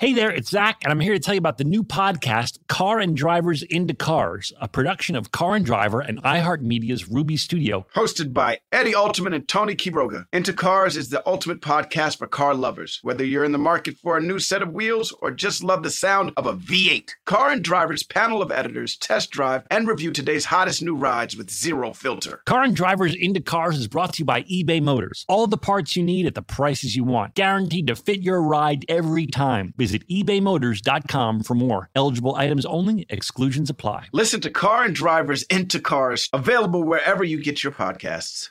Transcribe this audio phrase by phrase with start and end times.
[0.00, 3.00] Hey there, it's Zach, and I'm here to tell you about the new podcast, Car
[3.00, 7.84] and Drivers Into Cars, a production of Car and Driver and iHeartMedia's Ruby Studio.
[7.96, 10.26] Hosted by Eddie Alterman and Tony Quiroga.
[10.32, 13.00] Into Cars is the ultimate podcast for car lovers.
[13.02, 15.90] Whether you're in the market for a new set of wheels or just love the
[15.90, 20.44] sound of a V8, Car and Driver's panel of editors test drive and review today's
[20.44, 22.40] hottest new rides with zero filter.
[22.46, 25.24] Car and Drivers Into Cars is brought to you by eBay Motors.
[25.28, 28.84] All the parts you need at the prices you want, guaranteed to fit your ride
[28.88, 29.74] every time.
[29.76, 31.90] Visit ebaymotors.com for more.
[31.94, 34.06] Eligible items only, exclusions apply.
[34.12, 38.50] Listen to Car and Drivers Into Cars, available wherever you get your podcasts.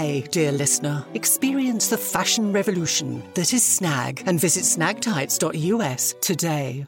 [0.31, 1.05] dear listener.
[1.13, 6.87] Experience the fashion revolution that is Snag and visit snagtights.us today.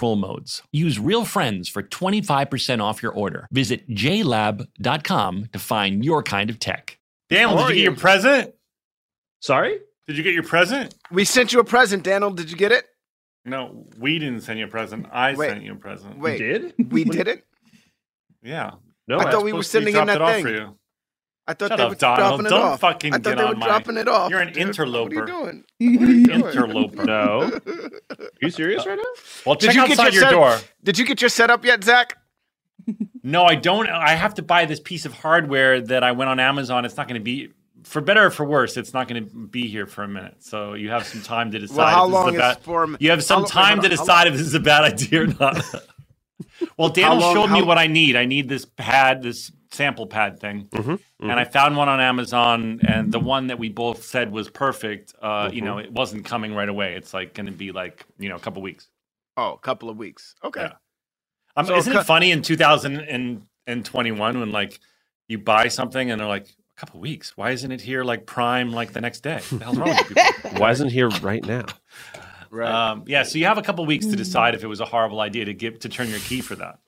[0.01, 0.61] modes.
[0.71, 3.47] Use Real Friends for 25% off your order.
[3.51, 6.97] Visit jlab.com to find your kind of tech.
[7.29, 8.53] Daniel, did you get your present?
[9.39, 9.79] Sorry?
[10.07, 10.93] Did you get your present?
[11.11, 12.31] We sent you a present, Daniel.
[12.31, 12.85] Did you get it?
[13.45, 15.07] No, we didn't send you a present.
[15.11, 15.49] I Wait.
[15.49, 16.19] sent you a present.
[16.19, 16.91] Wait, we did?
[16.91, 17.45] we did it?
[18.43, 18.71] Yeah.
[19.07, 20.67] No, I I- thought we were Supposed to be sending in dropped that it off
[20.67, 20.77] thing.
[21.45, 21.53] For you.
[21.53, 22.17] I thought Shut they up, were Donald.
[22.29, 22.79] dropping it Don't off.
[22.79, 24.29] fucking I thought get they on were my- dropping it off.
[24.31, 24.57] You're an dude.
[24.57, 25.15] interloper.
[25.21, 25.63] What are you doing?
[25.99, 26.45] What are you doing?
[26.45, 27.03] Interloper.
[27.05, 27.41] No.
[28.19, 29.03] Are you serious right now?
[29.45, 30.31] Well, Did check you get outside your your set-
[30.61, 30.69] door.
[30.83, 32.17] Did you get your setup yet, Zach?
[33.23, 33.87] No, I don't.
[33.87, 36.83] I have to buy this piece of hardware that I went on Amazon.
[36.85, 37.49] It's not going to be,
[37.83, 40.37] for better or for worse, it's not going to be here for a minute.
[40.39, 41.77] So you have some time to decide.
[41.77, 42.95] Well, how if this long is a bad, is for?
[42.99, 44.53] You have some how lo- wait, time hold to on, how decide if this is
[44.55, 45.63] a bad idea or not.
[46.77, 48.15] well, Daniel long- showed me what I need.
[48.15, 50.95] I need this pad, this sample pad thing, Mm-hmm,
[51.29, 52.81] and I found one on Amazon.
[52.85, 55.13] And the one that we both said was perfect.
[55.21, 55.65] Uh, You Mm-hmm.
[55.65, 56.95] know, it wasn't coming right away.
[56.95, 58.89] It's like going to be like you know a couple weeks.
[59.37, 60.35] Oh, a couple of weeks.
[60.43, 60.61] Okay.
[60.61, 60.73] Yeah.
[61.55, 64.79] Um, So isn't cu- it funny in 2021 when like
[65.27, 67.37] you buy something and they're like a couple weeks?
[67.37, 69.39] Why isn't it here like prime like the next day?
[69.49, 70.51] What the hell's wrong with people?
[70.59, 71.65] Why isn't it here right now?
[72.51, 72.69] Right.
[72.69, 75.21] Um, yeah, so you have a couple weeks to decide if it was a horrible
[75.21, 76.79] idea to give to turn your key for that.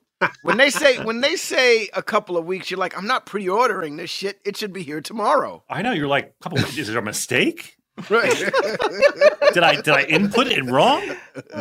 [0.42, 3.96] when they say when they say a couple of weeks, you're like, I'm not pre-ordering
[3.96, 4.40] this shit.
[4.44, 5.64] It should be here tomorrow.
[5.68, 6.76] I know you're like a couple weeks.
[6.76, 7.76] Is it a mistake?
[8.10, 8.30] Right.
[9.54, 11.00] Did I did I input it wrong?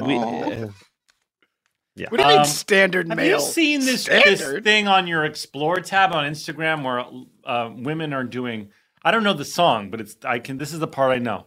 [0.04, 0.18] We,
[2.10, 3.40] what do you mean Um, standard Have mail?
[3.40, 7.06] Have you seen this, this thing on your Explore tab on Instagram where
[7.46, 8.70] uh, women are doing?
[9.04, 10.58] I don't know the song, but it's I can.
[10.58, 11.46] This is the part I know.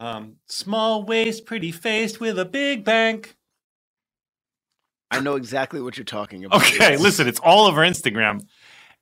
[0.00, 3.36] Um, small waist, pretty faced with a big bank.
[5.10, 6.62] I know exactly what you're talking about.
[6.62, 8.46] Okay, listen, it's all over Instagram,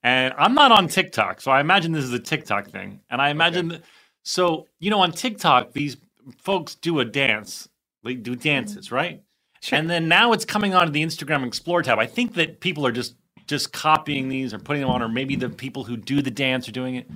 [0.02, 3.00] and I'm not on TikTok, so I imagine this is a TikTok thing.
[3.08, 3.82] And I imagine, that,
[4.22, 5.96] so you know, on TikTok, these
[6.38, 7.68] folks do a dance,
[8.04, 9.22] they do dances, right?
[9.70, 11.98] And then now it's coming onto the Instagram Explore tab.
[11.98, 13.14] I think that people are just
[13.46, 16.68] just copying these or putting them on, or maybe the people who do the dance
[16.68, 17.08] are doing it.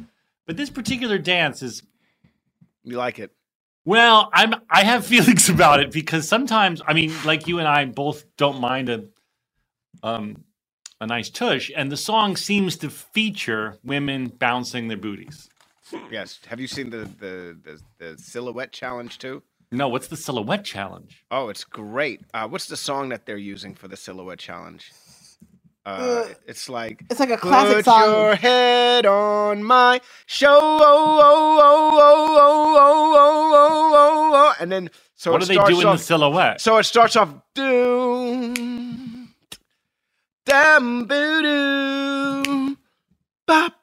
[0.47, 1.83] But this particular dance is
[2.85, 3.33] You like it?
[3.87, 7.87] Well, I'm I have feelings about it because sometimes I mean, like you and I
[7.87, 9.05] both don't mind a
[10.03, 10.45] um
[11.01, 15.49] a nice tush, and the song seems to feature women bouncing their booties.
[16.11, 16.41] Yes.
[16.49, 19.43] Have you seen the the the, the silhouette challenge too?
[19.73, 21.25] No, what's the silhouette challenge?
[21.31, 22.23] Oh, it's great.
[22.33, 24.93] Uh, what's the song that they're using for the silhouette challenge?
[25.87, 28.11] Uh, it's like It's like a classic Put song.
[28.11, 33.15] your head on my show, oh, oh, oh, oh, oh, oh,
[33.55, 36.03] oh, oh, oh, and then so what it do they starts do in off, the
[36.05, 36.61] silhouette?
[36.61, 39.29] So it starts off doom,
[40.45, 42.77] dam, boo, doo,
[43.47, 43.75] bop,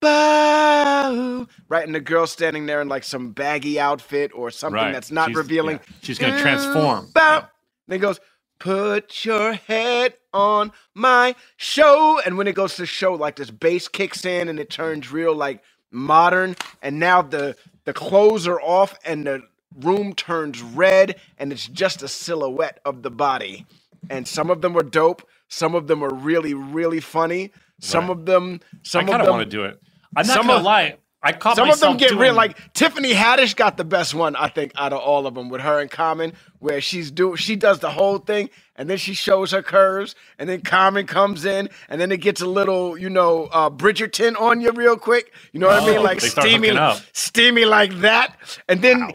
[0.00, 1.46] bow.
[1.68, 4.92] Right, and the girl standing there in like some baggy outfit or something Right.
[4.92, 5.80] that's not She's- revealing.
[5.82, 5.94] yeah.
[6.02, 7.10] She's gonna transform.
[7.12, 7.38] Bow.
[7.38, 7.46] Yeah.
[7.88, 8.20] Then goes,
[8.62, 12.20] put your head on my show.
[12.24, 15.34] And when it goes to show, like this bass kicks in and it turns real
[15.34, 16.54] like modern.
[16.80, 19.42] And now the the clothes are off and the
[19.80, 23.66] room turns red and it's just a silhouette of the body.
[24.08, 25.26] And some of them were dope.
[25.48, 27.52] Some of them were really, really funny.
[27.80, 28.12] Some Right.
[28.18, 29.14] of them, some of them.
[29.14, 29.80] I kind of want to do it.
[30.16, 30.96] I'm not some gonna of- lie.
[31.22, 32.34] I caught some of them get real.
[32.34, 35.60] Like Tiffany Haddish got the best one, I think, out of all of them with
[35.60, 39.52] her in common, where she's do she does the whole thing, and then she shows
[39.52, 43.44] her curves, and then Common comes in, and then it gets a little, you know,
[43.52, 45.32] uh, Bridgerton on you real quick.
[45.52, 45.98] You know what I mean?
[45.98, 46.70] Oh, Like steamy,
[47.12, 48.36] steamy like that,
[48.68, 49.12] and then.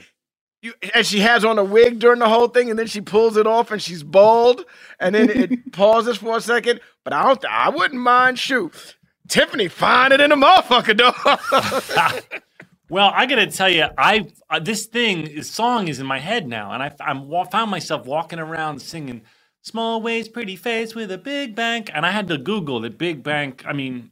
[0.64, 3.38] You, and she has on a wig during the whole thing, and then she pulls
[3.38, 4.66] it off, and she's bald,
[5.00, 6.80] and then it pauses for a second.
[7.04, 8.40] But I don't, I wouldn't mind.
[8.40, 8.97] Shoot,
[9.28, 12.22] Tiffany, find it in a motherfucker, though.
[12.90, 16.48] Well, I gotta tell you, I uh, this thing, this song is in my head
[16.48, 19.24] now, and I I'm wa- found myself walking around singing
[19.62, 23.24] "Small Waist, Pretty Face with a Big Bank," and I had to Google that big
[23.24, 23.66] bank.
[23.68, 24.12] I mean,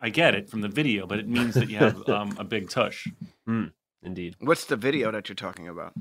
[0.00, 2.70] I get it from the video, but it means that you have um, a big
[2.70, 3.08] tush.
[4.04, 4.36] Indeed.
[4.38, 5.92] What's the video that you're talking about?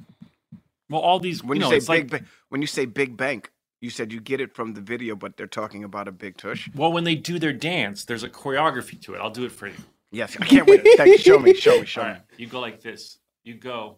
[0.91, 2.85] Well, all these When you you, know, say it's big, like ba- when you say
[2.85, 3.51] big bank,
[3.83, 6.69] you said you get it from the video, but they're talking about a big tush.
[6.73, 9.17] well, when they do their dance, there's a choreography to it.
[9.17, 9.75] I'll do it for you.
[10.09, 10.87] Yes, I can't wait.
[10.95, 11.17] Thank you.
[11.17, 12.13] Show me, show me, show All me.
[12.13, 13.17] right, you go like this.
[13.43, 13.97] You go,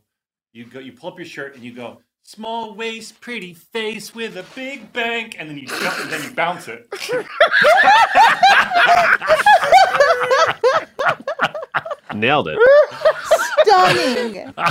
[0.53, 2.01] you go, you pull up your shirt and you go.
[2.23, 6.31] Small waist, pretty face with a big bank, and then you jump and then you
[6.31, 6.87] bounce it.
[12.15, 12.57] Nailed it.
[13.65, 14.53] Stunning.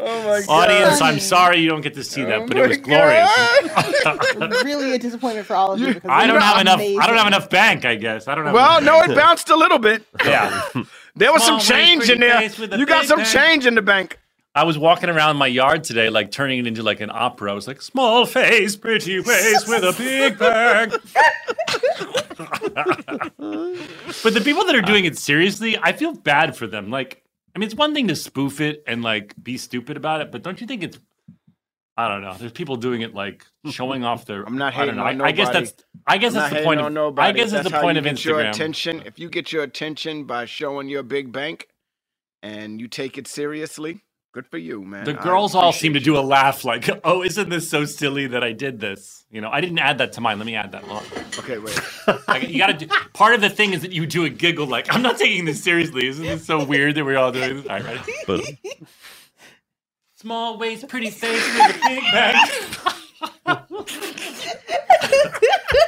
[0.00, 2.78] Oh my Audience, I'm sorry you don't get to see that, but it oh was
[2.78, 4.64] my glorious.
[4.64, 5.94] really a disappointment for all of you.
[5.94, 6.80] Because I don't were have enough.
[6.80, 7.84] I don't have enough bank.
[7.84, 8.54] I guess I don't have.
[8.54, 10.04] Well, enough no, it bounced a little bit.
[10.24, 10.62] Yeah,
[11.16, 12.38] There was some Small waist, change in there.
[12.40, 13.28] face with a You got some bank.
[13.30, 14.18] change in the bank.
[14.54, 17.52] I was walking around my yard today, like turning it into like an opera.
[17.52, 20.90] I was like, small face, pretty face with a big bag.
[24.22, 26.90] but the people that are doing it seriously, I feel bad for them.
[26.90, 27.22] Like,
[27.54, 30.42] I mean, it's one thing to spoof it and like be stupid about it, but
[30.42, 30.98] don't you think it's?
[31.96, 32.34] I don't know.
[32.38, 34.44] There's people doing it like showing off their.
[34.44, 35.04] I'm not I don't hating know.
[35.04, 35.74] on I, I guess that's.
[36.06, 36.92] I guess I'm that's the point of.
[36.92, 37.28] nobody.
[37.28, 38.50] I guess That's that's the point you of get Your Instagram.
[38.50, 39.02] attention.
[39.04, 41.68] If you get your attention by showing your big bank,
[42.42, 45.04] and you take it seriously, good for you, man.
[45.04, 48.42] The girls all seem to do a laugh, like, "Oh, isn't this so silly that
[48.44, 50.38] I did this?" You know, I didn't add that to mine.
[50.38, 50.84] Let me add that.
[50.84, 51.24] Hold on.
[51.38, 51.78] Okay, wait.
[52.28, 52.94] Like, you got to do.
[53.12, 55.62] Part of the thing is that you do a giggle, like, "I'm not taking this
[55.62, 57.66] seriously." Isn't this so weird that we're all doing this?
[57.66, 58.12] All right, ready?
[58.26, 58.44] But
[60.16, 62.48] Small waist, pretty face with a big bag.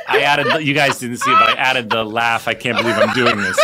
[0.08, 0.64] I added.
[0.64, 2.46] You guys didn't see it, but I added the laugh.
[2.46, 3.58] I can't believe I'm doing this.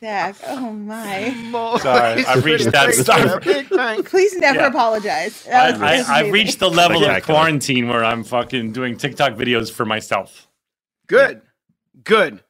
[0.00, 1.78] Zach, oh my.
[1.80, 3.22] Sorry, I've reached that Pretty start.
[3.22, 4.08] face with a Big bank.
[4.08, 4.66] Please never Yeah.
[4.66, 5.46] apologize.
[5.48, 9.72] I, I, I've reached the level Like of quarantine where I'm fucking doing TikTok videos
[9.72, 10.48] for myself.
[11.06, 11.42] Good,
[12.04, 12.42] good.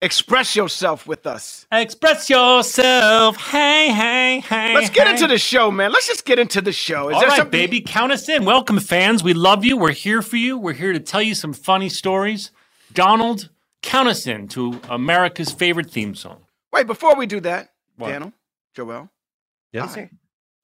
[0.00, 1.66] Express yourself with us.
[1.72, 3.36] Express yourself.
[3.36, 4.74] Hey, hey, hey.
[4.74, 5.14] Let's get hey.
[5.14, 5.90] into the show, man.
[5.90, 7.08] Let's just get into the show.
[7.08, 8.44] Is All there right, something- baby, count us in.
[8.44, 9.24] Welcome, fans.
[9.24, 9.76] We love you.
[9.76, 10.56] We're here for you.
[10.56, 12.52] We're here to tell you some funny stories.
[12.92, 13.48] Donald,
[13.82, 16.42] count us in to America's favorite theme song.
[16.72, 18.08] Wait, before we do that, What?
[18.08, 18.32] Daniel,
[18.74, 19.08] Joel,
[19.72, 19.94] yes.
[19.94, 20.10] Sir.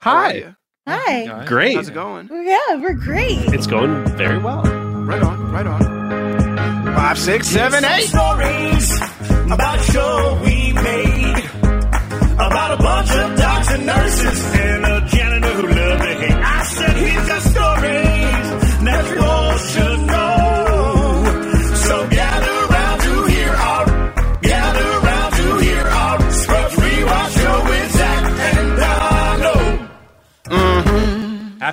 [0.00, 0.54] how Hi.
[0.86, 1.44] Hi.
[1.46, 1.76] Great.
[1.76, 2.28] How's it going?
[2.30, 3.38] Yeah, we're great.
[3.54, 4.62] It's going very well.
[4.62, 6.94] Right on, right on.
[6.94, 8.02] Five, six, seven, eight.
[8.08, 8.96] stories
[9.50, 11.44] about a show we made
[12.34, 15.63] about a bunch of docs and nurses and a janitor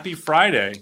[0.01, 0.73] Happy Friday.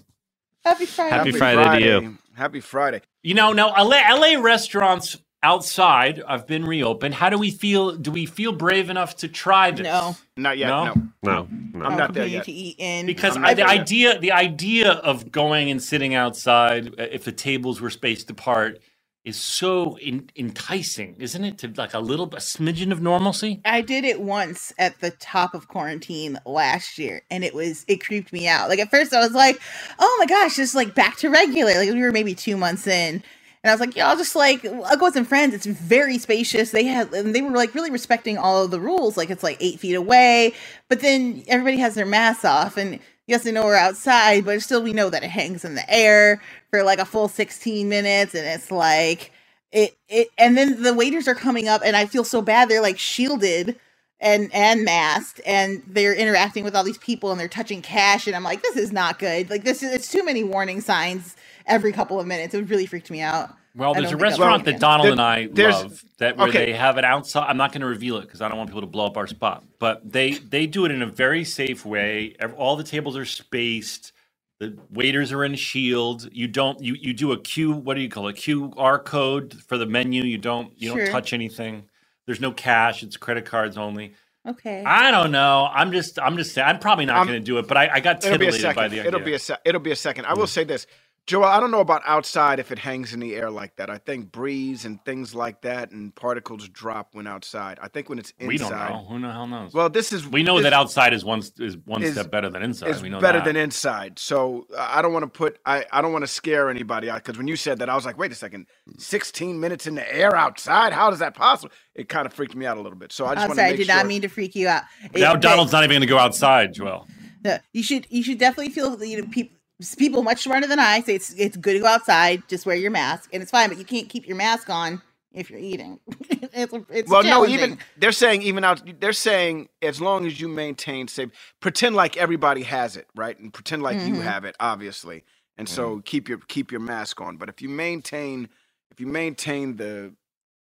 [0.64, 1.16] Happy Friday.
[1.16, 2.18] Happy Friday to you.
[2.36, 3.02] Happy Friday.
[3.22, 7.16] You know, now LA, LA restaurants outside have been reopened.
[7.16, 7.98] How do we feel?
[7.98, 9.84] Do we feel brave enough to try this?
[9.84, 10.16] No.
[10.38, 10.68] Not yet.
[10.68, 10.86] No?
[10.86, 10.94] No.
[11.22, 11.86] No, no.
[11.86, 12.46] I'm not there yet.
[12.46, 13.06] to eat in.
[13.06, 13.82] Because I'm I, not the there yet.
[13.82, 18.80] idea, the idea of going and sitting outside, uh, if the tables were spaced apart,
[19.26, 21.58] is so in, enticing, isn't it?
[21.60, 23.62] To like a little a smidgen of normalcy.
[23.66, 28.04] I did it once at the top of quarantine last year, and it was it
[28.04, 28.70] creeped me out.
[28.70, 29.60] Like at first, I was like,
[30.00, 33.16] "Oh my gosh, just like back to regular." Like we were maybe two months in,
[33.64, 36.18] and I was like, "Yeah, I'll just like I'll go with some friends." It's very
[36.18, 36.72] spacious.
[36.72, 39.18] They had and they were like really respecting all of the rules.
[39.18, 40.54] Like it's like eight feet away,
[40.88, 43.00] but then everybody has their masks off, and
[43.30, 46.42] yes, they know we're outside, but still we know that it hangs in the air
[46.72, 49.32] for like a full sixteen minutes, and it's like
[49.74, 52.70] it it and then the waiters are coming up and i feel so bad.
[52.70, 53.78] They're like shielded
[54.22, 58.36] and and masked and they're interacting with all these people and they're touching cash and
[58.36, 59.50] i'm like this is not good.
[59.52, 62.56] Like this is it's too many warning signs every couple of minutes.
[62.56, 64.80] It really freaked me out Well, there's a don't think I'll restaurant that.
[64.80, 66.66] Donald There- and I love that where okay.
[66.66, 67.48] they have it outside.
[67.48, 69.28] I'm not going to reveal it because I don't want people to blow up our
[69.28, 69.64] spot.
[69.80, 72.36] But they they do it in a very safe way.
[72.58, 74.12] All the tables are spaced.
[74.60, 76.30] The waiters are in shield.
[76.34, 77.72] You don't you you do a Q.
[77.72, 78.38] What do you call it?
[78.38, 80.24] A QR code for the menu.
[80.24, 81.06] You don't you Sure.
[81.06, 81.86] don't touch anything.
[82.26, 83.02] There's no cash.
[83.02, 84.14] It's credit cards only.
[84.46, 85.70] okay I don't know.
[85.74, 86.68] I'm just I'm just saying.
[86.68, 87.68] I'm probably not going to do it.
[87.68, 88.76] But I, I got It'll be a titillated second.
[88.76, 89.08] by the idea.
[89.08, 90.26] It'll be a se- it'll be a second.
[90.26, 90.48] I will hmm.
[90.48, 90.86] say this,
[91.30, 91.46] Joel.
[91.46, 93.88] I don't know about outside if it hangs in the air like that.
[93.88, 97.78] I think breeze and things like that and particles drop when outside.
[97.84, 98.48] I think when it's inside.
[98.48, 99.06] we don't know.
[99.08, 99.72] Who the hell knows?
[99.72, 102.50] Well, this is we know this that outside is one is one is- step better
[102.50, 102.90] than inside.
[102.90, 103.46] is we know better that.
[103.46, 104.18] than inside.
[104.18, 107.38] So uh, I don't want to put I, I don't want to scare anybody because
[107.38, 108.66] when you said that I was like, wait a second,
[108.98, 110.94] 16 minutes in the air outside.
[110.94, 111.72] How is that possible?
[111.94, 113.12] It kind of freaked me out a little bit.
[113.12, 113.96] So I just i'm want sorry to i did sure.
[113.98, 114.82] not mean to freak you out
[115.16, 117.08] Now It- Donald's not even going to go outside, Joel.
[117.46, 119.59] No, you should you should definitely feel you know people
[119.98, 122.92] people much smarter than I say it's it's good to go outside, just wear your
[122.92, 125.02] mask and it's fine, but you can't keep your mask on
[125.34, 126.00] if you're eating.
[126.32, 128.82] it's it's Well, no, even they're saying even out.
[129.02, 133.54] They're saying as long as you maintain safe, pretend like everybody has it, right, and
[133.54, 134.22] pretend like you Mhm.
[134.22, 135.26] have it, obviously,
[135.58, 137.38] and so keep your keep your mask on.
[137.38, 138.50] But if you maintain
[138.92, 140.14] if you maintain the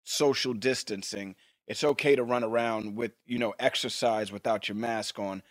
[0.06, 1.36] social distancing,
[1.68, 5.44] it's okay to run around with you know exercise without your mask on,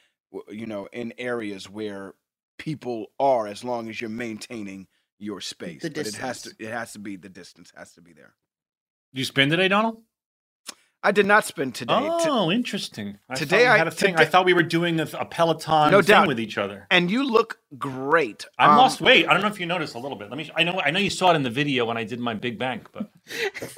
[0.51, 2.15] you know, in areas where
[2.59, 4.87] people are, as long as you're maintaining
[5.19, 5.83] your space.
[5.83, 8.35] The but it has to it has to be the distance has to be there.
[9.13, 10.03] You spin today, Donald?
[11.03, 12.01] I did not spend today.
[12.01, 13.19] T- Oh, interesting.
[13.29, 14.17] I Today I- had a thing.
[14.17, 16.29] I thought we were doing a, a Peloton No thing doubt.
[16.29, 16.87] with each other.
[16.91, 18.47] and you look great.
[18.59, 19.29] I've Um, lost weight.
[19.29, 20.31] I don't know if you noticed a little bit.
[20.31, 20.51] Let me.
[20.57, 20.81] I know.
[20.81, 23.11] I know you saw it in the video when I did my big bank, but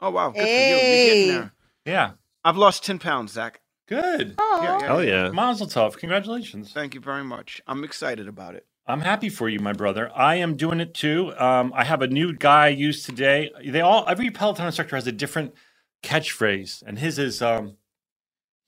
[0.00, 0.52] Oh wow, good for you.
[0.54, 1.06] You're Hey.
[1.26, 1.52] getting there.
[1.84, 2.10] yeah,
[2.44, 3.60] I've lost ten pounds, Zach.
[3.88, 4.36] Good.
[4.38, 4.62] Aw.
[4.62, 4.86] Yeah, yeah.
[4.86, 5.30] Hell yeah.
[5.30, 5.96] Mazel tov.
[5.98, 6.72] Congratulations.
[6.72, 7.60] Thank you very much.
[7.66, 8.66] I'm excited about it.
[8.86, 10.10] I'm happy for you, my brother.
[10.14, 11.34] I am doing it too.
[11.38, 13.50] Um, I have a new guy I used today.
[13.66, 15.54] They all every Peloton instructor has a different
[16.02, 17.76] catchphrase, and his is um,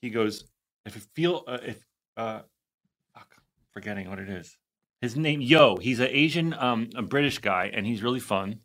[0.02, 0.44] he goes,
[0.86, 1.84] "If you feel uh, if
[2.16, 2.40] uh,
[3.14, 3.36] fuck,
[3.72, 4.56] forgetting what it is.
[5.00, 5.76] His name Yo.
[5.78, 8.60] He's an Asian, um, a British guy, and he's really fun.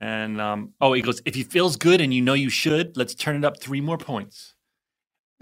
[0.00, 3.14] And um, oh, he goes, if he feels good and you know you should, let's
[3.14, 4.54] turn it up three more points.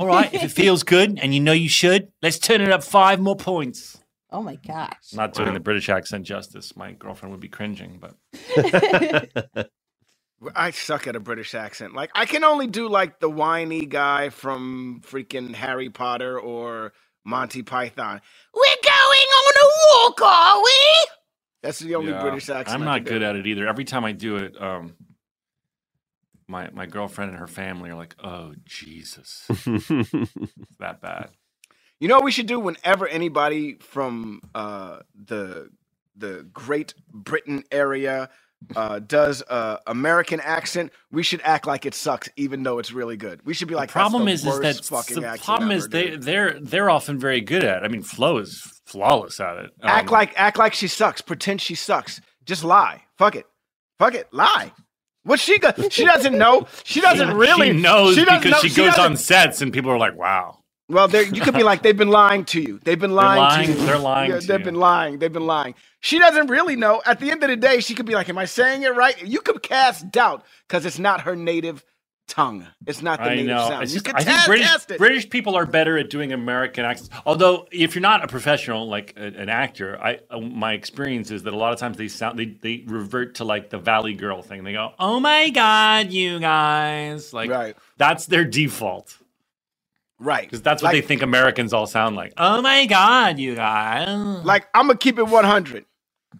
[0.00, 2.82] All right, if it feels good and you know you should, let's turn it up
[2.82, 3.98] five more points.
[4.32, 5.12] Oh my gosh.
[5.12, 6.76] Not doing the British accent justice.
[6.76, 8.14] My girlfriend would be cringing, but
[10.56, 11.94] I suck at a British accent.
[11.94, 16.92] Like I can only do like the whiny guy from freaking Harry Potter or
[17.24, 18.20] Monty Python.
[18.54, 19.68] We're going on a
[20.08, 20.78] walk, are we?
[21.62, 22.74] That's the only Yeah, British accent.
[22.74, 23.10] I'm I not can do.
[23.10, 23.68] good at it either.
[23.68, 24.94] Every time I do it, um,
[26.50, 29.46] my my girlfriend and her family are like, "Oh Jesus,
[30.78, 31.30] that bad."
[32.00, 35.70] You know what we should do whenever anybody from uh, the
[36.16, 38.28] the Great Britain area
[38.76, 43.16] uh, does a American accent, we should act like it sucks, even though it's really
[43.16, 43.40] good.
[43.44, 45.78] We should be like, the problem That's is, is that fucking the accent problem ever,
[45.78, 47.82] is they dude." they're they're often very good at.
[47.82, 47.86] it.
[47.86, 49.70] I mean, Flo is flawless at it.
[49.82, 51.20] act Um, like act like she sucks.
[51.20, 52.20] Pretend she sucks.
[52.44, 53.02] Just lie.
[53.16, 53.46] Fuck it.
[53.98, 54.28] Fuck it.
[54.32, 54.72] Lie.
[55.24, 55.92] What she got?
[55.92, 56.66] She doesn't know.
[56.84, 57.72] She doesn't really.
[57.72, 60.58] She knows doesn't because know- she goes doesn't- on sets and people are like, "Wow."
[60.88, 62.80] Well, there you could be like they've been lying to you.
[62.82, 63.86] They've been lying, lying- to you.
[63.86, 64.64] they're lying Yeah, they've you.
[64.64, 65.18] been lying.
[65.20, 65.74] They've been lying.
[66.00, 67.00] She doesn't really know.
[67.06, 69.20] At the end of the day, she could be like, "Am I saying it right?"
[69.24, 71.84] You could cast doubt because it's not her native
[72.30, 72.66] tongue.
[72.86, 73.68] It's not the I native know.
[73.68, 73.82] sound.
[73.82, 74.98] It's you just, I think British it.
[74.98, 77.10] British people are better at doing American accents.
[77.26, 81.42] Although, if you're not a professional, like a- an actor, I uh, my experience is
[81.42, 84.40] that a lot of times they sound they, they revert to like the Valley Girl
[84.42, 84.64] thing.
[84.64, 87.76] They go, "Oh my God, you guys!" Like Right.
[87.98, 89.16] that's their default
[90.18, 90.42] right.
[90.44, 92.32] because that's what Like- they think Americans all sound like.
[92.36, 94.08] Oh my God, you guys!
[94.44, 95.84] Like I'm gonna keep it 100.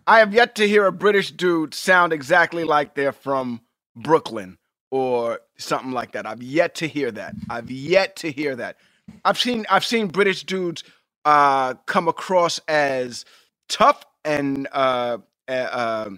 [0.06, 3.60] I have yet to hear a British dude sound exactly like they're from
[3.96, 4.56] Brooklyn
[4.90, 6.26] or something like that.
[6.26, 7.36] I've yet to hear that.
[7.50, 8.78] I've yet to hear that.
[9.24, 10.84] I've seen I've seen British dudes
[11.26, 13.24] uh, come across as
[13.68, 15.18] tough and uh,
[15.48, 16.10] uh,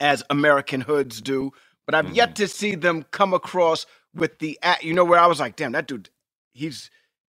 [0.00, 1.52] as American hoods do,
[1.86, 2.14] but I've Mm-hmm.
[2.14, 5.56] yet to see them come across with the a- you know where I was like,
[5.56, 6.10] damn, that dude,
[6.54, 6.90] he's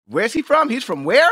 [0.07, 0.71] where's he from?
[0.71, 1.31] He's from where?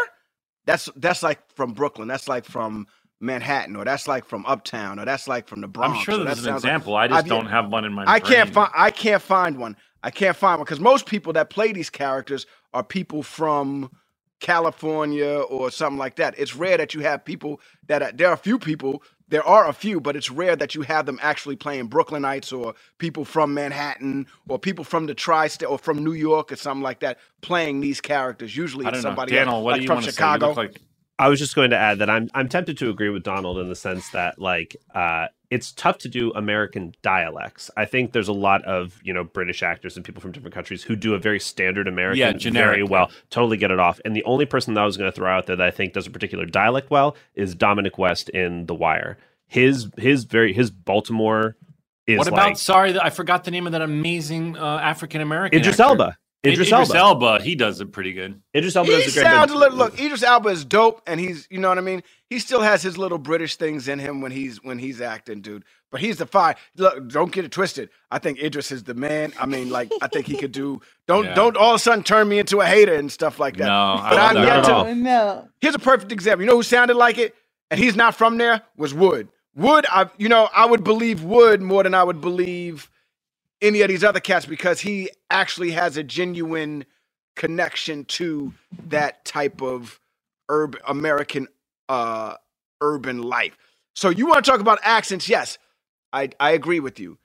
[0.66, 2.08] That's that's like from Brooklyn.
[2.08, 2.86] That's like from
[3.20, 5.98] Manhattan, or that's like from Uptown, or that's like from the Bronx.
[5.98, 6.96] I'm sure there's an sounds like- example.
[6.96, 8.04] I just I've- don't have one in my.
[8.06, 8.70] I can't find.
[8.74, 9.76] I can't find one.
[10.02, 13.90] I can't find one because most people that play these characters are people from
[14.40, 16.38] California or something like that.
[16.38, 19.02] It's rare that you have people that are, there are a few people.
[19.28, 22.74] There are a few, but it's rare that you have them actually playing Brooklynites or
[22.98, 27.00] people from Manhattan or people from the tri-state or from New York or something like
[27.00, 28.56] that playing these characters.
[28.56, 29.56] Usually, it's don't know, somebody Daniel.
[29.56, 30.16] else, What like do you from want to say?
[30.16, 30.44] Chicago.
[30.46, 30.80] You look like
[31.18, 33.68] I was just going to add that I'm I'm tempted to agree with Donald in
[33.68, 37.70] the sense that like uh, it's tough to do American dialects.
[37.76, 40.82] I think there's a lot of you know British actors and people from different countries
[40.82, 43.98] who do a very standard American Yeah, very well, totally get it off.
[44.04, 45.94] And the only person that I was going to throw out there that I think
[45.94, 49.16] does a particular dialect well is Dominic West in The Wire.
[49.46, 51.56] His his very his Baltimore
[52.06, 52.46] is what about?
[52.46, 55.58] like sorry, I forgot the name of that amazing uh, African American.
[55.58, 55.90] Idris actor.
[55.90, 56.18] Elba.
[56.52, 56.98] Idris, Idris Elba.
[56.98, 57.42] Elba.
[57.42, 58.40] He does it pretty good.
[58.56, 59.78] Idris Elba He does a great sounds a little.
[59.78, 62.02] Look, Idris Elba is dope, and he's, you know what I mean.
[62.30, 65.64] He still has his little British things in him when he's when he's acting, dude.
[65.92, 66.56] But he's the fire.
[66.76, 67.90] Look, don't get it twisted.
[68.10, 69.32] I think Idris is the man.
[69.40, 70.80] I mean, like, I think he could do.
[71.06, 71.34] Don't Yeah.
[71.34, 73.66] don't all of a sudden turn me into a hater and stuff like that.
[73.66, 73.72] No,
[74.02, 74.42] I but love I'm that.
[74.42, 74.74] yet Not at to.
[74.74, 74.86] all.
[74.86, 75.48] Oh no.
[75.60, 76.44] Here's a perfect example.
[76.44, 77.34] You know who sounded like it,
[77.70, 78.62] and he's not from there.
[78.76, 79.28] Was Wood.
[79.54, 79.86] Wood.
[79.88, 82.90] I you know I would believe Wood more than I would believe
[83.62, 86.84] any of these other cats because he actually has a genuine
[87.34, 88.52] connection to
[88.88, 90.00] that type of
[90.48, 91.48] urban American
[91.88, 92.34] uh
[92.80, 93.56] urban life.
[93.94, 95.28] So you want to talk about accents?
[95.28, 95.58] Yes,
[96.12, 97.18] I I agree with you.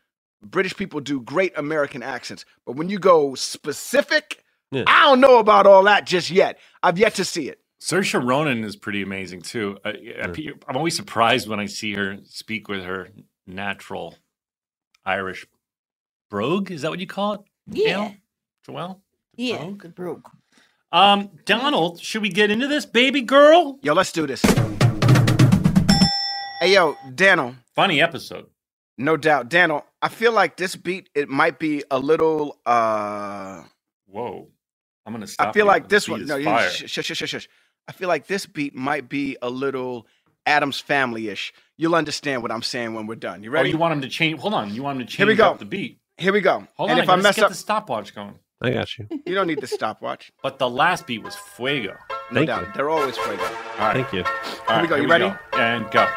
[0.44, 4.86] British people do great American accents, but when you go specific, Yeah.
[4.88, 6.58] I don't know about all that just yet.
[6.82, 7.60] I've yet to see it.
[7.82, 9.78] Saoirse Ronan is pretty amazing too.
[9.84, 9.94] Uh,
[10.68, 13.10] I'm always surprised when I see her speak with her
[13.48, 14.16] natural
[15.06, 15.46] Irish
[16.32, 16.72] brogue.
[16.72, 17.42] Is that what you call it?
[17.68, 17.86] Yeah.
[17.86, 18.16] Gail?
[18.68, 19.00] Joelle?
[19.36, 19.58] Yeah.
[19.58, 19.84] Brogue?
[19.84, 20.32] The broke.
[20.92, 23.78] Um, Donald, should we get into this, baby girl?
[23.84, 24.42] Yo, let's do this.
[26.60, 28.48] Hey, yo, Daniel, Funny episode.
[28.98, 29.50] no doubt.
[29.50, 33.64] Daniel, I feel like this beat, it might be a little, uh,
[34.08, 34.48] Whoa.
[35.06, 35.48] I'm gonna stop.
[35.48, 36.70] I feel like this beat one, no, you, fire.
[36.70, 37.48] sh- sh- sh- sh- sh-
[37.88, 40.06] I feel like this beat might be a little
[40.46, 41.52] Addams Family-ish.
[41.78, 43.42] You'll understand what I'm saying when we're done.
[43.44, 43.70] You ready?
[43.70, 44.40] Oh, you want him to change?
[44.40, 44.72] Hold on.
[44.76, 45.50] You want him to change Here we go.
[45.50, 45.98] up the beat?
[46.18, 46.68] Here we go.
[46.76, 47.04] Hold and on.
[47.04, 48.36] if I let's mess get up, the stopwatch going.
[48.62, 49.08] I got you.
[49.26, 50.32] you don't need the stopwatch.
[50.44, 51.96] But the last beat was fuego.
[52.32, 52.62] No Thank doubt.
[52.68, 52.72] you.
[52.76, 53.44] They're always fuego.
[53.44, 53.94] All right.
[53.96, 54.24] Thank you.
[54.70, 54.96] All Here we go.
[54.96, 55.30] here You ready?
[55.52, 55.58] go.
[55.58, 56.08] And go.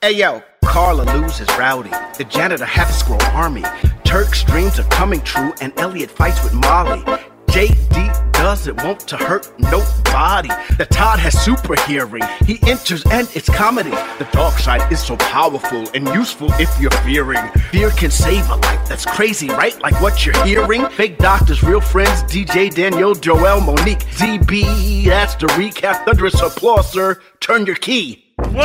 [0.00, 1.90] Hey yo, Carla loses rowdy.
[2.16, 3.62] The janitor half a squirrel army.
[4.04, 7.04] Turk's dreams are coming true, and Elliot fights with Molly.
[7.50, 10.48] JD doesn't want to hurt nobody.
[10.78, 12.22] The Todd has super hearing.
[12.46, 13.90] He enters and it's comedy.
[13.90, 17.46] The dark side is so powerful and useful if you're fearing.
[17.70, 18.88] Fear can save a life.
[18.88, 19.78] That's crazy, right?
[19.82, 20.86] Like what you're hearing.
[20.90, 22.22] Fake doctors, real friends.
[22.24, 25.04] DJ Daniel, Joel, Monique, ZB.
[25.06, 26.04] That's the recap.
[26.04, 27.20] Thunderous applause, sir.
[27.40, 28.24] Turn your key.
[28.38, 28.62] Blown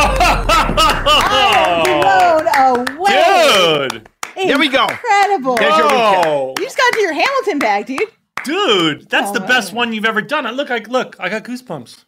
[2.98, 3.89] away.
[3.89, 4.10] Dude.
[4.36, 4.86] There we go.
[4.88, 5.56] Incredible.
[5.58, 6.24] There's your recap.
[6.28, 8.02] Oh, You just got to do your Hamilton bag, dude.
[8.45, 10.45] Dude, that's Oh, the best one you've ever done.
[10.45, 12.05] I look, I look, I got goosebumps.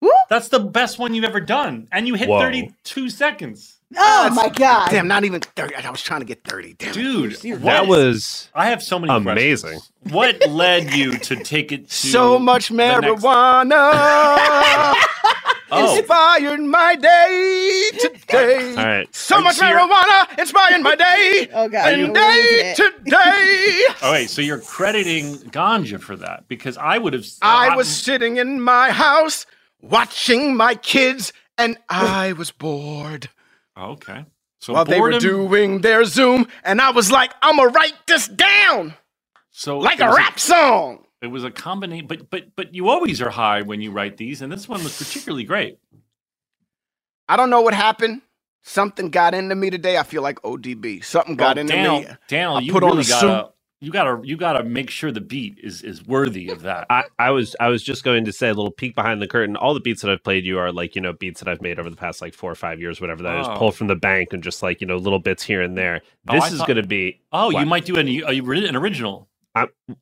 [0.00, 0.10] Woo.
[0.30, 2.38] That's the best one you've ever done, and you hit Whoa.
[2.40, 4.88] 32 seconds, Oh my god.
[4.90, 5.74] Damn, not even 30.
[5.74, 6.74] I was trying to get 30.
[6.74, 6.92] Damn.
[6.94, 7.32] dude.
[7.42, 9.70] What- That was I have so many amazing.
[9.70, 10.14] questions.
[10.14, 14.94] What led you to take it to So much the next- marijuana
[15.72, 18.70] Oh, inspired my day today.
[18.76, 19.14] all right.
[19.14, 19.76] So Are you much serious?
[19.76, 21.92] marijuana inspired my day Oh god.
[21.92, 22.76] and we're day it.
[22.76, 23.84] today.
[24.02, 27.24] oh wait, so you're crediting ganja for that because I would have.
[27.42, 29.46] Uh, I was sitting in my house
[29.80, 33.28] watching my kids and I was bored
[33.76, 34.24] Oh, okay.
[34.58, 37.94] So while they were boredom- doing their Zoom and I was like, I'm gonna write
[38.06, 38.94] this down
[39.50, 41.04] so like a was rap song.
[41.22, 44.40] It was a combination, but but but you always are high when you write these,
[44.42, 45.78] and this one was particularly great.
[47.28, 48.22] I don't know what happened.
[48.62, 49.96] Something got into me today.
[49.96, 51.02] I feel like ODB.
[51.04, 52.16] Something got Well, into Daniel, me.
[52.28, 55.20] Daniel, I you put on really a gotta, you gotta, you gotta make sure the
[55.22, 56.86] beat is is worthy of that.
[56.90, 59.56] I, I was I was just going to say a little peek behind the curtain.
[59.56, 61.78] All the beats that I've played you are like you know beats that I've made
[61.78, 63.22] over the past like four or five years, whatever.
[63.22, 63.56] That I just Oh.
[63.56, 66.02] pull from the bank and just like you know little bits here and there.
[66.28, 68.76] Oh, This I is thought- going to be oh, you might do an, a, an
[68.76, 69.28] original.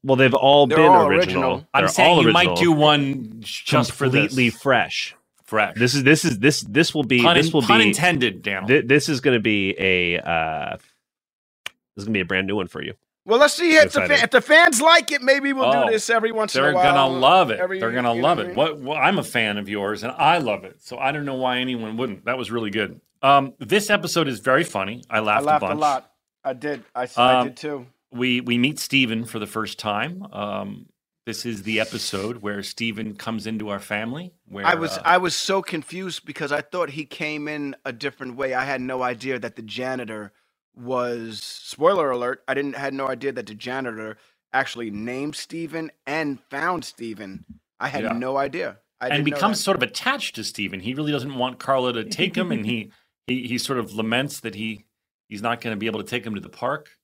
[0.03, 0.17] Well.
[0.17, 1.43] They've all They're been all original.
[1.43, 1.67] original.
[1.75, 4.61] I'm They're saying all you might do one just for completely this.
[4.61, 5.15] fresh.
[5.45, 5.77] fresh.
[5.77, 8.67] This is this is this this will be pun, this will pun be intended, Daniel.
[8.69, 12.47] thi- this is going to be a uh, this is going to be a brand
[12.47, 12.95] new one for you.
[13.25, 14.17] Well, let's see if the, Excited.
[14.19, 15.21] fa- if the fans like it.
[15.21, 16.83] Maybe we'll Oh, do this every once in a while.
[16.83, 17.61] They're gonna love it.
[17.61, 18.57] Every- They're gonna love it.
[18.57, 18.97] What, what?
[18.97, 20.81] I'm a fan of yours, and I love it.
[20.81, 22.25] So I don't know why anyone wouldn't.
[22.25, 23.01] That was really good.
[23.21, 25.03] Um, this episode is very funny.
[25.11, 25.81] I I laughed, laughed a a bunch.
[25.81, 26.13] lot.
[26.45, 26.85] I did.
[26.95, 27.87] I, s- I Um, did too.
[28.11, 30.27] We we meet Steven for the first time.
[30.33, 30.87] Um,
[31.27, 34.33] this is the episode where Steven comes into our family.
[34.47, 37.92] Where I was uh, I was so confused because I thought he came in a
[37.92, 38.55] different way.
[38.55, 40.33] I had no idea that the janitor
[40.75, 42.42] was spoiler alert.
[42.49, 44.16] I didn't had no idea that the janitor
[44.53, 47.44] actually named Steven and found Steven.
[47.79, 48.12] I had Yeah.
[48.12, 48.79] no idea.
[49.01, 50.81] I and becomes sort of attached to Steven.
[50.81, 52.90] He really doesn't want Carla to take him, and he
[53.27, 54.87] he he sort of laments that he
[55.29, 56.98] he's not going to be able to take him to the park.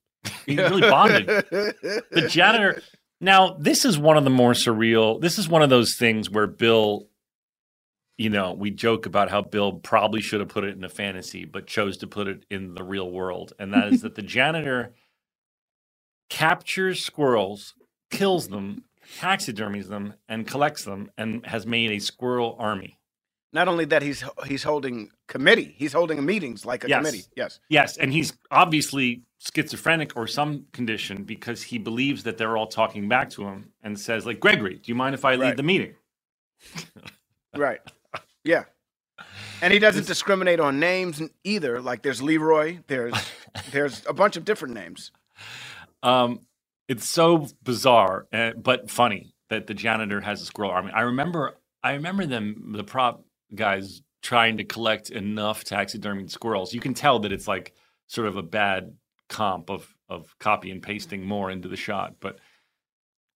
[0.46, 1.26] He's really bonded.
[1.26, 2.82] the janitor.
[3.20, 5.20] Now, this is one of the more surreal.
[5.20, 7.06] This is one of those things where Bill,
[8.18, 11.44] you know, we joke about how Bill probably should have put it in a fantasy,
[11.44, 13.52] but chose to put it in the real world.
[13.58, 14.92] And that is that the janitor
[16.28, 17.74] captures squirrels,
[18.10, 18.84] kills them,
[19.20, 22.98] taxidermies them, and collects them, and has made a squirrel army.
[23.52, 25.74] Not only that, he's he's holding committee.
[25.76, 26.98] He's holding meetings like a Yes.
[26.98, 27.24] committee.
[27.36, 27.60] Yes.
[27.68, 33.08] Yes, and he's obviously schizophrenic or some condition because he believes that they're all talking
[33.08, 35.56] back to him and says, like, Gregory, do you mind if I lead Right.
[35.56, 35.94] the meeting?
[37.56, 37.80] Right.
[38.42, 38.64] Yeah.
[39.62, 41.80] And he doesn't discriminate on names either.
[41.80, 42.78] Like there's Leroy.
[42.88, 43.14] There's
[43.70, 45.12] there's a bunch of different names.
[46.02, 46.40] Um,
[46.88, 50.90] it's so bizarre, uh, but funny that the janitor has a squirrel army.
[50.92, 56.72] I remember, I remember them, the prop guys, trying to collect enough taxidermied squirrels.
[56.72, 57.74] You can tell that it's like
[58.08, 58.96] sort of a bad
[59.28, 62.38] comp of of copy and pasting more into the shot, but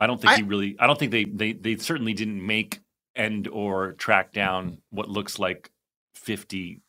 [0.00, 0.76] I don't think I- he really.
[0.80, 2.80] I don't think they they they certainly didn't make
[3.14, 4.96] and or track down mm-hmm.
[4.96, 5.70] what looks like
[6.14, 6.80] fifty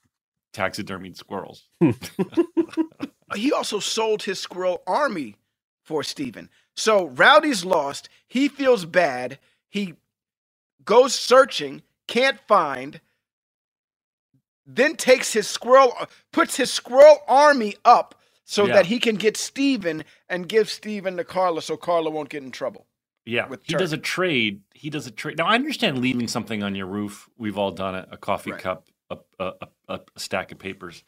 [0.54, 1.68] taxidermied squirrels.
[3.36, 5.36] He also sold his squirrel army
[5.84, 6.50] for Steven.
[6.76, 8.10] So Rowdy's lost.
[8.28, 9.40] He feels bad.
[9.70, 9.96] He
[10.84, 13.02] goes searching, can't find,
[14.76, 15.94] then takes his squirrel,
[16.32, 18.74] puts his squirrel army up so Yeah.
[18.76, 22.52] that he can get Steven and give Steven to Carla so Carla won't get in
[22.52, 22.88] trouble.
[23.26, 24.62] Yeah, with he does a trade.
[24.74, 25.38] He does a trade.
[25.38, 27.30] Now I understand leaving something on your roof.
[27.38, 28.08] We've all done it.
[28.12, 28.62] A coffee Right.
[28.62, 29.54] cup, a, a,
[29.88, 31.04] a, a stack of papers.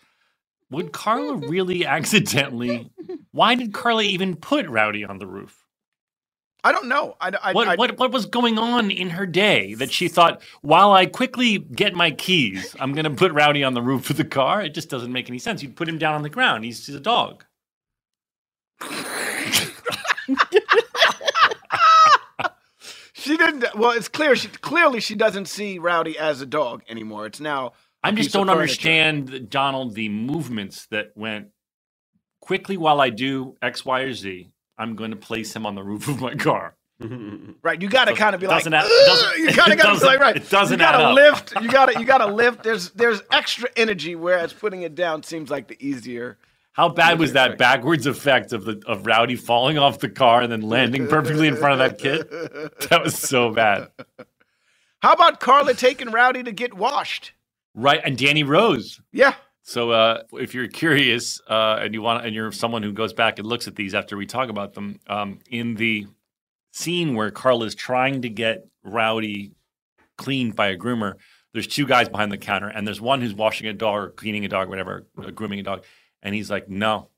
[0.69, 2.91] Would Carla really accidentally?
[3.31, 5.60] Why did Carla even put Rowdy on the roof?
[6.63, 7.15] I don't know.
[7.19, 10.41] I, I, What I- what what was going on in her day that she thought,
[10.61, 14.17] while I quickly get my keys, I'm going to put Rowdy on the roof of
[14.17, 14.61] the car?
[14.61, 15.63] It just doesn't make any sense.
[15.63, 16.63] You'd put him down on the ground.
[16.63, 17.45] He's, he's a dog.
[23.13, 23.65] She didn't.
[23.75, 24.35] Well, it's clear.
[24.35, 27.27] She clearly she doesn't see Rowdy as a dog anymore.
[27.27, 27.73] It's now.
[28.03, 31.49] I just don't understand, Donald, the movements that went
[32.39, 34.49] quickly while I do X, Y, or Z.
[34.81, 36.75] I'm going to place him on the roof of my car.
[37.63, 38.73] Right, you got to kind of be like, add-
[39.37, 41.15] you kind of got to be like, right, it doesn't You got add to up.
[41.15, 41.53] lift.
[41.61, 42.61] You got to, you got to lift.
[42.63, 46.37] There's, there's extra energy, whereas putting it down seems like the easier.
[46.73, 50.51] How bad was that backwards effect of the of Rowdy falling off the car and
[50.51, 52.27] then landing perfectly in front of that kid?
[52.89, 53.87] That was so bad.
[55.01, 57.33] How about Carla taking Rowdy to get washed?
[57.73, 59.01] Right, and Danny Rose.
[59.11, 59.33] Yeah,
[59.63, 63.37] So uh, if you're curious uh, and you want, and you're someone who goes back
[63.39, 66.07] and looks at these after we talk about them, um, in the
[66.71, 69.51] scene where Carl is trying to get Rowdy
[70.17, 71.15] cleaned by a groomer,
[71.53, 74.45] there's two guys behind the counter, and there's one who's washing a dog or cleaning
[74.45, 75.83] a dog, whatever, grooming a dog,
[76.23, 77.09] and he's like, no,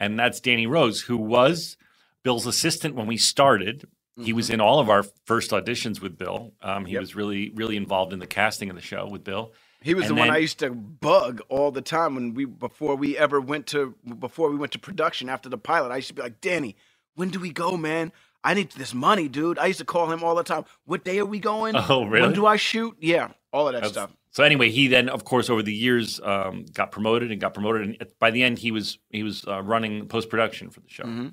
[0.00, 1.76] and that's Danny Rose, who was
[2.24, 3.86] Bill's assistant when we started.
[4.20, 6.52] He was in all of our first auditions with Bill.
[6.62, 7.00] Um, he Yep.
[7.00, 9.52] was really, really involved in the casting of the show with Bill.
[9.86, 12.96] He was And the one I used to bug all the time when we before
[12.96, 15.92] we ever went to before we went to production after the pilot.
[15.92, 16.74] I used to be like, Danny,
[17.14, 18.10] when do we go, man?
[18.42, 19.58] I need this money, dude.
[19.58, 20.64] I used to call him all the time.
[20.84, 21.74] What day are we going?
[21.76, 22.26] Oh, really?
[22.26, 22.96] When do I shoot?
[23.00, 24.16] Yeah, all of that That's- stuff.
[24.32, 27.82] So anyway, he then, of course, over the years, um, got promoted and got promoted,
[27.88, 31.04] and by the end, he was he was uh, running post production for the show.
[31.04, 31.32] Mhm.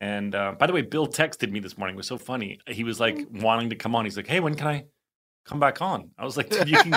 [0.00, 1.94] And uh, by the way, Bill texted me this morning.
[1.94, 2.58] It was so funny.
[2.66, 4.04] He was like wanting to come on.
[4.04, 4.84] He's like, "Hey, when can I
[5.46, 6.94] come back on?" I was like, you can."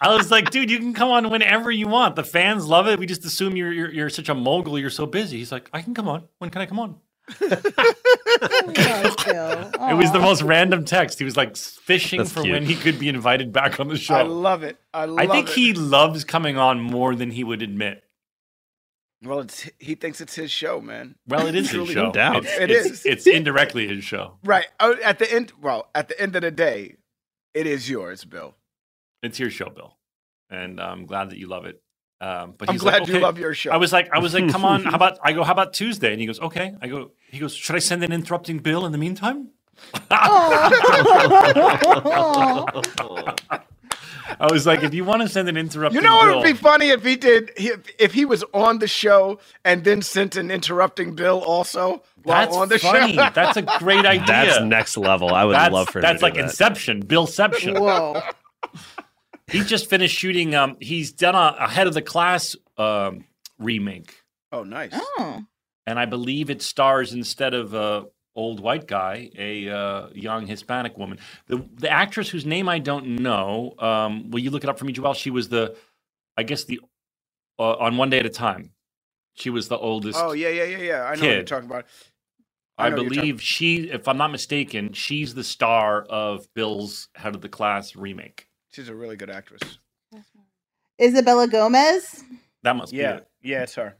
[0.00, 2.16] I was like, "Dude, you can come on whenever you want.
[2.16, 2.98] The fans love it.
[2.98, 4.78] We just assume you're you're, you're such a mogul.
[4.78, 6.24] You're so busy." He's like, "I can come on.
[6.38, 6.96] When can I come on?"
[7.40, 9.70] Oh, Bill.
[9.90, 11.18] It was the most random text.
[11.18, 12.52] He was like fishing That's for cute.
[12.54, 14.14] when he could be invited back on the show.
[14.14, 14.78] I love it.
[14.92, 15.54] I love I think it.
[15.54, 18.02] he loves coming on more than he would admit.
[19.22, 21.14] Well, it's he thinks it's his show, man.
[21.26, 22.06] Well, it is his Truly, show.
[22.06, 22.44] no doubt.
[22.44, 23.06] It's, It it's, is.
[23.06, 24.34] It's indirectly his show.
[24.44, 24.66] Right.
[24.80, 25.52] Oh, at the end.
[25.60, 26.96] Well, at the end of the day,
[27.54, 28.54] it is yours, Bill.
[29.24, 29.96] It's your show, Bill,
[30.50, 31.80] and I'm glad that you love it.
[32.20, 33.70] Um, but I'm he's glad like, you love your show.
[33.70, 35.42] I was like, I was like, come on, how about I go?
[35.44, 36.12] How about Tuesday?
[36.12, 36.74] And he goes, okay.
[36.80, 37.10] I go.
[37.30, 39.50] He goes, should I send an interrupting bill in the meantime?
[40.10, 40.70] Aw.
[44.40, 46.54] I was like, if you want to send an interrupting You know what would be
[46.54, 50.50] funny if he did if, if he was on the show and then sent an
[50.50, 53.14] interrupting bill also while that's on the funny.
[53.14, 53.28] show.
[53.34, 54.26] That's a great idea.
[54.26, 55.34] That's next level.
[55.34, 56.44] I would That's, love for him that's to do like that.
[56.44, 57.74] Inception, Billception.
[57.74, 58.22] Whoa.
[59.46, 60.54] he just finished shooting.
[60.54, 63.24] Um, he's done a, a Head of the Class um
[63.58, 64.14] remake,
[64.52, 64.90] oh, nice.
[64.92, 65.42] Oh.
[65.86, 68.04] and I believe it stars instead of a
[68.36, 71.18] old white guy, a uh, young Hispanic woman.
[71.46, 73.74] The the actress whose name I don't know.
[73.78, 75.14] Um, will you look it up for me, Joelle?
[75.14, 75.76] She was the,
[76.36, 76.80] I guess the,
[77.58, 78.72] uh, on one day at a time.
[79.34, 80.18] She was the oldest.
[80.20, 81.02] Oh yeah, yeah, yeah, yeah.
[81.04, 81.46] I know what you're Kid.
[81.46, 81.84] talking about.
[82.76, 86.46] I I, know you're talking- believe she, if I'm not mistaken, she's the star of
[86.54, 88.48] Bill's Head of the Class remake.
[88.74, 89.78] She's a really good actress.
[91.00, 92.24] Isabella Gomez.
[92.62, 93.28] That must be Yeah, it.
[93.42, 93.94] yeah, it's her.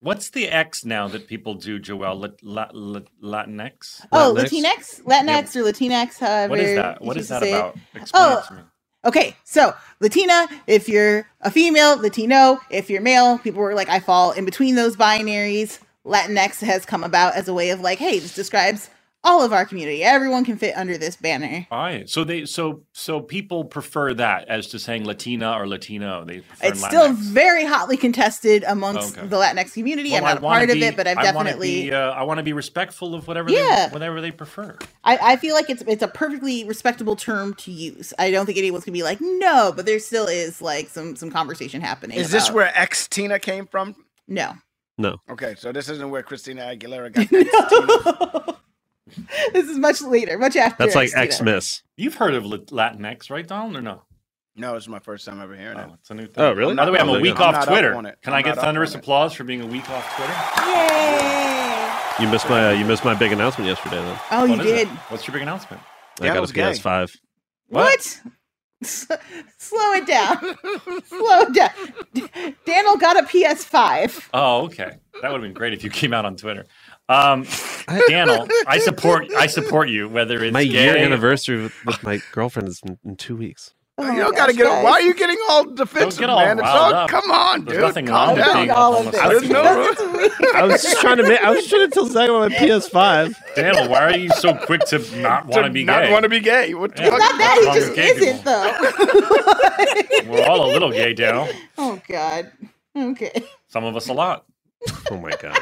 [0.00, 2.16] What's the X now that people do, Joel?
[2.18, 4.06] Lat, lat, lat, Latinx?
[4.12, 5.02] Oh, Latinx?
[5.02, 6.18] Latinx, Latinx, or Latinx.
[6.18, 7.02] However, What is that?
[7.02, 7.56] What is that to say it.
[7.56, 7.76] about?
[7.76, 8.60] Oh, Explain Oh, it to me.
[9.06, 14.00] Okay, so Latina, if you're a female, Latino, if you're male, people were like, I
[14.00, 15.78] fall in between those binaries.
[16.04, 18.90] Latinx has come about as a way of like, hey, this describes
[19.26, 20.02] all of our community.
[20.04, 21.66] Everyone can fit under this banner.
[21.70, 22.08] All right.
[22.08, 26.24] So they so so people prefer that as to saying Latina or Latino.
[26.24, 29.26] They prefer It's still very hotly contested amongst Okay.
[29.26, 30.10] the Latinx community.
[30.10, 31.82] Well, I'm not a wanna part of it, but I've I wanna definitely.
[31.82, 33.88] be, uh, I want to be respectful of whatever Yeah.
[33.88, 34.78] they, whatever they prefer.
[35.04, 38.14] I, I feel like it's it's a perfectly respectable term to use.
[38.18, 41.30] I don't think anyone's gonna be like, no, but there still is like some some
[41.30, 42.16] conversation happening.
[42.18, 43.96] Is this where X Tina came from?
[44.28, 44.54] No.
[44.98, 45.18] No.
[45.28, 48.56] Okay, so this isn't where Christina Aguilera got X Tina.
[49.52, 50.82] this is much later, much after.
[50.84, 51.32] That's like Xtina.
[51.32, 51.82] Xmas.
[51.96, 54.02] You've heard of Lat- Latinx, right, Donald, or no?
[54.56, 55.86] No, it's my first time ever hearing it.
[55.90, 56.42] Oh, it's a new thing.
[56.42, 56.74] Oh, really?
[56.74, 57.38] By the way, I'm a week.
[57.38, 57.92] I'm off Twitter.
[57.92, 59.04] Can I'm I get thunderous on it.
[59.04, 60.32] applause for being a week off Twitter?
[60.72, 62.24] Yay!
[62.24, 63.96] You missed my uh, you missed my big announcement yesterday.
[63.96, 64.74] Then Oh, you What is it?
[64.76, 64.88] did.
[64.88, 65.82] What's your big announcement?
[66.20, 66.62] I Yeah, got it a gay.
[66.62, 67.16] PS5.
[67.68, 68.20] What?
[68.82, 70.38] Slow it down.
[71.06, 71.70] Slow it down.
[72.14, 74.28] D- Daniel got a PS5.
[74.32, 74.96] Oh, okay.
[75.20, 76.64] That would have been great if you came out on Twitter.
[77.08, 77.46] Um,
[78.08, 80.08] Daniel, I support I support you.
[80.08, 83.74] Whether it's my gay, year anniversary with, with my girlfriend is in, in two weeks.
[83.98, 84.66] Oh you don't gotta gosh, get.
[84.66, 84.84] guys.
[84.84, 86.58] Why are you getting all defensive, get all man?
[86.58, 86.92] It's all.
[86.92, 87.08] up.
[87.08, 87.82] Come on, There's dude.
[87.86, 88.56] nothing calm wrong with down.
[88.56, 89.20] being all of this.
[89.20, 89.94] I didn't know.
[90.54, 91.40] I was just trying to make.
[91.40, 93.34] I was trying to tell Zach about my PS5.
[93.54, 96.12] Daniel, why are you so quick to not want to be not gay?
[96.12, 96.74] want to be gay.
[96.74, 97.10] What the Yeah.
[97.10, 97.18] fuck?
[97.20, 100.30] Not that, What's he just gay isn't, though.
[100.30, 101.48] We're all a little gay, Daniel.
[101.78, 102.52] oh, God.
[102.94, 103.44] Okay.
[103.68, 104.44] Some of us a lot.
[105.10, 105.56] Oh my god.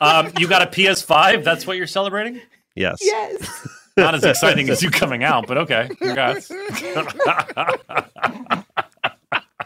[0.00, 1.44] Um, you got a PS5.
[1.44, 2.40] That's what you're celebrating.
[2.74, 2.98] Yes.
[3.02, 3.68] Yes.
[3.96, 5.88] Not as exciting as you coming out, but okay.
[6.00, 6.50] Congrats.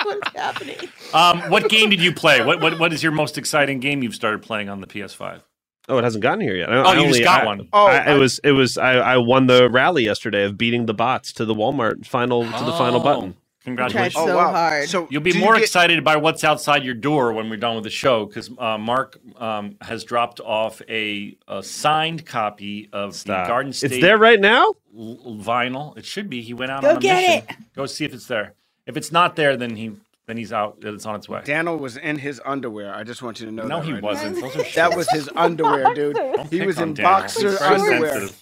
[0.05, 0.77] What's happening?
[1.15, 2.45] um, what game did you play?
[2.45, 5.43] What, what what is your most exciting game you've started playing on the PS5?
[5.89, 6.73] Oh, it hasn't gotten here yet.
[6.73, 7.69] I, Oh, I you just got I- one.
[7.73, 10.87] Oh, I, I- it was it was I, I won the rally yesterday of beating
[10.87, 13.35] the bots to the Walmart final to the final Oh, button.
[13.65, 14.15] Congratulations.
[14.15, 14.89] Tried so hard.
[14.89, 17.57] So You'll be do you more get- excited by what's outside your door when we're
[17.57, 22.89] done with the show because uh, Mark um, has dropped off a, a signed copy
[22.93, 23.47] of Stop.
[23.47, 24.75] the Garden State It's there right now.
[24.97, 25.97] l- vinyl.
[25.97, 26.43] It should be.
[26.43, 27.65] He went out Go on a get mission.
[27.77, 28.55] Go see if it's there.
[28.87, 29.93] If it's not there, then he
[30.27, 30.79] then he's out.
[30.83, 31.41] It's on its way.
[31.45, 32.95] Daniel was in his underwear.
[32.95, 33.87] I just want you to know no, that.
[33.87, 34.41] he right wasn't.
[34.41, 36.15] Those are That was his underwear, dude.
[36.17, 37.13] Don't He was in Daniel.
[37.21, 38.11] boxer He's underwear.
[38.11, 38.42] sensitive.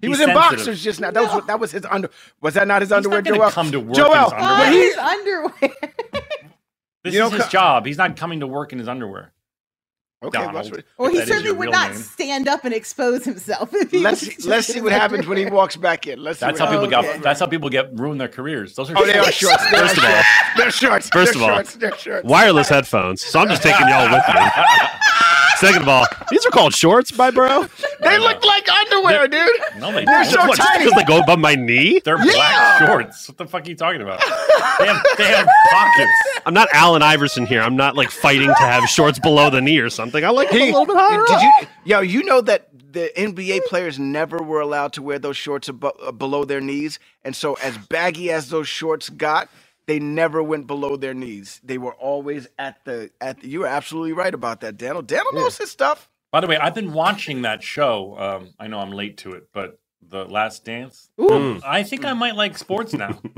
[0.00, 0.58] He He's was in sensitive.
[0.58, 1.10] boxers just now.
[1.10, 2.08] That was that was his under.
[2.40, 3.50] Was that not his He's underwear, not Joel?
[3.50, 5.50] come to work in Joel, uh, his underwear.
[5.50, 5.92] when Oh, his underwear.
[7.04, 7.86] This You is his co- job.
[7.86, 9.32] He's not coming to work in his underwear.
[10.22, 10.70] okay, Donald.
[10.72, 12.00] let's, Well, he certainly would not name.
[12.00, 13.72] stand up and expose himself.
[13.92, 16.20] Let's see, let's see what happens when he walks back in.
[16.22, 17.14] Let's That's what how people happens.
[17.14, 17.22] get.
[17.22, 18.74] That's how people get ruin their careers.
[18.74, 19.64] Those are Oh, they are shorts.
[19.68, 20.22] First of all-
[20.56, 21.08] they're shorts.
[21.10, 21.74] First they're of all- shorts.
[21.74, 22.24] They're shorts.
[22.28, 23.22] Wireless headphones.
[23.22, 24.34] So I'm just taking y'all with me.
[25.60, 27.66] Second of all, these are called shorts, my bro.
[28.02, 29.50] They look like underwear, dude.
[29.78, 30.24] No, they They're don't.
[30.24, 30.84] so What, just tiny.
[30.84, 32.00] because they go above my knee?
[32.04, 33.28] They're black shorts.
[33.28, 34.20] What the fuck are you talking about?
[34.78, 36.12] They have, they have pockets.
[36.46, 37.60] I'm not Allen Iverson here.
[37.62, 40.24] I'm not like fighting to have shorts below the knee or something.
[40.24, 41.24] I like them a little bit higher.
[41.26, 41.42] Did up.
[41.42, 45.68] you, yo, you know that the NBA players never were allowed to wear those shorts
[45.68, 49.48] abo- uh, below their knees, and so as baggy as those shorts got,
[49.88, 51.60] they never went below their knees.
[51.64, 53.40] They were always at the at.
[53.40, 55.02] The, you were absolutely right about that, Daniel.
[55.02, 56.08] Daniel knows his stuff.
[56.30, 58.16] By the way, I've been watching that show.
[58.18, 61.10] Um, I know I'm late to it, but The Last Dance.
[61.18, 61.62] Mm.
[61.64, 63.18] I think I might like sports now.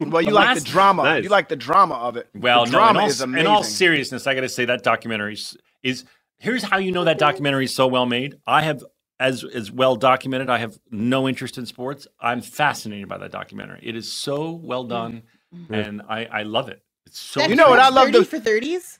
[0.00, 1.02] Well, you The like last- the drama.
[1.02, 1.24] Nice.
[1.24, 2.28] You like the drama of it.
[2.32, 3.40] Well, the no, in drama all, is amazing.
[3.40, 6.04] in all seriousness, I got to say that documentary is, is.
[6.38, 8.36] Here's how you know that documentary is so well made.
[8.46, 8.84] I have,
[9.18, 10.48] as as well documented.
[10.50, 12.06] I have no interest in sports.
[12.20, 13.80] I'm fascinated by that documentary.
[13.82, 15.74] It is so well done, Mm-hmm.
[15.74, 16.82] and I I love it.
[17.06, 17.40] It's so.
[17.40, 18.98] That You know what I love 30 the- for 30s?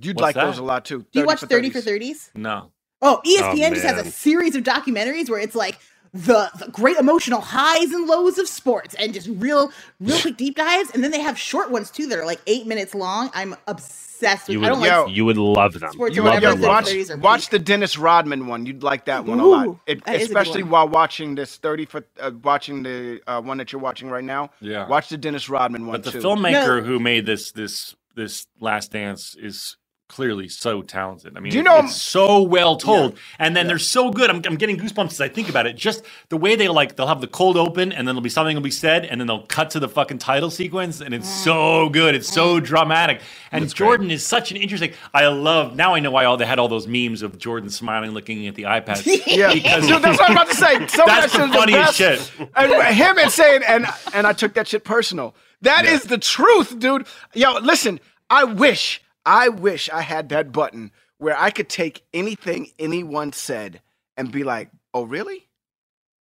[0.00, 0.46] You'd What's like that?
[0.46, 1.06] those a lot too.
[1.12, 2.30] Do you watch 30 for 30s?
[2.34, 2.72] No.
[3.00, 5.78] Oh, oh ESPN just has a series of documentaries where it's like
[6.12, 9.70] the, the great emotional highs and lows of sports and just real,
[10.00, 10.90] real quick deep dives.
[10.90, 13.30] And then they have short ones too that are like eight minutes long.
[13.32, 14.48] I'm obsessed with.
[14.48, 15.04] You I would, don't Yo.
[15.04, 15.90] like you would love them.
[15.92, 16.60] Sports You or love them.
[16.62, 16.94] watch, them.
[16.96, 18.66] 30s are watch the Dennis Rodman one.
[18.66, 20.70] You'd like that one a lot, Ooh, It- that is a good especially one.
[20.72, 24.50] while watching this thirty for uh, watching the uh, one that you're watching right now.
[24.60, 24.88] Yeah.
[24.88, 26.20] watch the Dennis Rodman one But the too.
[26.20, 29.76] filmmaker who made this this this Last Dance is
[30.08, 31.36] clearly so talented.
[31.36, 34.30] I mean, Do you know- it's so well told, and then they're so good.
[34.30, 35.76] I'm, I'm getting goosebumps as I think about it.
[35.76, 38.54] Just the way they like, they'll have the cold open, and then there'll be something
[38.56, 41.88] will be said, and then they'll cut to the fucking title sequence, and it's so
[41.88, 42.14] good.
[42.14, 43.20] It's so dramatic.
[43.50, 44.92] And Jordan is such an interesting.
[45.12, 45.74] I love.
[45.76, 48.54] Now I know why all they had all those memes of Jordan smiling, looking at
[48.54, 49.04] the iPad.
[49.26, 50.86] Yeah, because Dude, that's what I'm about to say.
[50.88, 52.32] Some That's that the funniest best.
[52.32, 52.48] shit.
[52.56, 55.34] And him and saying, and and I took that shit personal.
[55.62, 57.06] That is the truth, dude.
[57.34, 57.98] Yo, listen.
[58.28, 63.80] I wish, I wish I had that button where I could take anything anyone said
[64.16, 65.48] and be like, "Oh, really?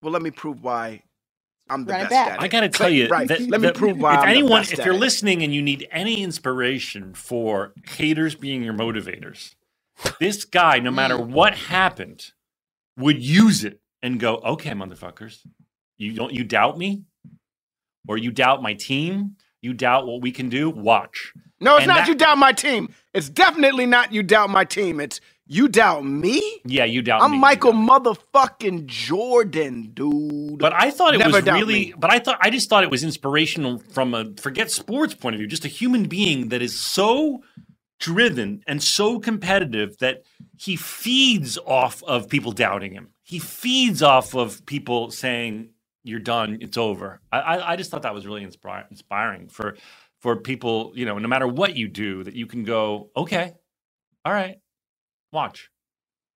[0.00, 1.02] Well, let me prove why
[1.68, 3.26] I'm the Run best at it." I gotta tell you, right?
[3.28, 4.98] that- let me prove why if I'm anyone, the best if you're it.
[5.00, 9.54] listening and you need any inspiration for haters being your motivators,
[10.20, 11.30] this guy, no matter Mm.
[11.30, 12.32] what happened,
[12.96, 15.44] would use it and go, "Okay, motherfuckers,
[15.96, 17.02] you don't you doubt me,
[18.06, 20.68] or you doubt my team, you doubt what we can do.
[20.68, 22.92] Watch." No, it's And not that- you doubt my team.
[23.14, 25.00] It's definitely not you doubt my team.
[25.00, 26.40] It's you doubt me.
[26.64, 27.24] Yeah, you doubt me.
[27.36, 30.58] I'm Michael motherfucking Jordan, dude.
[30.58, 31.74] But I thought it Never was really.
[31.86, 31.94] me.
[31.96, 35.38] But I thought I just thought it was inspirational from a forget sports point of
[35.38, 35.46] view.
[35.48, 37.42] Just a human being that is so
[38.00, 40.22] driven and so competitive that
[40.58, 43.08] he feeds off of people doubting him.
[43.22, 45.68] He feeds off of people saying
[46.04, 47.20] you're done, it's over.
[47.30, 49.76] I, I, I just thought that was really inspiring for
[50.20, 50.92] for people.
[50.94, 53.52] You know, no matter what you do, that you can go, okay,
[54.24, 54.56] all right,
[55.32, 55.70] watch.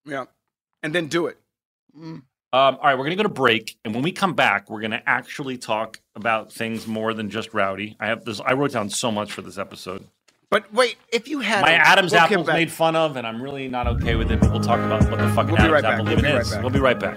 [0.04, 0.24] yeah,
[0.82, 1.38] and then do it.
[1.96, 2.22] Mm.
[2.52, 4.80] Um, all right, we're going to go to break, and when we come back, we're
[4.80, 7.96] going to actually talk about things more than just Rowdy.
[8.00, 8.40] I have this.
[8.40, 10.06] I wrote down so much for this episode.
[10.48, 13.42] But wait, if you had My Adam's we'll apple back- made fun of, and I'm
[13.42, 14.40] really not okay with it.
[14.40, 15.92] But we'll talk about what the fucking We'll Adam's right back.
[15.94, 16.56] apple We'll even right is.
[16.58, 17.16] We'll be right back.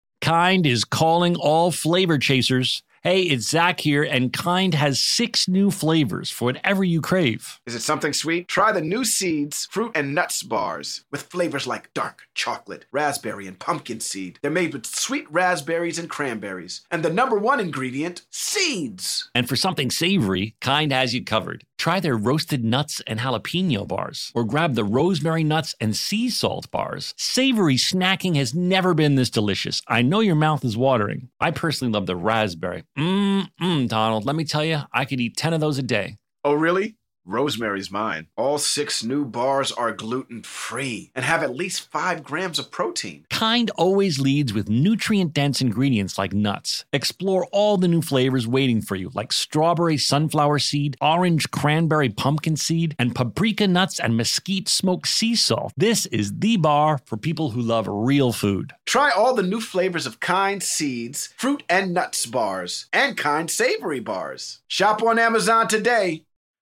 [0.21, 2.83] Kind is calling all flavor chasers.
[3.01, 7.59] Hey, it's Zach here, and Kind has six new flavors for whatever you crave.
[7.65, 8.47] Is it something sweet?
[8.47, 13.57] Try the new Seeds fruit and nuts bars with flavors like dark chocolate, raspberry, and
[13.57, 14.37] pumpkin seed.
[14.43, 16.81] They're made with sweet raspberries and cranberries.
[16.91, 19.31] And the number one ingredient, seeds.
[19.33, 21.65] And for something savory, Kind has you covered.
[21.81, 26.69] Try their roasted nuts and jalapeno bars, or grab the rosemary nuts and sea salt
[26.69, 27.15] bars.
[27.17, 29.81] Savory snacking has never been this delicious.
[29.87, 31.29] I know your mouth is watering.
[31.39, 32.83] I personally love the raspberry.
[32.95, 36.17] Mmm, mm, Donald, let me tell you, I could eat 10 of those a day.
[36.43, 36.97] Oh, really?
[37.25, 38.27] Rosemary's mine.
[38.35, 43.25] All six new bars are gluten free and have at least five grams of protein.
[43.29, 46.85] Kind always leads with nutrient dense ingredients like nuts.
[46.91, 52.55] Explore all the new flavors waiting for you, like strawberry sunflower seed, orange cranberry pumpkin
[52.55, 55.73] seed, and paprika nuts and mesquite smoked sea salt.
[55.77, 58.73] This is the bar for people who love real food.
[58.85, 63.99] Try all the new flavors of Kind Seeds, fruit and nuts bars, and Kind Savory
[63.99, 64.61] bars.
[64.67, 66.23] Shop on Amazon today.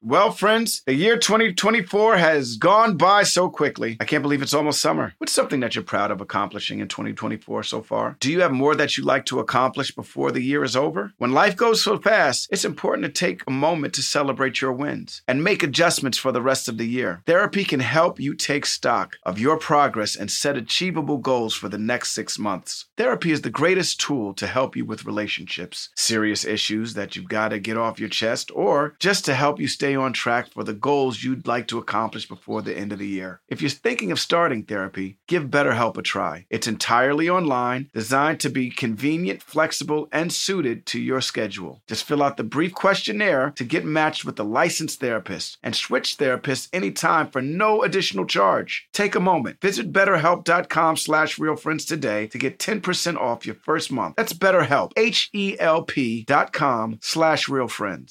[0.00, 3.96] Well, friends, the year 2024 has gone by so quickly.
[4.00, 5.12] I can't believe it's almost summer.
[5.18, 8.16] What's something that you're proud of accomplishing in 2024 so far?
[8.20, 11.14] Do you have more that you'd like to accomplish before the year is over?
[11.18, 15.22] When life goes so fast, it's important to take a moment to celebrate your wins
[15.26, 17.22] and make adjustments for the rest of the year.
[17.26, 21.76] Therapy can help you take stock of your progress and set achievable goals for the
[21.76, 22.86] next six months.
[22.96, 27.48] Therapy is the greatest tool to help you with relationships, serious issues that you've got
[27.48, 30.72] to get off your chest, or just to help you stay on track for the
[30.72, 33.40] goals you'd like to accomplish before the end of the year.
[33.48, 36.46] If you're thinking of starting therapy, give BetterHelp a try.
[36.50, 41.82] It's entirely online, designed to be convenient, flexible, and suited to your schedule.
[41.86, 46.16] Just fill out the brief questionnaire to get matched with a licensed therapist and switch
[46.18, 48.88] therapists anytime for no additional charge.
[48.92, 49.60] Take a moment.
[49.60, 54.16] Visit betterhelp.com slash realfriends today to get 10% off your first month.
[54.16, 58.10] That's betterhelp, H-E-L-P dot com slash realfriends.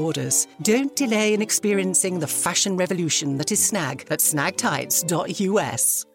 [0.00, 0.46] orders.
[0.62, 6.06] Don't delay in experiencing the fashion revolution that is Snag at snagtights.us.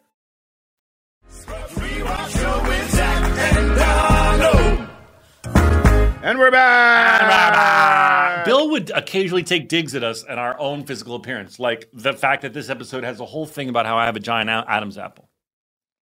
[6.23, 8.45] And we're back.
[8.45, 12.41] Bill would occasionally take digs at us and our own physical appearance, like the fact
[12.41, 15.29] that this episode has a whole thing about how I have a giant Adam's apple.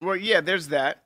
[0.02, 1.04] Well, yeah, there's that.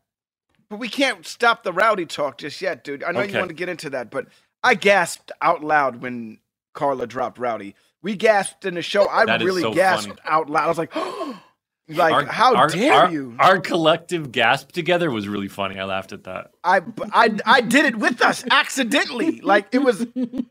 [0.70, 3.04] But we can't stop the rowdy talk just yet, dude.
[3.04, 3.32] I know Okay.
[3.32, 4.28] you want to get into that, but
[4.64, 6.40] I gasped out loud when
[6.78, 7.74] Carla dropped rowdy.
[8.04, 9.08] We gasped in the show.
[9.10, 10.20] I That really so gasped funny.
[10.26, 10.66] out loud.
[10.66, 10.96] I was like,
[11.90, 13.36] like, Our- how our- dare our- you?
[13.40, 15.80] Our collective gasp together was really funny.
[15.80, 16.52] I laughed at that.
[16.64, 19.42] I, I, I did it with us accidentally.
[19.42, 20.06] Like it was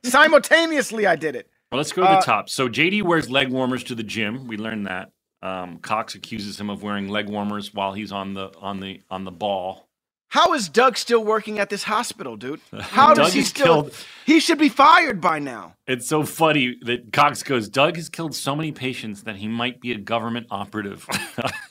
[0.04, 1.06] simultaneously.
[1.06, 1.48] I did it.
[1.70, 2.48] Well, let's go to Uh, the top.
[2.48, 4.46] So JD wears leg warmers to the gym.
[4.46, 5.12] We learned that.
[5.42, 9.24] Um, Cox accuses him of wearing leg warmers while he's on the on the on
[9.24, 9.85] the ball.
[10.28, 12.60] How is Doug still working at this hospital, dude?
[12.80, 13.84] How does he still?
[13.84, 14.04] killed.
[14.26, 15.74] He should be fired by now.
[15.86, 19.80] It's so funny that Cox goes, Doug has killed so many patients that he might
[19.80, 21.06] be a government operative.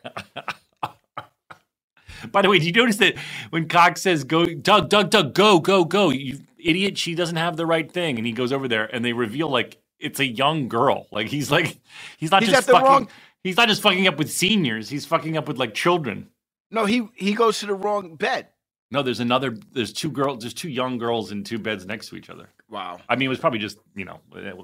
[2.33, 3.14] By the way, do you notice that
[3.51, 7.57] when Cox says, go, Doug, Doug, Doug, go, go, go, you idiot, she doesn't have
[7.57, 8.18] the right thing.
[8.18, 11.07] And he goes over there and they reveal like it's a young girl.
[11.12, 11.79] Like he's like,
[12.18, 13.09] he's not He's just fucking, wrong-
[13.45, 14.89] he's not just fucking up with seniors.
[14.89, 16.29] He's fucking up with like children.
[16.70, 18.48] No, he he goes to the wrong bed.
[18.90, 22.16] No, there's another, there's two girls, there's two young girls in two beds next to
[22.16, 22.48] each other.
[22.70, 22.98] Wow.
[23.06, 24.20] I mean, it was probably just you know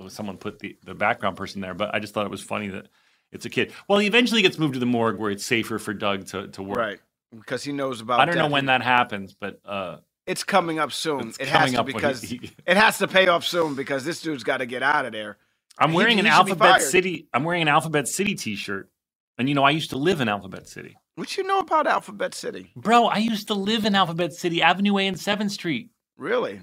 [0.09, 2.88] someone put the, the background person there, but I just thought it was funny that
[3.32, 3.72] it's a kid.
[3.88, 6.62] Well, he eventually gets moved to the morgue where it's safer for Doug to, to
[6.62, 6.78] work.
[6.78, 7.00] Right.
[7.34, 8.20] Because he knows about.
[8.20, 9.96] I don't know when that happens, but uh,
[10.26, 11.28] It's coming up soon.
[11.28, 14.20] It's it coming has to because he- it has to pay off soon because this
[14.22, 15.36] dude's got to get out of there.
[15.78, 16.82] I'm He- wearing an he should Alphabet.
[16.82, 17.26] City.
[17.34, 18.88] I'm wearing an Alphabet City T-shirt,
[19.36, 22.35] and you know I used to live in Alphabet City, What you know about Alphabet
[22.35, 22.73] City?
[22.77, 23.07] bro.
[23.07, 25.91] I used to live in Alphabet City, Avenue A and Seventh Street.
[26.17, 26.61] Really?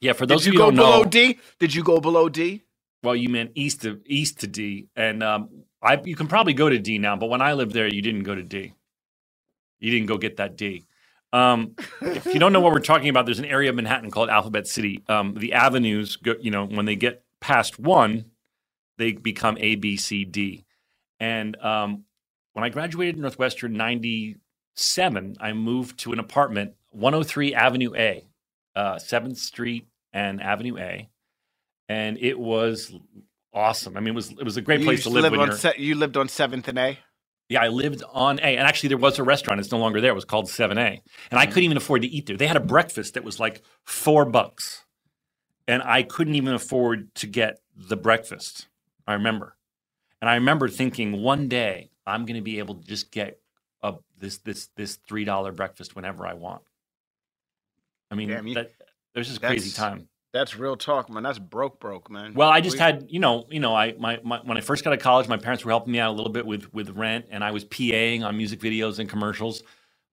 [0.00, 1.38] Yeah, for those Did of you you go who below don't know, D?
[1.58, 2.62] Did you go below D?
[3.02, 5.48] well, you meant east of east to D, and um,
[5.82, 8.24] I you can probably go to D now, but when I lived there, you didn't
[8.24, 8.74] go to D.
[9.80, 10.86] You didn't go get that D.
[11.32, 14.30] Um, if you don't know what we're talking about, there's an area of Manhattan called
[14.30, 15.02] Alphabet City.
[15.08, 18.26] Um, the avenues, go, you know, when they get past one,
[18.96, 20.64] they become A, B, C, D.
[21.20, 22.04] And um,
[22.58, 28.24] when I graduated Northwestern '97, I moved to an apartment, 103 Avenue A,
[28.74, 31.08] uh, Seventh Street and Avenue A,
[31.88, 32.92] and it was
[33.54, 33.96] awesome.
[33.96, 35.32] I mean, it was it was a great you place to live.
[35.32, 36.98] on se- you lived on Seventh and A.
[37.48, 39.60] yeah, I lived on A, and actually there was a restaurant.
[39.60, 40.10] It's no longer there.
[40.10, 41.00] It was called Seven A,
[41.30, 42.36] and I couldn't even afford to eat there.
[42.36, 44.84] They had a breakfast that was like four bucks,
[45.68, 48.66] and I couldn't even afford to get the breakfast.
[49.06, 49.56] I remember,
[50.20, 53.40] and I remember thinking one day I'm going to be able to just get
[53.82, 56.62] a this this this three dollar breakfast whenever I want.
[58.10, 58.70] I mean, Damn, you- that,
[59.14, 60.08] was just crazy time.
[60.32, 61.22] That's real talk, man.
[61.22, 62.34] That's broke, broke, man.
[62.34, 64.84] Well, I just We- had, you know, you know, I my, my when I first
[64.84, 67.26] got to college, my parents were helping me out a little bit with with rent,
[67.30, 69.62] and I was PAing on music videos and commercials.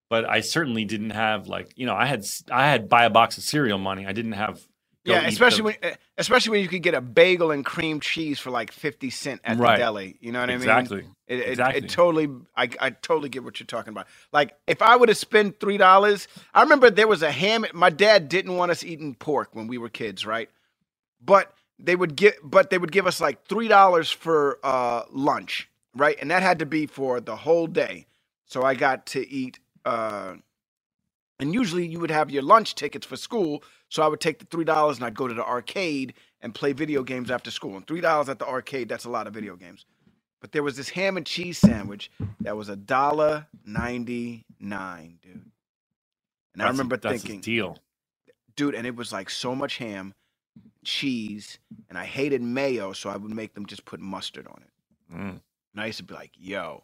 [0.09, 3.37] But I certainly didn't have like, you know, I had I had buy a box
[3.37, 4.05] of cereal money.
[4.05, 4.61] I didn't have.
[5.05, 8.39] Yeah, especially the- when eh, especially when you could get a bagel and cream cheese
[8.39, 9.77] for like fifty cent at Right.
[9.77, 10.17] the deli.
[10.19, 10.97] You know what exactly.
[10.99, 11.15] I mean?
[11.27, 11.81] It, it, Exactly.
[11.83, 14.07] it totally, I, I totally get what you're talking about.
[14.31, 17.65] Like, if I would have spent three dollars, I remember there was a ham.
[17.73, 20.49] My dad didn't want us eating pork when we were kids, right?
[21.23, 25.69] But they would get, but they would give us like three dollars for uh, lunch,
[25.95, 26.17] right?
[26.21, 28.07] And that had to be for the whole day.
[28.45, 29.59] So I got to eat.
[29.83, 30.35] Uh,
[31.39, 33.63] and usually you would have your lunch tickets for school.
[33.89, 36.73] So I would take the three dollars and I'd go to the arcade and play
[36.73, 37.75] video games after school.
[37.75, 39.85] And three dollars at the arcade, that's a lot of video games.
[40.41, 42.11] But there was this ham and cheese sandwich
[42.41, 45.51] that was a dollar ninety nine, dude.
[46.53, 47.77] And I That's a- remember a thinking, deal.
[48.55, 50.13] dude, and it was like so much ham.
[50.85, 51.57] cheese
[51.89, 55.13] and I hated mayo, so I would make them just put mustard on it.
[55.13, 55.41] Mm.
[55.73, 56.83] And I used to be like, "Yo,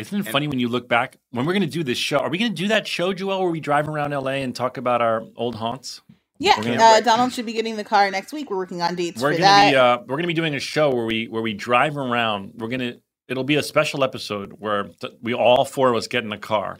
[0.00, 1.16] Isn't it And- funny when you look back?
[1.30, 3.40] When we're going to do this show, are we going to do that show, Joel,
[3.42, 6.00] where we drive around LA and talk about our old haunts?
[6.38, 8.50] Yeah, gonna- uh, Donald should be getting the car next week.
[8.50, 9.64] We're working on dates We're for going that.
[9.66, 11.96] to be uh, we're going to be doing a show where we where we drive
[11.98, 12.52] around.
[12.56, 16.06] We're going to it'll be a special episode where th- we all four of us
[16.08, 16.78] get in a car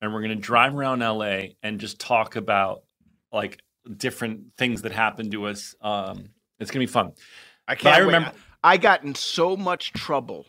[0.00, 2.82] and we're going to drive around LA and just talk about
[3.30, 3.60] like
[3.96, 5.74] different things that happened to us.
[5.82, 7.12] Um, it's going to be fun.
[7.68, 8.32] I can't I wait." remember-
[8.64, 10.46] I got in so much trouble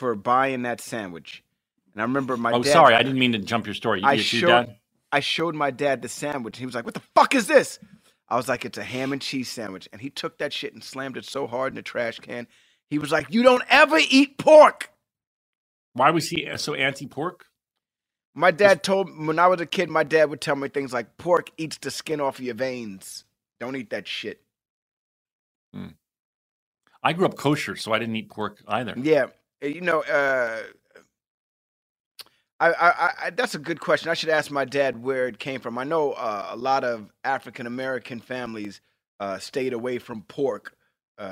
[0.00, 1.44] for buying that sandwich.
[1.92, 4.00] And I remember my oh, dad sorry, I didn't mean to jump your story.
[4.02, 4.76] I showed dad?
[5.12, 6.56] I showed my dad the sandwich.
[6.56, 7.78] He was like, "What the fuck is this?"
[8.26, 10.82] I was like, "It's a ham and cheese sandwich." And he took that shit and
[10.82, 12.46] slammed it so hard in the trash can.
[12.88, 14.90] He was like, "You don't ever eat pork."
[15.92, 17.44] Why was he so anti-pork?
[18.34, 21.18] My dad told when I was a kid, my dad would tell me things like,
[21.18, 23.24] "Pork eats the skin off of your veins.
[23.58, 24.40] Don't eat that shit."
[27.02, 28.94] I grew up kosher, so I didn't eat pork either.
[28.96, 29.28] Yeah, uh,
[29.62, 30.62] you know, uh,
[32.58, 34.10] I, I, I, I- that's a good question.
[34.10, 35.78] I should ask my dad where it came from.
[35.78, 38.80] I know uh, a lot of African American families
[39.18, 40.74] uh, stayed away from pork
[41.18, 41.22] uh,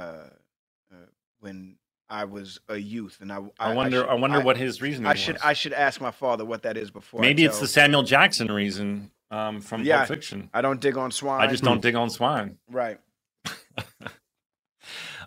[0.92, 0.96] uh,
[1.40, 1.76] when
[2.10, 3.98] I was a youth, and I, I, wonder.
[3.98, 5.20] should- I, wonder what his reasoning I was.
[5.20, 5.36] should.
[5.44, 7.20] I should ask my father what that is before.
[7.20, 9.98] I Maybe it's the Samuel Jackson reason um, from Yeah.
[9.98, 10.48] Pulp Fiction.
[10.54, 11.42] I don't dig on swine.
[11.42, 12.58] I just don't dig on swine.
[12.70, 12.98] Right.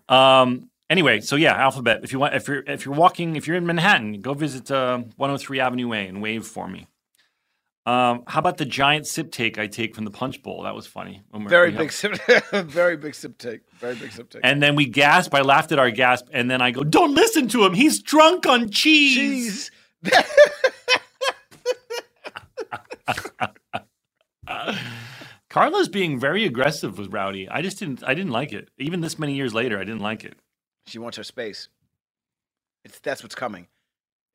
[0.09, 0.70] Um.
[0.91, 2.01] Anyway, so yeah, Alphabet.
[2.03, 4.97] If you want, if you're if you're walking, if you're in Manhattan, go visit uh,
[5.15, 6.85] 103 Avenue A and wave for me.
[7.85, 10.63] Um, how about the giant sip take I take from the Punch Bowl?
[10.63, 11.21] That was funny.
[11.33, 12.19] Very big sip.
[12.51, 13.61] very big sip take.
[13.79, 14.41] Very big sip take.
[14.43, 15.33] And then we gasp.
[15.33, 17.73] I laughed at our gasp, and then I go, "Don't listen to him.
[17.73, 19.71] He's drunk on cheese."
[20.03, 20.21] cheese.
[25.49, 27.47] Carla's being very aggressive with Rowdy.
[27.47, 28.03] I just didn't.
[28.05, 28.67] I didn't like it.
[28.77, 30.35] Even this many years later, I didn't like it.
[30.91, 31.69] She wants her space.
[32.83, 33.67] It's that's what's coming.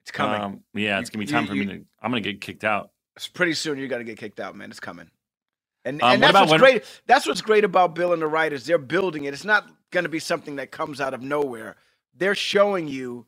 [0.03, 0.41] It's coming.
[0.41, 1.85] Um, yeah, it's You- gonna be you- time for you- me to.
[2.01, 2.91] I'm gonna get kicked out.
[3.17, 4.71] It's pretty soon you're gonna get kicked out, man.
[4.71, 5.11] It's coming.
[5.85, 7.03] And, Um, and what that's what's when- great.
[7.07, 8.65] That's what's great about Bill and the writers.
[8.67, 9.35] They're building it.
[9.35, 11.77] It's not gonna be something that comes out of nowhere.
[12.15, 13.27] They're showing you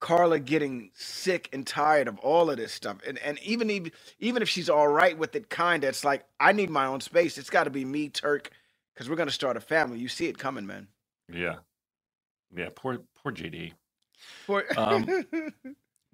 [0.00, 2.98] Carla getting sick and tired of all of this stuff.
[3.06, 6.52] And and even even even if she's all right with it, kinda, it's like I
[6.52, 7.38] need my own space.
[7.38, 8.50] It's got to be me, Turk,
[8.92, 9.98] because we're gonna start a family.
[9.98, 10.88] You see it coming, man.
[11.32, 11.56] Yeah,
[12.56, 12.68] yeah.
[12.74, 13.72] Poor, poor JD.
[14.46, 15.24] Boy- Um,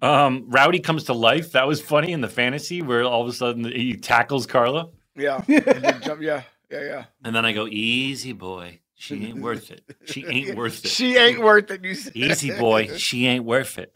[0.01, 1.51] Um, Rowdy comes to life.
[1.51, 5.43] That was funny in the fantasy where all of a sudden he tackles Carla, yeah,
[5.47, 7.05] yeah, jump- yeah, yeah, yeah.
[7.23, 9.83] and then I go, "Easy boy, she ain't worth it.
[10.05, 10.89] She ain't worth it.
[10.89, 11.83] She ain't worth it.
[11.85, 12.15] You said.
[12.15, 13.95] Easy boy, she ain't worth it."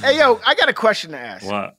[0.00, 1.44] Hey yo, I got a question to ask.
[1.46, 1.76] What?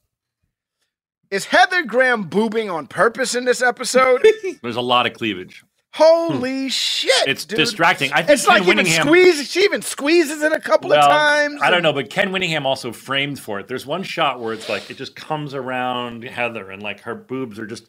[1.32, 4.26] Is Heather Graham boobing on purpose in this episode?
[4.62, 5.64] There's a lot of cleavage.
[5.98, 7.28] Holy shit!
[7.28, 7.58] It's dude.
[7.58, 8.12] distracting.
[8.14, 9.02] I think It's like Ken even Winningham.
[9.02, 9.50] squeeze.
[9.52, 11.60] She even squeezes it a couple of Well, times.
[11.62, 13.68] I don't know, but Ken Whittingham also framed for it.
[13.68, 17.58] There's one shot where it's like it just comes around Heather and like her boobs
[17.58, 17.88] are just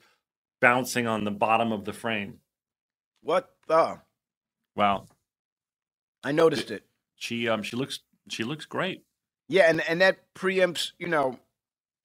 [0.60, 2.38] bouncing on the bottom of the frame.
[3.22, 4.00] What the?
[4.74, 5.06] Wow.
[6.24, 6.84] I noticed it.
[7.16, 8.00] She um she looks
[8.30, 9.04] she looks great.
[9.48, 10.92] Yeah, and and that preempts.
[10.98, 11.38] You know,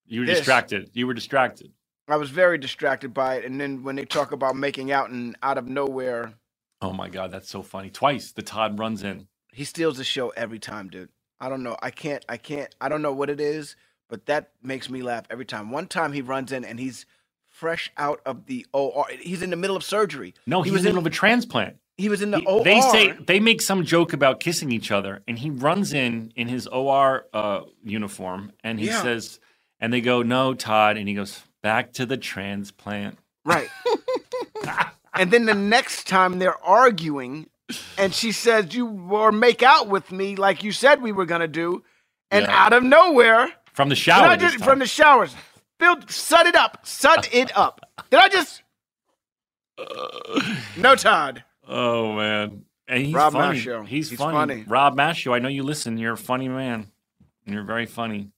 [0.05, 0.89] You were This- distracted.
[0.93, 1.71] You were distracted.
[2.07, 3.45] I was very distracted by it.
[3.45, 6.33] And then when they talk about making out and out of nowhere,
[6.81, 7.89] Oh my god, that's so funny.
[7.89, 9.27] Twice the Todd runs in.
[9.53, 11.09] he steals the show every time, dude.
[11.39, 11.77] I don't know.
[11.81, 12.23] I can't.
[12.27, 12.73] I can't.
[12.81, 13.75] I don't know what it is,
[14.09, 15.71] but that makes me laugh every time.
[15.71, 17.05] One time he runs in and he's
[17.47, 19.05] fresh out of the OR.
[19.21, 20.33] He's in the middle of surgery.
[20.45, 21.77] No, he he was in the middle of a transplant.
[21.97, 22.63] He was in the He- OR.
[22.65, 26.47] They say they make some joke about kissing each other, and he runs in in
[26.49, 29.01] his OR uh, uniform, and he Yeah.
[29.01, 29.39] says,
[29.79, 33.69] and they go, "No, Todd," and he goes, "Back to the transplant." Right.
[35.15, 37.49] and then the next time they're arguing,
[37.97, 41.47] and she says, You or make out with me like you said we were gonna
[41.47, 41.83] do.
[42.31, 42.65] And Yeah.
[42.65, 44.35] out of nowhere, From the shower.
[44.37, 45.35] Just, from the showers,
[45.79, 46.79] Phil, set it up.
[46.85, 47.81] Set it up.
[48.11, 48.61] Did I just
[50.77, 51.43] No Todd.
[51.67, 53.59] oh man, and he's Rob funny.
[53.87, 54.33] He's, He's funny.
[54.33, 54.63] funny.
[54.67, 55.97] Rob Maschio, I know you listen.
[55.97, 56.87] You're a funny man.
[57.45, 58.29] You're very funny.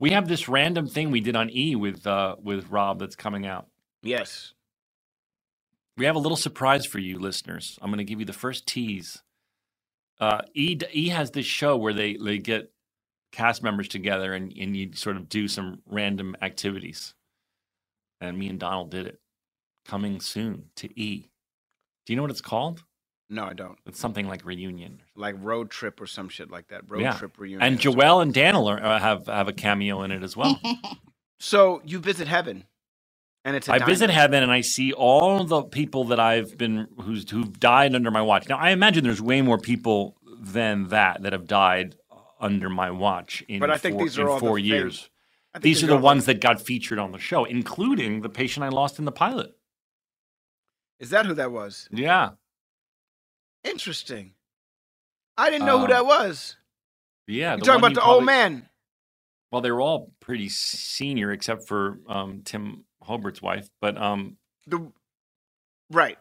[0.00, 3.46] We have this random thing we did on E with uh, with Rob that's coming
[3.46, 3.68] out.
[4.02, 4.52] Yes.
[5.96, 7.78] We have a little surprise for you, listeners.
[7.80, 9.22] I'm going to give you the first tease.
[10.20, 12.72] Uh, e E has this show where they they get
[13.32, 17.14] cast members together and and you sort of do some random activities.
[18.20, 19.20] And me and Donald did it.
[19.84, 21.30] Coming soon to E.
[22.06, 22.82] Do you know what it's called?
[23.30, 23.78] No, I don't.
[23.86, 25.00] It's something like reunion.
[25.16, 26.82] Like road trip or some shit like that.
[26.90, 27.12] Road Yeah.
[27.14, 27.62] trip reunion.
[27.62, 27.78] And.
[27.80, 30.60] Joelle and Daniel are, uh, have have a cameo in it as well.
[31.40, 32.64] So you visit heaven.
[33.44, 33.90] And it's a I diner.
[33.90, 38.10] visit heaven and I see all the people that I've been who's who've died under
[38.10, 38.48] my watch.
[38.48, 41.96] Now I imagine there's way more people than that that have died
[42.40, 45.10] under my watch in But I think four, these are in all four fam- years.
[45.54, 48.64] I These are the all ones that got featured on the show, including the patient
[48.64, 49.52] I lost in the pilot.
[50.98, 51.88] Is that who that was?
[51.90, 52.30] Yeah,
[53.64, 54.32] Interesting.
[55.36, 56.56] I didn't know who Um, that was.
[57.26, 57.54] yeah.
[57.56, 58.68] You're talking about you the probably- old man.
[59.50, 63.68] Well, they were all pretty senior, except for um, Tim Hobart's wife.
[63.80, 64.36] But um,
[64.66, 64.90] The
[65.90, 66.18] right.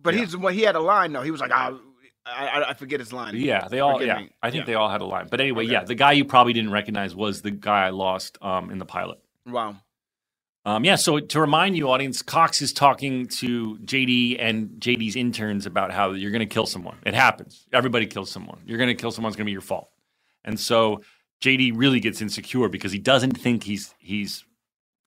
[0.00, 0.20] But Yeah.
[0.20, 0.54] he's one.
[0.54, 1.22] He had a line though.
[1.22, 1.78] He was like, ah,
[2.24, 3.34] I, I, I forget his line.
[3.36, 4.02] yeah, they all.
[4.02, 4.30] Yeah, me.
[4.42, 4.66] I think Yeah.
[4.66, 5.28] they all had a line.
[5.30, 5.72] But anyway, Okay.
[5.72, 8.86] yeah, the guy you probably didn't recognize was the guy I lost um, in the
[8.86, 9.18] pilot.
[9.46, 9.76] Wow.
[10.68, 15.64] Um, yeah, so to remind you, audience, Cox is talking to JD and JD's interns
[15.64, 16.98] about how you're going to kill someone.
[17.06, 17.66] It happens.
[17.72, 18.58] Everybody kills someone.
[18.66, 19.30] You're going to kill someone.
[19.30, 19.88] It's going to be your fault.
[20.44, 21.00] And so
[21.40, 24.44] JD really gets insecure because he doesn't think he's he's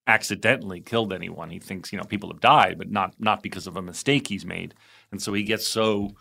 [0.08, 1.52] accidentally killed anyone.
[1.52, 4.48] He thinks you know people have died, but not not because of a mistake he's
[4.48, 4.74] made.
[5.12, 6.16] And so he gets so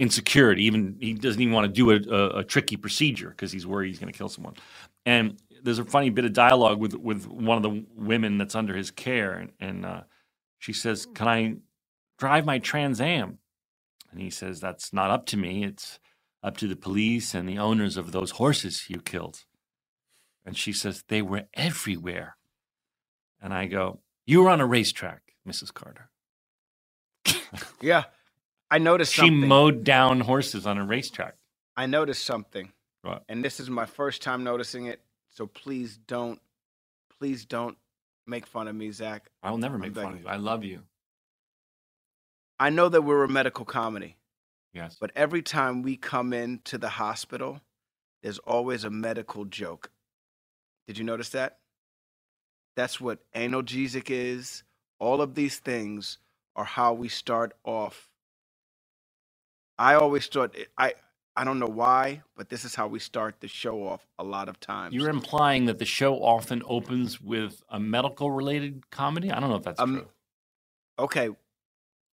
[0.00, 0.54] insecure.
[0.54, 3.90] Even he doesn't even want to do a, a, a tricky procedure because he's worried
[3.90, 4.54] he's going to kill someone.
[5.06, 8.76] And there's a funny bit of dialogue with with one of the women that's under
[8.76, 10.02] his care, and, and uh,
[10.58, 11.56] she says, "Can I
[12.18, 13.38] drive my Trans Am?"
[14.12, 15.64] And he says, "That's not up to me.
[15.64, 16.00] It's
[16.42, 19.44] up to the police and the owners of those horses you killed."
[20.46, 22.36] And she says, "They were everywhere."
[23.42, 25.74] And I go, "You were on a racetrack, Mrs.
[25.74, 26.10] Carter."
[27.82, 28.04] Yeah.
[28.70, 29.40] I noticed Something.
[29.40, 31.36] She mowed down horses on a racetrack.
[31.76, 32.72] I noticed something.
[33.02, 33.24] What?
[33.28, 35.00] And this is my first time noticing it.
[35.32, 36.40] So please don't,
[37.18, 37.78] please don't
[38.26, 39.30] make fun of me, Zach.
[39.42, 40.28] I will never make fun of you.
[40.28, 40.80] I love you.
[42.60, 44.16] I know that we're a medical comedy,
[44.74, 44.96] Yes.
[45.00, 47.60] but every time we come into the hospital,
[48.22, 49.90] there's always a medical joke.
[50.88, 51.58] Did you notice that?
[52.76, 54.64] That's what analgesic is.
[55.00, 56.18] All of these things
[56.56, 58.10] are how we start off.
[59.78, 60.94] I always thought I
[61.36, 64.48] I don't know why, but this is how we start the show off a lot
[64.48, 64.94] of times.
[64.94, 69.30] You're implying that the show often opens with a medical related comedy?
[69.30, 70.08] I don't know if that's Um, true.
[70.98, 71.30] okay,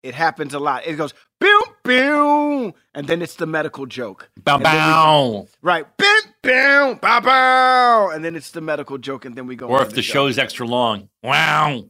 [0.04, 0.86] it happens a lot.
[0.88, 4.30] It goes boom boom, and then it's the medical joke.
[4.42, 5.48] Bow bow.
[5.62, 9.68] Right, boom boom, bow bow, and then it's the medical joke, and then we go.
[9.68, 11.10] Or if the show is extra long.
[11.24, 11.86] Wow.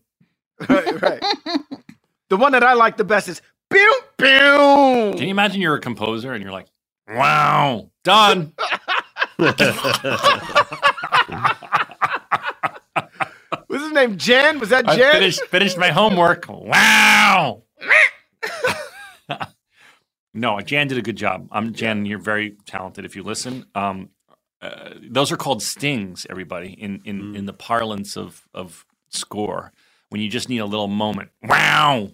[0.70, 1.24] right, right.
[2.30, 5.14] the one that I like the best is boom boom.
[5.14, 6.68] Can you imagine you're a composer and you're like,
[7.10, 8.54] wow, done.
[9.38, 9.62] What's
[13.84, 14.18] his name?
[14.18, 14.60] Jen?
[14.60, 15.10] Was that Jan?
[15.10, 16.46] I finished finished my homework.
[16.50, 17.64] Wow.
[20.34, 21.48] no, Jan did a good job.
[21.52, 22.06] I'm Jan.
[22.06, 23.06] You're very talented.
[23.06, 24.10] If you listen, um,
[24.62, 26.26] uh, those are called stings.
[26.30, 29.72] Everybody in in in the parlance of of score,
[30.10, 31.30] when you just need a little moment.
[31.44, 32.10] Wow.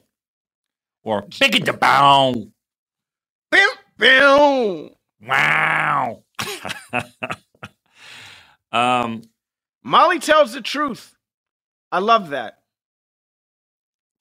[1.03, 2.33] Or big it bow.
[3.51, 4.91] Boom boom.
[5.21, 6.23] Wow.
[8.71, 9.21] um,
[9.83, 11.15] Molly tells the truth.
[11.91, 12.59] I love that.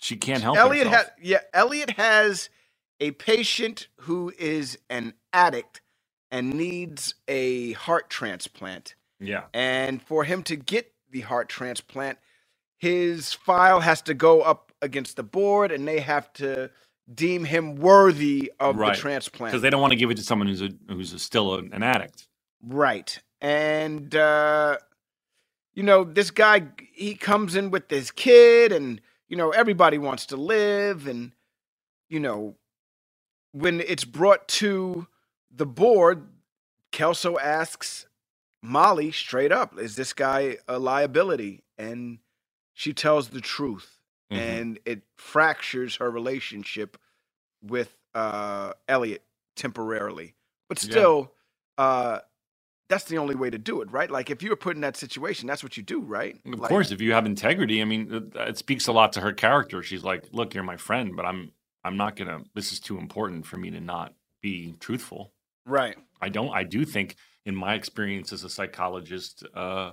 [0.01, 0.89] she can't help Elliot herself.
[0.89, 2.51] has yeah, Elliot has
[3.01, 5.81] a patient who is an addict
[6.31, 8.95] and needs a heart transplant.
[9.21, 9.45] yeah.
[9.55, 12.19] And for him to get the heart transplant,
[12.79, 16.71] his file has to go up against the board and they have to
[17.13, 18.95] deem him worthy of Right.
[18.95, 19.53] the transplant.
[19.53, 21.83] Because they don't want to give it to someone who's a who's a, still an
[21.83, 22.27] addict.
[22.63, 23.19] Right.
[23.41, 24.79] And uh
[25.75, 30.27] you know, this guy he comes in with this kid and you know, everybody wants
[30.27, 31.33] to live and
[32.09, 32.57] you know,
[33.53, 35.07] when it's brought to
[35.51, 36.27] the board,
[36.93, 38.07] Kelso asks
[38.63, 41.65] Molly straight up, is this guy a liability?
[41.77, 42.19] And
[42.73, 43.94] she tells the truth
[44.31, 44.65] Mhm.
[44.65, 46.99] and it fractures her relationship
[47.63, 49.25] with uh Elliot
[49.57, 50.37] temporarily.
[50.69, 51.09] But Yeah.
[51.09, 51.35] still,
[51.79, 52.21] uh
[52.89, 54.11] that's the only way to do it, right?
[54.11, 56.41] Like if you were put in that situation, that's what you do, right?
[56.47, 59.21] Of Like, course, if you have integrity, I mean, it, it speaks a lot to
[59.23, 59.83] her character.
[59.83, 61.53] She's like, "Look, you're my friend, but I'm
[61.85, 62.45] I'm not gonna.
[62.55, 65.33] This is too important for me to not be truthful."
[65.67, 65.99] Right.
[66.21, 66.51] I don't.
[66.55, 67.17] I do think,
[67.47, 69.93] in my experience as a psychologist, uh,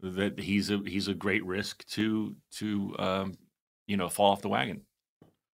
[0.00, 3.38] that he's a he's a great risk to to um,
[3.88, 4.82] you know fall off the wagon.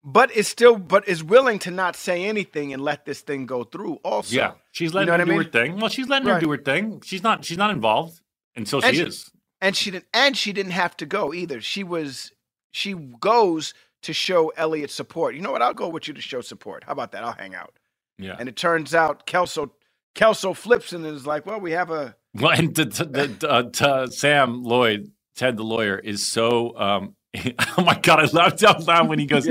[0.01, 3.65] But is still but is willing to not say anything and let this thing go
[3.65, 4.34] through also.
[4.34, 5.77] yeah, she's letting know her I do her thing.
[5.77, 7.01] Well, she's letting her do her thing.
[7.03, 7.43] She's not.
[7.43, 8.21] She's not involved
[8.55, 9.30] until And she she- is.
[9.61, 11.59] And she didn't and she didn't have to go either.
[11.59, 12.32] She was
[12.71, 13.73] she goes
[14.03, 15.36] to show Elliot support.
[15.36, 15.61] You know what?
[15.61, 16.86] I'll go with you to show support.
[16.86, 17.25] How about that?
[17.25, 17.73] I'll hang out.
[18.17, 18.38] Yeah.
[18.39, 19.73] And it turns out Kelso
[20.15, 24.07] Kelso flips and is like, well, we have a Well, and to, to, uh, to
[24.11, 27.15] Sam Lloyd, Ted the lawyer, is so um,
[27.77, 29.47] oh my god, I laughed out loud when he goes.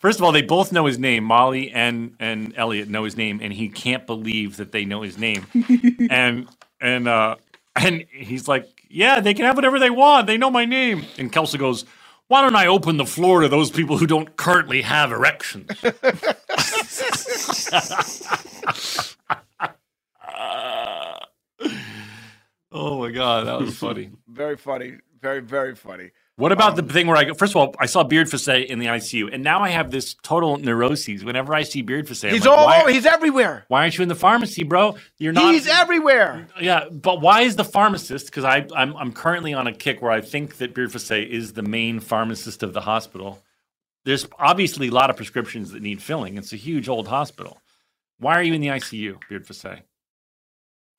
[0.00, 1.24] First of all, they both know his name.
[1.24, 5.18] Molly and and Elliot know his name, and he can't believe that they know his
[5.18, 5.46] name.
[6.10, 6.48] and
[6.80, 7.36] and uh
[7.76, 10.26] and he's like, "Yeah, they can have whatever they want.
[10.26, 11.84] They know my name." And Kelso goes,
[12.28, 15.70] "Why don't I open the floor to those people who don't currently have erections?"
[22.72, 24.10] oh my god, that was funny.
[24.28, 24.98] Very funny.
[25.22, 26.10] Very, very funny.
[26.40, 27.34] What about the um, thing where I go?
[27.34, 30.56] First of all, I saw Beardfacé in the ICU, and now I have this total
[30.56, 31.22] neuroses.
[31.22, 32.90] Whenever I see Beardfacé, He's like, all why, over.
[32.90, 33.66] He's everywhere.
[33.68, 34.96] why aren't you in the pharmacy, bro?
[35.18, 35.52] You're not.
[35.52, 36.48] He's everywhere.
[36.58, 38.26] Yeah, but why is the pharmacist?
[38.26, 41.62] Because I I'm I'm currently on a kick where I think that Beardfacé is the
[41.62, 43.42] main pharmacist of the hospital.
[44.06, 46.38] There's obviously a lot of prescriptions that need filling.
[46.38, 47.60] It's a huge old hospital.
[48.18, 49.82] Why are you in the ICU, Beardfacé?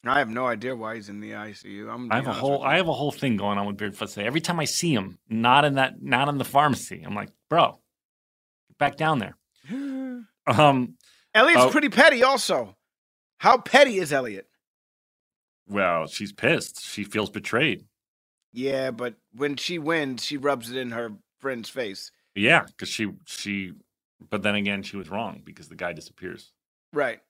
[0.03, 1.87] I have no idea why he's in the ICU.
[1.93, 4.23] I'm I have a whole I have a whole thing going on with Beardfacé.
[4.23, 7.79] Every time I see him, not in that not in the pharmacy, I'm like, bro,
[8.69, 9.35] get back down there.
[10.47, 10.95] Um,
[11.35, 11.69] Elliot's Oh.
[11.69, 12.75] pretty petty, also.
[13.37, 14.47] How petty is Elliot?
[15.67, 16.83] well, she's pissed.
[16.83, 17.85] She feels betrayed.
[18.51, 22.11] Yeah, but when she wins, she rubs it in her friend's face.
[22.35, 23.73] Yeah, because she she,
[24.31, 26.51] but then again, she was wrong because the guy disappears.
[26.91, 27.21] Right.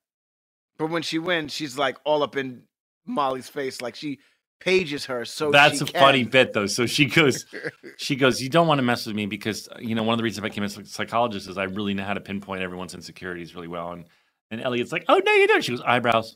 [0.82, 2.64] But when she wins, she's like all up in
[3.06, 4.18] Molly's face, like she
[4.60, 5.26] pages her.
[5.26, 6.02] So That's a can.
[6.02, 6.66] funny bit though.
[6.66, 7.46] So she goes,
[7.98, 10.24] she goes, you don't want to mess with me because you know one of the
[10.24, 13.68] reasons I became a psychologist is I really know how to pinpoint everyone's insecurities really
[13.68, 13.92] well.
[13.92, 14.06] And
[14.50, 15.64] and Elliot's like, oh no, you don't.
[15.64, 16.36] She goes eyebrows.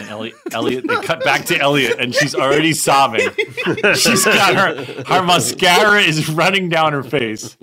[0.00, 3.28] And Elliot, Elliot, they cut back to Elliot, and she's already sobbing.
[3.96, 7.58] She's got her her mascara is running down her face.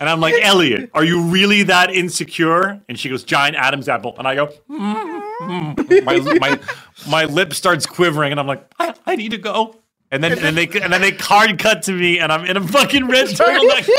[0.00, 2.80] And I'm like, Elliot, are you really that insecure?
[2.88, 4.14] And she goes, giant Adam's apple.
[4.18, 6.60] And I go, "Mm, mm." my, my,
[7.08, 9.76] my lip starts quivering, and I'm like, I, I need to go.
[10.10, 12.66] And then, and they and then they card cut to me, and I'm in a
[12.66, 13.84] fucking red turtleneck.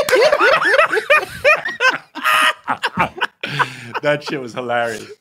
[4.02, 5.12] that shit was hilarious.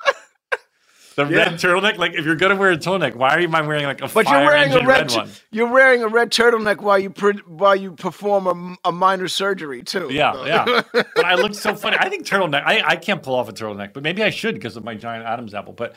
[1.17, 1.37] The Yeah.
[1.39, 4.01] red turtleneck, like if you're gonna wear a turtleneck, why are you mind wearing like
[4.01, 5.31] a But fire you're wearing a engine red, red, one?
[5.53, 8.47] you're wearing a red turtleneck while you pre- while you perform
[8.85, 10.09] a, a minor surgery too.
[10.11, 10.83] Yeah, yeah.
[10.93, 11.97] But I look so funny.
[12.01, 12.63] I think turtleneck.
[12.67, 15.25] I, I can't pull off a turtleneck, but maybe I should because of my giant
[15.25, 15.73] Adam's apple.
[15.73, 15.95] But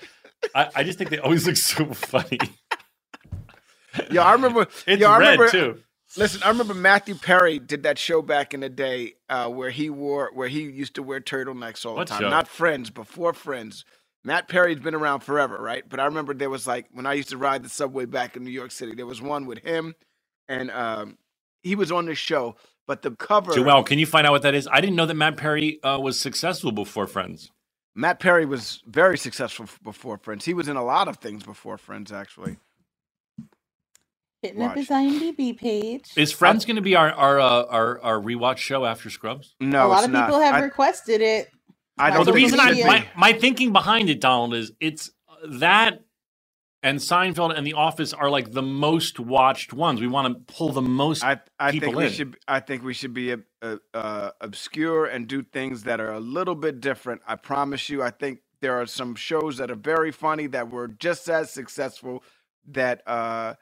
[0.53, 2.37] I, I just think they always look so funny.
[4.11, 4.23] yeah.
[4.23, 4.67] I remember.
[4.87, 5.81] It's yeah, I red remember, too.
[6.15, 9.89] Listen, I remember Matthew Perry did that show back in the day uh, where he
[9.89, 12.21] wore where he used to wear turtlenecks all What the time.
[12.21, 12.29] show?
[12.29, 13.83] Not Friends, before Friends.
[14.23, 15.83] Matt Perry's been around forever, right?
[15.87, 18.43] But I remember there was like when I used to ride the subway back in
[18.43, 19.95] New York City, there was one with him,
[20.47, 21.17] and um,
[21.63, 22.55] he was on the show.
[22.87, 24.67] But the cover, Joel, can you find out what that is?
[24.71, 27.51] I didn't know that Matt Perry uh, was successful before Friends.
[27.95, 30.45] Matt Perry was very successful before Friends.
[30.45, 32.57] He was in a lot of things before Friends, actually.
[34.43, 36.11] Hitting up his IMDb page.
[36.15, 39.55] Is Friends going to be our our, uh, our our rewatch show after Scrubs?
[39.59, 40.27] No, a lot it's of not.
[40.27, 41.49] people have I, requested it.
[41.97, 45.11] I don't Well, the reason I my, my thinking behind it, Donald, is it's
[45.49, 46.01] that
[46.83, 49.99] and Seinfeld and The Office are like the most watched ones.
[49.99, 51.23] We want to pull the most.
[51.23, 52.11] I, I think we in.
[52.11, 52.37] should.
[52.47, 56.19] I think we should be uh, uh, uh, obscure and do things that are a
[56.19, 57.21] little bit different.
[57.27, 58.03] I promise you.
[58.03, 62.23] I think there are some shows that are very funny that were just as successful
[62.69, 63.55] that uh,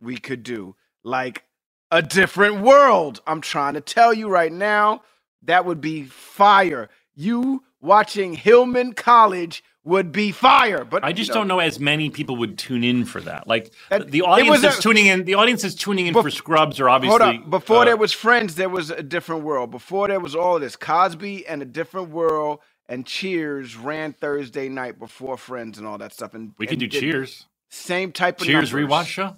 [0.00, 0.74] we could do,
[1.04, 1.44] like
[1.90, 3.20] a different world.
[3.26, 5.02] I'm trying to tell you right now,
[5.42, 6.88] that would be fire.
[7.14, 10.84] You watching Hillman College would be fire.
[10.84, 13.48] But I just you know, don't know as many people would tune in for that.
[13.48, 15.24] Like That- the audience is a- tuning in.
[15.24, 17.18] The audience is tuning in Bef- for Scrubs or obviously.
[17.18, 17.50] Hold up.
[17.50, 19.70] Before uh, there was Friends, there was a different world.
[19.72, 20.76] Before there was all of this.
[20.76, 26.12] Cosby and a different world and Cheers ran Thursday night before Friends and all that
[26.12, 26.34] stuff.
[26.34, 27.46] And we could do and did Cheers.
[27.70, 28.88] Same type of Cheers numbers.
[28.90, 29.36] rewatch show.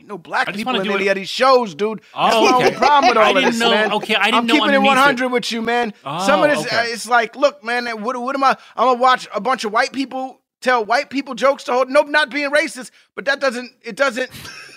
[0.00, 1.98] Ain't no black I people in any it- of these shows, dude.
[1.98, 2.76] That's Oh, my okay.
[2.76, 3.92] problem with all I of didn't this, know- man.
[3.92, 4.38] okay, I didn't know.
[4.38, 4.96] I'm know keeping it underneath it.
[4.96, 5.92] 100 with you, man.
[6.06, 8.56] Oh, Some Oh, of this, uh, it's like, look, man, what, what am I?
[8.76, 11.90] I'm gonna watch a bunch of white people tell white people jokes to hold.
[11.90, 13.72] Nope, not being racist, but that doesn't.
[13.82, 14.30] It doesn't.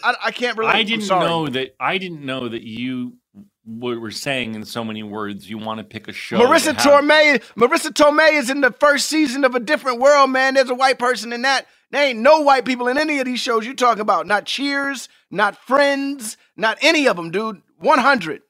[0.03, 0.75] I, I can't relate.
[0.75, 1.75] I didn't know that.
[1.79, 3.13] I didn't know that you
[3.79, 6.37] w- were saying in so many words you want to pick a show.
[6.39, 10.55] Marisa Tomei, Marisa Tomei is in the first season of a different world, man.
[10.55, 11.65] There's a white person in that.
[11.93, 14.25] There ain't no white people in any of these shows you talking about.
[14.25, 17.61] Not Cheers, not Friends, not any of them, dude.
[17.77, 18.41] 100.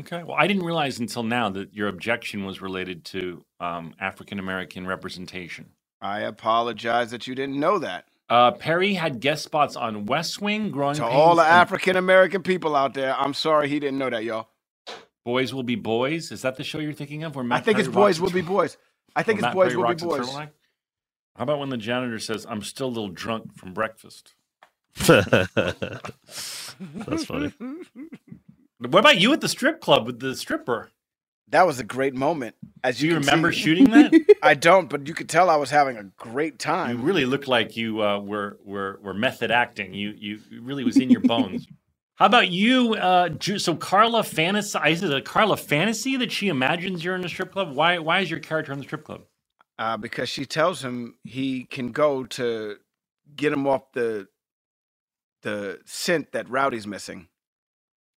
[0.00, 0.22] Okay.
[0.22, 4.86] Well, I didn't realize until now that your objection was related to um, African American
[4.86, 5.70] representation.
[6.02, 8.04] I apologize that you didn't know that.
[8.28, 11.96] Uh, Perry had guest spots on West Wing, Growing To Pains, all the and African
[11.96, 14.48] American people out there, I'm sorry he didn't know that, y'all.
[15.24, 16.30] Boys Will Be Boys.
[16.30, 17.34] Is that the show you're thinking of?
[17.34, 18.76] Where I think Perry it's Boys rocks Will Be Boys.
[19.16, 20.28] I think it's Matt Boys Will Be Boys.
[21.38, 21.40] Turtleneck?
[21.40, 24.34] How about when the janitor says, "I'm still a little drunk from breakfast"?
[25.06, 25.48] That's
[27.24, 27.52] funny.
[28.78, 30.90] What about you at the strip club with the stripper?
[31.50, 32.54] That was a great moment.
[32.84, 33.60] As Do you, you remember see.
[33.60, 34.36] shooting that?
[34.42, 36.98] I don't, but you could tell I was having a great time.
[36.98, 39.94] you really looked like you uh, were were were method acting.
[39.94, 41.66] You you really was in your bones.
[42.16, 42.94] How about you?
[42.94, 47.28] Uh, so Carla fantasy is it a Carla fantasy that she imagines you're in a
[47.28, 47.74] strip club?
[47.74, 49.22] Why why is your character in the strip club?
[49.78, 52.76] Uh, because she tells him he can go to
[53.36, 54.26] get him off the
[55.42, 57.28] the scent that Rowdy's missing.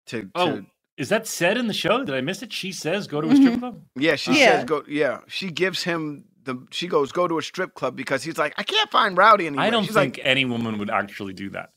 [0.08, 0.62] To, to Oh,
[0.98, 2.04] is that said in the show?
[2.04, 2.52] Did I miss it?
[2.52, 3.60] She says go to a strip Mhm.
[3.60, 3.82] club.
[3.96, 4.58] yeah, she Yeah.
[4.58, 4.84] says go.
[4.88, 6.66] Yeah, she gives him the.
[6.72, 9.64] She goes go to a strip club because he's like I can't find Rowdy anymore.
[9.64, 11.74] I don't She's think like any woman would actually do that.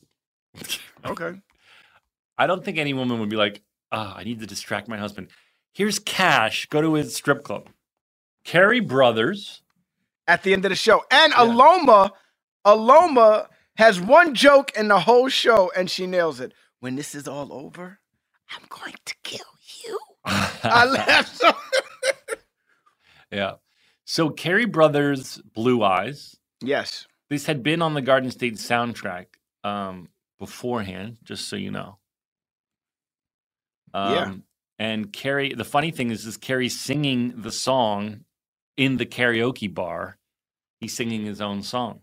[1.05, 1.39] okay.
[2.37, 3.61] I don't think any woman would be like,
[3.91, 5.27] "Ah, I need to distract my husband.
[5.73, 6.65] Here's cash.
[6.65, 7.69] Go to his strip club."
[8.43, 9.61] Cary Brothers.
[10.27, 12.11] At the end of the show, and Aloma,
[12.65, 13.47] Aloma
[13.77, 16.53] has one joke in the whole show, and she nails it.
[16.79, 17.99] When this is all over,
[18.51, 19.45] I'm going to kill
[19.85, 19.99] you.
[20.25, 21.51] I laughed so.
[23.31, 23.53] yeah.
[24.05, 26.35] So Cary Brothers, Blue Eyes.
[26.61, 27.07] yes.
[27.29, 29.25] This had been on the Garden State soundtrack
[29.63, 30.09] um,
[30.39, 31.97] beforehand, just so you know.
[33.93, 34.33] Um, Yeah.
[34.77, 38.25] And Cary, the funny thing is, is Cary singing the song
[38.77, 40.17] in the karaoke bar.
[40.79, 42.01] He's singing his own song.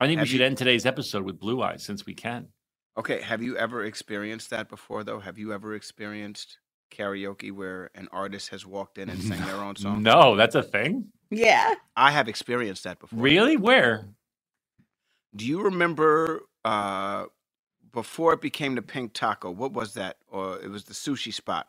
[0.00, 2.48] I think Have we should you- end today's episode with Blue Eyes since we can.
[2.96, 5.20] Okay, have you ever experienced that before, though?
[5.20, 6.58] Have you ever experienced
[6.90, 10.02] karaoke where an artist has walked in and sang their own song?
[10.02, 11.06] No, that's a thing.
[11.30, 11.74] Yeah.
[11.96, 13.18] I have experienced that before.
[13.18, 13.56] Really?
[13.56, 14.08] Where?
[15.34, 17.26] Do you remember uh,
[17.92, 19.50] before it became the Pink Taco?
[19.50, 20.16] What was that?
[20.28, 21.68] Or it was the sushi spot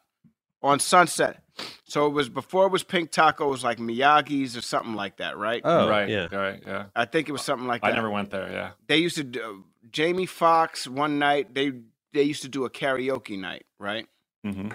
[0.63, 1.43] on Sunset.
[1.89, 3.47] So it was before it was Pink Taco.
[3.47, 5.61] It was like Miyagi's or something like that, right?
[5.63, 6.07] Oh, right.
[6.07, 6.33] yeah.
[6.33, 6.61] Right.
[6.65, 6.85] Yeah.
[6.95, 7.91] I think it was something like that.
[7.91, 8.51] I never went there.
[8.51, 8.71] Yeah.
[8.87, 11.53] They used to do, Jamie Foxx one night.
[11.55, 11.73] They
[12.13, 14.07] they used to do a karaoke night, right?
[14.43, 14.69] hmm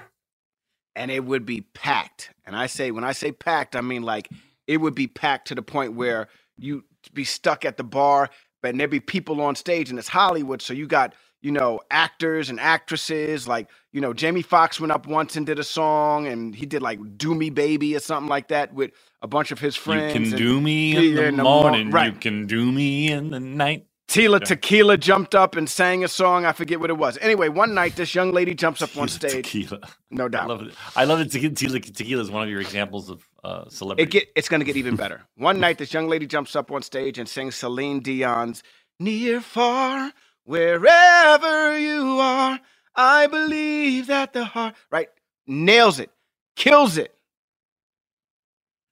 [0.96, 2.30] and it would be packed.
[2.46, 4.28] And I say, when I say packed, I mean like
[4.66, 8.30] it would be packed to the point where you be stuck at the bar,
[8.62, 11.80] but and there'd be people on stage, and it's Hollywood, so you got you know
[11.92, 13.48] actors and actresses.
[13.48, 16.82] Like you know, Jamie Foxx went up once and did a song, and he did
[16.82, 18.92] like "Do Me Baby" or something like that with
[19.22, 20.14] a bunch of his friends.
[20.14, 21.88] You can and do me in the in the mor- morning.
[21.88, 22.20] You right.
[22.20, 23.86] can do me in the night.
[24.08, 24.46] Tila Yeah.
[24.46, 26.46] Tequila jumped up and sang a song.
[26.46, 27.18] I forget what it was.
[27.20, 29.46] Anyway, one night this young lady jumps up on stage.
[29.46, 29.80] Tequila.
[30.10, 30.44] No doubt.
[30.44, 30.74] I love it.
[30.96, 31.32] I love it.
[31.32, 34.04] Tequila, tequila, is one of your examples of uh, celebrity.
[34.04, 35.22] It get it's gonna get even better.
[35.36, 38.62] One night, this young lady jumps up on stage and sings Celine Dion's
[39.00, 40.12] "Near Far,
[40.44, 42.60] Wherever You Are."
[42.96, 45.08] I believe that the heart right
[45.46, 46.10] nails it,
[46.56, 47.14] kills it.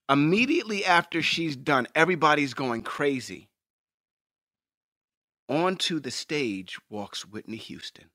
[0.08, 3.48] Immediately after she's done, everybody's going crazy.
[5.48, 8.06] Onto the stage walks Whitney Houston.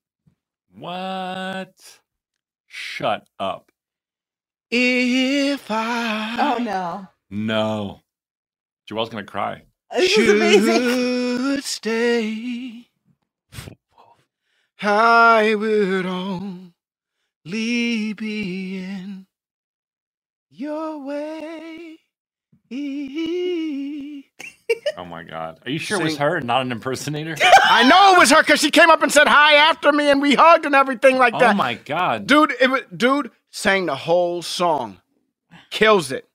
[0.74, 2.00] what?
[2.66, 3.72] Shut up.
[4.70, 7.08] If I Oh no.
[7.30, 8.02] No.
[8.88, 9.62] Joelle's gonna cry.
[9.94, 11.62] This is amazing.
[11.62, 12.87] stay,
[14.82, 16.72] I would only
[18.14, 19.26] be in
[20.50, 21.98] your way.
[24.96, 25.60] Oh my god.
[25.64, 27.36] Are you sure it was her, and not an impersonator?
[27.64, 30.20] I know it was her because she came up and said hi after me, and
[30.20, 31.50] we hugged and everything like oh that.
[31.54, 32.26] oh my god.
[32.26, 35.00] Dude, it was, dude sang the whole song,
[35.70, 36.28] kills it.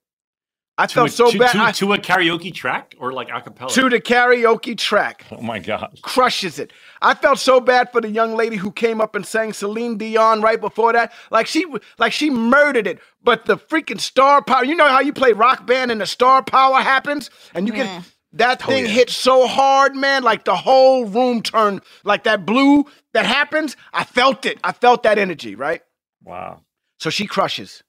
[0.78, 1.52] I to, felt a, so to, bad.
[1.52, 3.70] to, I- to a karaoke track or like a cappella?
[3.72, 5.26] to the karaoke track.
[5.32, 6.00] oh my god.
[6.02, 6.74] crushes it.
[7.02, 10.42] I felt so bad for the young lady who came up and sang Celine Dion
[10.42, 11.14] right before that.
[11.30, 11.66] Like she
[12.00, 13.00] like she murdered it.
[13.24, 16.44] But the freaking star power, you know how you play rock band and the star
[16.44, 18.04] power happens and you get
[18.34, 22.86] that oh, thing hit so hard, man, like the whole room turned like that blue
[23.14, 23.78] that happens.
[23.94, 24.60] I felt it.
[24.64, 25.82] I felt that energy, right?
[26.24, 26.62] Wow.
[27.00, 27.84] So she crushes.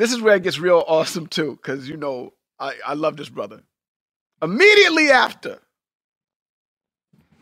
[0.00, 3.28] This is where it gets real awesome too, because you know I, I love this
[3.28, 3.60] brother.
[4.40, 5.58] Immediately after,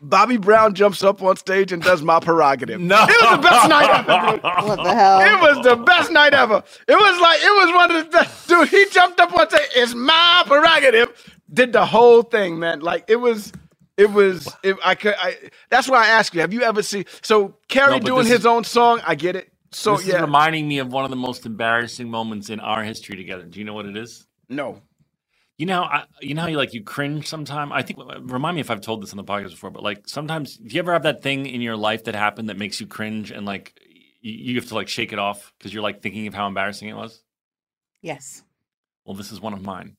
[0.01, 2.81] Bobby Brown jumps up on stage and does my prerogative.
[2.81, 3.05] No.
[3.07, 4.43] It was the best night ever, dude.
[4.43, 5.19] What the hell?
[5.21, 6.61] It was the best night ever.
[6.85, 8.49] It was like it was one of the best.
[8.49, 9.69] Dude, he jumped up on stage.
[9.77, 11.37] It's my prerogative.
[11.53, 12.81] Did the whole thing, man.
[12.81, 13.53] Like it was.
[13.95, 14.53] It was.
[14.63, 15.15] It, I could.
[15.17, 15.37] I.
[15.69, 16.41] That's why I asked you.
[16.41, 17.05] Have you ever seen?
[17.21, 19.01] So Cary No, doing his is- own song.
[19.07, 19.49] I get it.
[19.71, 20.15] So this yeah.
[20.15, 23.43] is reminding me of one of the most embarrassing moments in our history together.
[23.43, 24.25] Do you know what it is?
[24.49, 24.81] no.
[25.57, 27.73] You know, I, you know how you like you cringe sometimes.
[27.75, 30.55] I think remind me if I've told this on the podcast before, but like sometimes,
[30.55, 33.29] do you ever have that thing in your life that happened that makes you cringe
[33.29, 33.77] and like
[34.21, 36.87] you, you have to like shake it off because you're like thinking of how embarrassing
[36.87, 37.21] it was?
[38.01, 38.41] Yes.
[39.03, 39.97] Well, this is one of mine.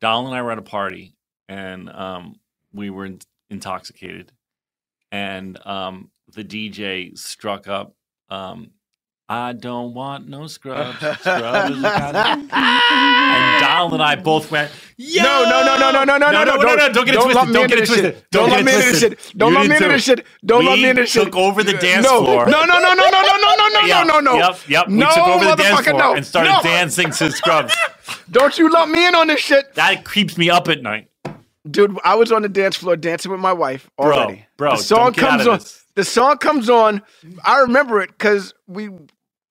[0.00, 1.14] Donald and I were at a party
[1.48, 2.34] and um,
[2.72, 4.32] we were in- intoxicated,
[5.12, 7.94] and um, the DJ struck up.
[8.30, 8.72] Um,
[9.30, 10.96] I don't want no scrubs.
[10.96, 15.22] Scrub is the kind of- and Donald and I both went, Yo!
[15.22, 17.30] No, no, no, no, no, no, no, no, no, no, no, Don't get it don't
[17.30, 17.52] twisted.
[17.52, 18.00] Don't get it this shit.
[18.12, 18.30] twisted.
[18.30, 19.18] Don't get me into this shit.
[19.36, 20.26] Don't You lump did me into this shit.
[20.46, 21.24] Don't we lump me into this shit.
[21.24, 22.46] took over the dance no, floor.
[22.46, 24.34] No, no, no, no, no, no, no, no, no, Yep, no, no, no.
[24.38, 24.88] Yep, yep.
[24.88, 26.14] No, we took over the dance floor no.
[26.14, 26.62] and started No.
[26.62, 27.74] dancing to scrubs.
[28.30, 29.74] Don't you lump me in on this shit.
[29.74, 31.08] That creeps me up at night.
[31.70, 34.46] Dude, I was on the dance floor dancing with my wife already.
[34.56, 35.58] bro, bro the song don't get out comes on.
[35.58, 35.84] this.
[35.96, 37.02] The song comes on.
[37.44, 38.88] I remember it because we,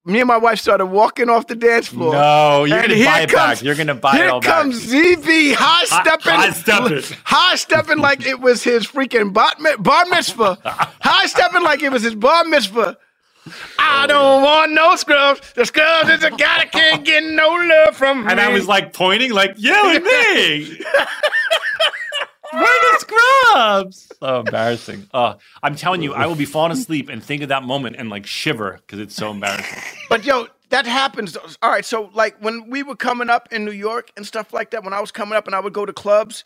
[0.07, 2.13] me and my wife started walking off the dance floor.
[2.13, 3.63] No, you're gonna buy it comes- back.
[3.63, 4.63] You're gonna buy it all back.
[4.63, 7.03] Here comes ZB high stepping, high stepping.
[7.25, 10.57] high stepping like it was his freaking bat, bar mitzvah,
[11.01, 12.97] high stepping like it was his bar mitzvah.
[13.79, 15.53] I don't want no scrubs.
[15.53, 18.31] The scrubs is a guy that can't get no love from me.
[18.31, 20.79] And I was like pointing, like, yeah, at me.
[22.51, 24.09] Where are the scrubs?
[24.21, 25.07] So embarrassing.
[25.13, 28.09] Uh, I'm telling you, I will be falling asleep and think of that moment and
[28.09, 29.79] like shiver because it's so embarrassing.
[30.09, 31.37] But yo, that happens.
[31.61, 34.71] All right, so like when we were coming up in New York and stuff like
[34.71, 36.43] that, when I was coming up and I would go to clubs,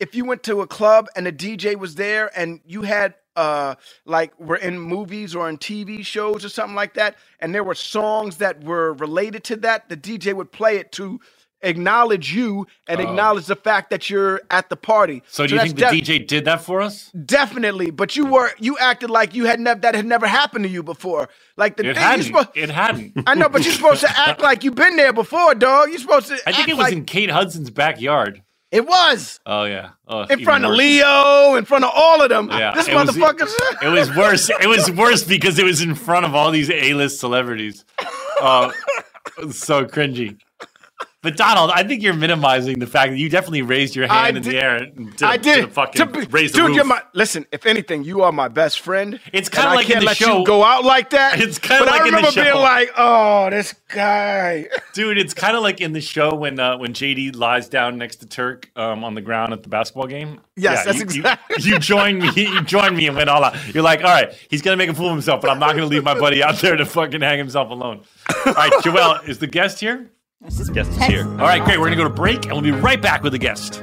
[0.00, 3.76] if you went to a club and the DJ was there and you had uh
[4.06, 7.74] like were in movies or in TV shows or something like that, and there were
[7.76, 11.20] songs that were related to that, the DJ would play it to
[11.62, 15.22] acknowledge you and acknowledge the fact that you're at the party.
[15.24, 15.28] Oh.
[15.30, 17.10] So do you think the def- DJ did that for us?
[17.24, 20.70] Definitely, but you were you acted like you had never that had never happened to
[20.70, 21.28] you before.
[21.56, 22.26] Like the It thing hadn't.
[22.26, 23.12] supposed- It hadn't.
[23.26, 25.90] I know, but you're supposed to act like you've been there before, dog.
[25.90, 26.38] You're supposed to.
[26.46, 28.42] I think it was like in Kate Hudson's backyard.
[28.72, 29.90] it was Oh yeah.
[30.08, 30.70] Oh, in front of.
[30.72, 32.48] Leo, in front of all of them.
[32.50, 33.48] Yeah, this it was- motherfucker.
[33.82, 34.48] It was worse.
[34.48, 37.84] It was worse because it was in front of all these A-list celebrities.
[38.40, 38.72] Uh,
[39.50, 40.38] so cringy.
[41.22, 44.28] But Donald, I think you're minimizing the fact that you definitely raised your hand I
[44.30, 46.76] in did- the air did, I did a fucking To raise the dude, roof.
[46.76, 47.44] you're my listen.
[47.52, 49.20] If anything, you are my best friend.
[49.30, 51.38] It's kinda like in can't the let show- you go out like that.
[51.42, 55.56] It's kinda like I in the remember being like, "Oh, this guy." Dude, it's kind
[55.58, 59.04] of like in the show when uh, when JD lies down next to Turk um,
[59.04, 60.40] on the ground at the basketball game.
[60.56, 62.30] Yes, that's you, exactly- You, you joined me.
[62.34, 63.56] You joined me and went all out.
[63.74, 65.84] You're like, all right, he's gonna make a fool of himself, but I'm not gonna
[65.84, 68.04] leave my buddy out there to fucking hang himself alone.
[68.46, 70.10] All right, Joel, is the guest here?
[70.42, 71.28] Guest is here.
[71.28, 71.78] All right, great.
[71.78, 73.82] We're gonna go to break, and we'll be right back with the guest.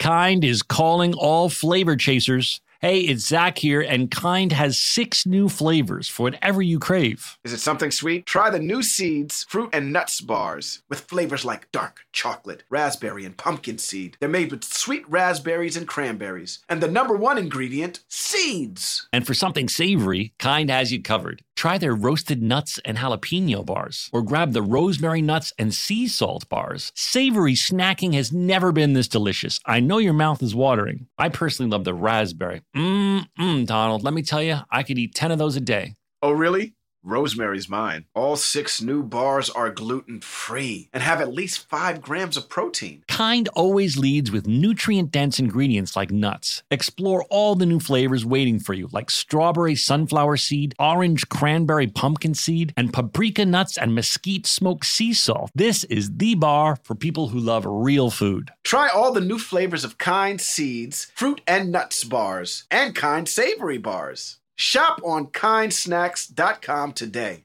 [0.00, 2.60] Kind is calling all flavor chasers.
[2.82, 7.36] Hey, it's Zach here, and Kind has six new flavors for whatever you crave.
[7.44, 8.24] Is it something sweet?
[8.24, 13.36] Try the new Seeds fruit and nuts bars with flavors like dark chocolate, raspberry, and
[13.36, 14.16] pumpkin seed.
[14.18, 16.60] They're made with sweet raspberries and cranberries.
[16.70, 19.06] And the number one ingredient, seeds.
[19.12, 21.42] And for something savory, Kind has you covered.
[21.56, 26.48] Try their roasted nuts and jalapeno bars, or grab the rosemary nuts and sea salt
[26.48, 26.90] bars.
[26.94, 29.60] Savory snacking has never been this delicious.
[29.66, 31.08] I know your mouth is watering.
[31.18, 32.62] I personally love the raspberry.
[32.76, 35.96] Mmm, mm, Donald, let me tell you, I could eat 10 of those a day.
[36.22, 36.74] Oh, really?
[37.02, 38.04] Rosemary's mine.
[38.14, 43.04] All six new bars are gluten free and have at least five grams of protein.
[43.08, 46.62] Kind always leads with nutrient dense ingredients like nuts.
[46.70, 52.34] Explore all the new flavors waiting for you, like strawberry sunflower seed, orange cranberry pumpkin
[52.34, 55.50] seed, and paprika nuts and mesquite smoked sea salt.
[55.54, 58.50] This is the bar for people who love real food.
[58.64, 63.78] Try all the new flavors of Kind Seeds, fruit and nuts bars, and Kind Savory
[63.78, 64.39] bars.
[64.60, 67.44] Shop on kindsnacks.com today.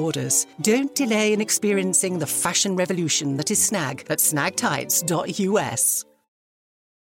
[0.00, 0.46] orders.
[0.60, 6.04] Don't delay in experiencing the fashion revolution that is Snag at snagtights.us.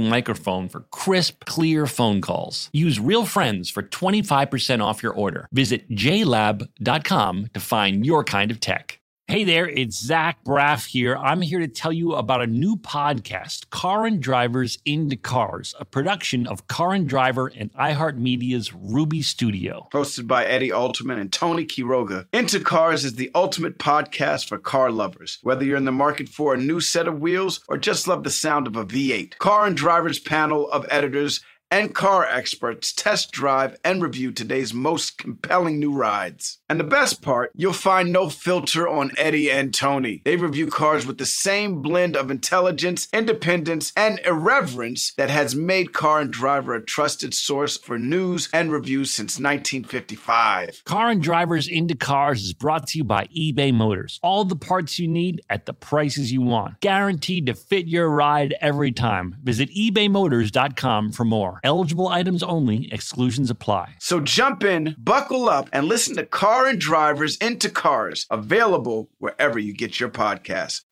[0.00, 2.68] microphone for crisp, clear phone calls.
[2.72, 5.48] Use Real Friends for 25% off your order.
[5.52, 9.00] Visit jlab.com to find your kind of tech.
[9.30, 11.14] Hey there, it's Zach Braff here.
[11.14, 15.84] I'm here to tell you about a new podcast, Car and Drivers into Cars, a
[15.84, 19.86] production of Car and Driver and iHeartMedia's Ruby Studio.
[19.92, 24.90] Hosted by Eddie Alterman and Tony Quiroga, Into Cars is the ultimate podcast for car
[24.90, 25.40] lovers.
[25.42, 28.30] Whether you're in the market for a new set of wheels or just love the
[28.30, 33.78] sound of a V8, Car and Driver's panel of editors and car experts test drive
[33.84, 36.58] and review today's most compelling new rides.
[36.68, 40.22] And the best part, you'll find no filter on Eddie and Tony.
[40.24, 45.92] They review cars with the same blend of intelligence, independence, and irreverence that has made
[45.92, 50.82] Car and Driver a trusted source for news and reviews since 1955.
[50.84, 54.18] Car and Drivers into Cars is brought to you by eBay Motors.
[54.22, 56.80] All the parts you need at the prices you want.
[56.80, 59.36] Guaranteed to fit your ride every time.
[59.42, 61.57] Visit ebaymotors.com for more.
[61.64, 63.94] Eligible items only, exclusions apply.
[64.00, 69.58] So jump in, buckle up, and listen to Car and Drivers into Cars, available wherever
[69.58, 70.82] you get your podcasts.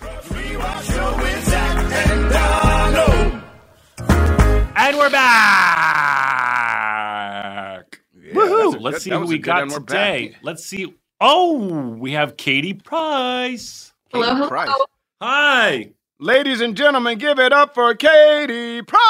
[0.00, 1.76] Rewatch show with Zach
[4.78, 5.56] and we're back.
[8.34, 8.72] Woohoo!
[8.72, 10.28] So let's That- see who we got today.
[10.32, 10.40] back.
[10.42, 10.94] Let's see.
[11.20, 13.92] Oh, we have Katie Price.
[14.12, 14.48] Hello, hello.
[14.48, 14.68] Price.
[15.22, 15.90] Hi.
[16.18, 19.00] Ladies and gentlemen, give it up for Katie Price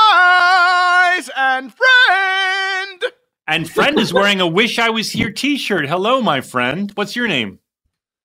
[1.36, 3.04] and friend.
[3.46, 5.88] And friend is wearing a "Wish I Was Here" T-shirt.
[5.88, 6.90] Hello, my friend.
[6.94, 7.60] What's your name?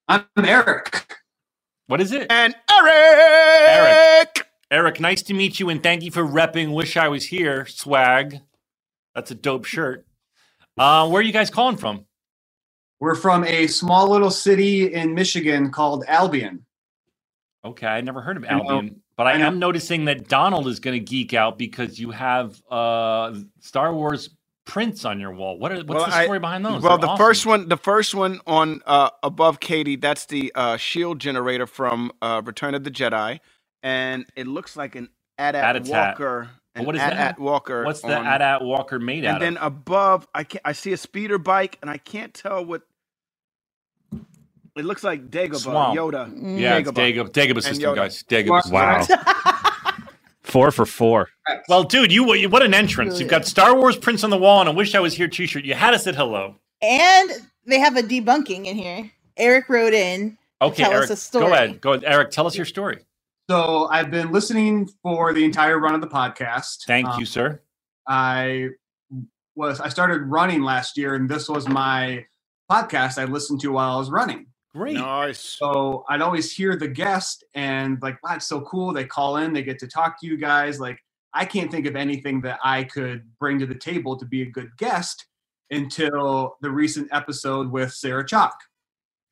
[0.08, 1.18] I'm Eric.
[1.88, 2.28] What is it?
[2.32, 2.94] And Eric.
[3.68, 4.48] Eric.
[4.72, 8.40] Eric, Nice to meet you, and thank you for repping "Wish I Was Here" swag.
[9.14, 10.06] That's a dope shirt.
[10.78, 12.06] Uh, where are you guys calling from?
[13.00, 16.66] We're from a small little city in Michigan called Albion.
[17.64, 18.70] Okay, I never heard of I know.
[18.70, 22.10] Albion, but I, I am noticing that Donald is going to geek out because you
[22.12, 24.32] have uh, Star Wars
[24.66, 25.60] prints on your wall.
[25.60, 26.82] What are, what's Well, the I- story behind those?
[26.82, 27.26] Well, They're the awesome.
[27.26, 32.12] first one, the first one on uh, above Katie, that's the uh, shield generator from
[32.22, 33.40] uh, Return of the Jedi,
[33.84, 36.50] and it looks like an AT-AT Walker.
[36.74, 37.14] An What is that?
[37.14, 37.84] AT-AT Walker.
[37.86, 39.48] What's the on- AT-AT Walker made out of?
[39.48, 39.74] And then of?
[39.74, 42.82] above, I can I see a speeder bike, and I can't tell what.
[44.78, 45.98] It looks like Dagobah, Swamp.
[45.98, 46.60] Yoda.
[46.60, 47.14] yeah, it's Dagobah.
[47.16, 47.96] Dagobah, Dagobah system, Yoda.
[47.96, 48.24] guys.
[48.24, 49.20] Dagobah system.
[49.20, 49.58] Wow.
[50.44, 51.30] Four for four.
[51.70, 53.20] Well, dude, you what an entrance!
[53.22, 55.64] You've got Star Wars prints on the wall and a "Wish I Was Here" T-shirt.
[55.64, 56.56] You had us at hello.
[56.82, 57.32] And
[57.66, 59.10] they have a debunking in here.
[59.38, 60.38] Eric wrote in.
[60.62, 61.46] Okay, Tell us Eric, a story.
[61.46, 61.82] go ahead.
[61.82, 62.32] Go ahead, Eric.
[62.32, 63.00] Tell us your story.
[63.50, 66.84] So I've been listening for the entire run of the podcast.
[66.86, 67.62] Thank Um, you, sir.
[68.08, 68.70] I
[69.56, 72.26] was I started running last year, and this was my
[72.70, 74.48] podcast I listened to while I was running.
[74.74, 74.96] Great.
[74.96, 75.40] Nice.
[75.40, 78.94] So I'd always hear the guest and like, wow, it's so cool.
[78.94, 80.80] They call in, they get to talk to you guys.
[80.80, 80.98] Like,
[81.34, 84.46] I can't think of anything that I could bring to the table to be a
[84.46, 85.26] good guest
[85.72, 88.52] until the recent episode with Sarah Chalke.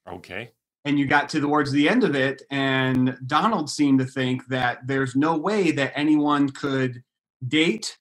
[0.10, 0.52] Okay.
[0.86, 4.88] And you got to towards the end of it, and Donald seemed to think that
[4.88, 7.04] there's no way that anyone could
[7.48, 7.98] date,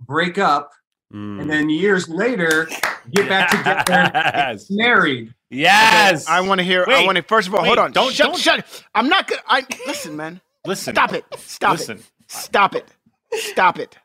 [0.00, 0.70] break up,
[1.12, 1.42] Mm.
[1.42, 2.66] and then years later
[3.10, 4.70] get back together, Yes.
[4.70, 5.34] married.
[5.52, 6.26] Yes.
[6.28, 6.84] I want to hear.
[6.88, 7.22] I want to.
[7.22, 7.92] First of all, hold on.
[7.92, 8.26] don't- shut.
[8.28, 8.84] don't- Shut.
[8.94, 9.42] I'm not gonna.
[9.46, 10.40] I listen, man.
[10.66, 10.94] listen.
[10.94, 11.24] Stop it.
[11.38, 11.98] Stop Listen.
[11.98, 12.04] it.
[12.28, 12.88] Stop it.
[13.32, 13.98] Stop it.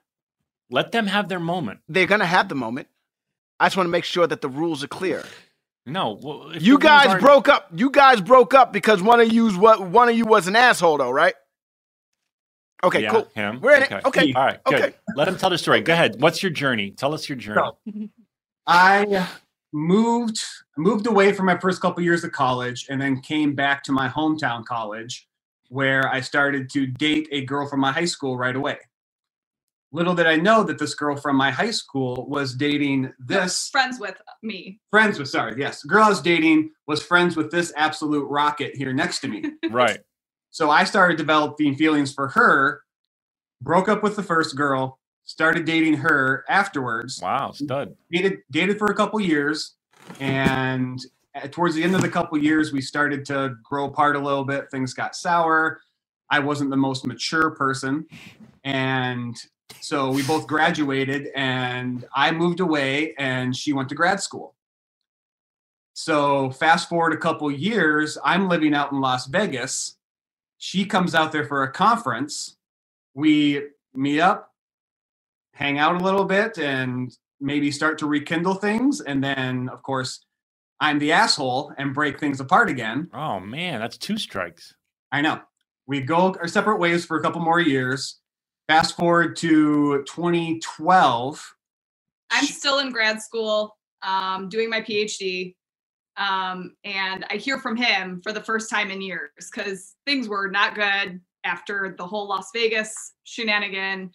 [0.70, 1.80] Let them have their moment.
[1.88, 2.88] They're gonna have the moment.
[3.60, 5.24] I just want to make sure that the rules are clear.
[5.86, 7.70] No, well, You guys aren't- broke up.
[7.74, 10.98] You guys broke up because one of you's what one of you was an asshole,
[10.98, 11.34] though, right?
[12.84, 13.28] Okay, Yeah, cool.
[13.34, 13.60] Him.
[13.62, 13.92] We're in it.
[14.06, 14.34] Okay.
[14.34, 14.64] All right.
[14.66, 14.76] Good.
[14.76, 14.96] Okay.
[15.16, 15.82] Let him tell the story.
[15.82, 16.22] Go ahead.
[16.22, 16.92] What's your journey?
[16.92, 17.62] Tell us your journey.
[17.88, 18.10] So,
[18.68, 19.28] I
[19.74, 20.44] moved
[20.78, 24.08] moved away for my first couple years of college and then came back to my
[24.10, 25.28] hometown college
[25.70, 28.78] where I started to date a girl from my high school right away.
[29.92, 34.00] Little did I know that this girl from my high school was dating this friends
[34.00, 34.80] with me.
[34.92, 38.94] friends with sorry, yes, girl I was dating was friends with this absolute rocket here
[38.94, 39.44] next to me.
[39.72, 40.00] Right.
[40.52, 42.82] so I started developing feelings for her,
[43.62, 47.22] broke up with the first girl, started dating her afterwards.
[47.22, 47.96] Wow, stud.
[48.12, 49.77] Dated dated for a couple years,
[50.20, 51.00] and
[51.36, 54.46] uh, towards the end of the couple years, we started to grow apart a little
[54.46, 54.70] bit.
[54.72, 55.82] Things got sour.
[56.30, 58.06] I wasn't the most mature person,
[58.64, 59.36] and
[59.82, 64.56] so we both graduated, and I moved away, and she went to grad school.
[65.94, 69.96] So fast forward a couple years, I'm living out in Las Vegas.
[70.58, 72.58] She comes out there for a conference.
[73.14, 74.54] We meet up,
[75.54, 79.02] hang out a little bit, and maybe start to rekindle things.
[79.02, 80.26] And then, of course,
[80.80, 83.10] I'm the asshole and break things apart again.
[83.14, 84.74] Oh man, that's two strikes.
[85.12, 85.42] I know.
[85.88, 88.20] We go our separate ways for a couple more years.
[88.68, 91.56] Fast forward to 2012.
[92.30, 95.56] I'm still in grad school, um, doing my PhD.
[96.18, 100.50] Um, and I hear from him for the first time in years because things were
[100.50, 102.94] not good after the whole Las Vegas
[103.24, 104.12] shenanigan.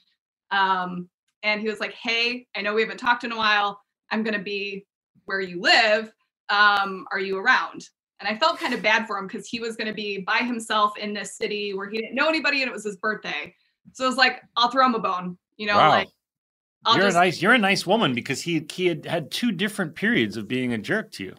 [0.50, 1.08] Um,
[1.42, 3.80] and he was like, Hey, I know we haven't talked in a while.
[4.10, 4.86] I'm going to be
[5.24, 6.12] where you live.
[6.48, 7.88] Um, are you around?
[8.20, 10.38] And I felt kind of bad for him because he was going to be by
[10.38, 13.54] himself in this city where he didn't know anybody and it was his birthday.
[13.92, 15.88] So I was like, I'll throw him a bone, you know, Wow.
[15.88, 16.08] like
[16.84, 17.42] I'll you're just a nice.
[17.42, 20.78] You're a nice woman because he he had had two different periods of being a
[20.78, 21.34] jerk to you.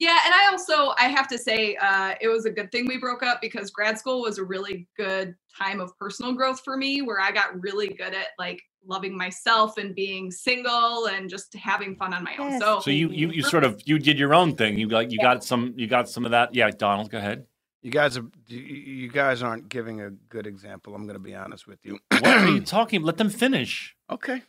[0.00, 2.98] Yeah, and I also I have to say uh, it was a good thing we
[2.98, 7.02] broke up because grad school was a really good time of personal growth for me,
[7.02, 11.94] where I got really good at like loving myself and being single and just having
[11.96, 12.50] fun on my own.
[12.52, 12.60] Yes.
[12.60, 14.78] So, So you you you sort of you did your own thing.
[14.78, 16.54] You like you got some you got some of that.
[16.54, 17.46] Yeah, Donald, go ahead.
[17.82, 20.94] You guys are you- you guys aren't giving a good example.
[20.94, 21.98] I'm going to be honest with you.
[22.10, 23.02] What are you talking?
[23.02, 23.94] Let them finish.
[24.10, 24.42] okay.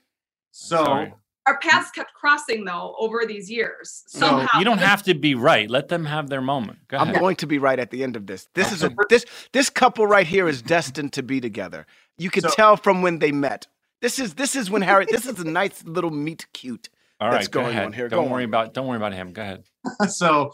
[0.51, 1.13] So Sorry.
[1.47, 4.03] our paths kept crossing though over these years.
[4.07, 5.69] So, Somehow You don't have to be right.
[5.69, 6.79] Let them have their moment.
[6.89, 8.47] Go I'm going to be right at the end of this.
[8.53, 11.85] This is a this this couple right here is destined to be together.
[12.17, 13.67] You can So- tell from when they met.
[14.01, 15.05] This is this is when Harry.
[15.09, 16.89] This is a nice little meet cute.
[17.19, 17.85] All right, that's go going ahead.
[17.85, 18.09] on here.
[18.09, 18.49] Don't Go worry on.
[18.49, 19.31] about don't worry about him.
[19.31, 19.63] Go ahead.
[20.09, 20.51] so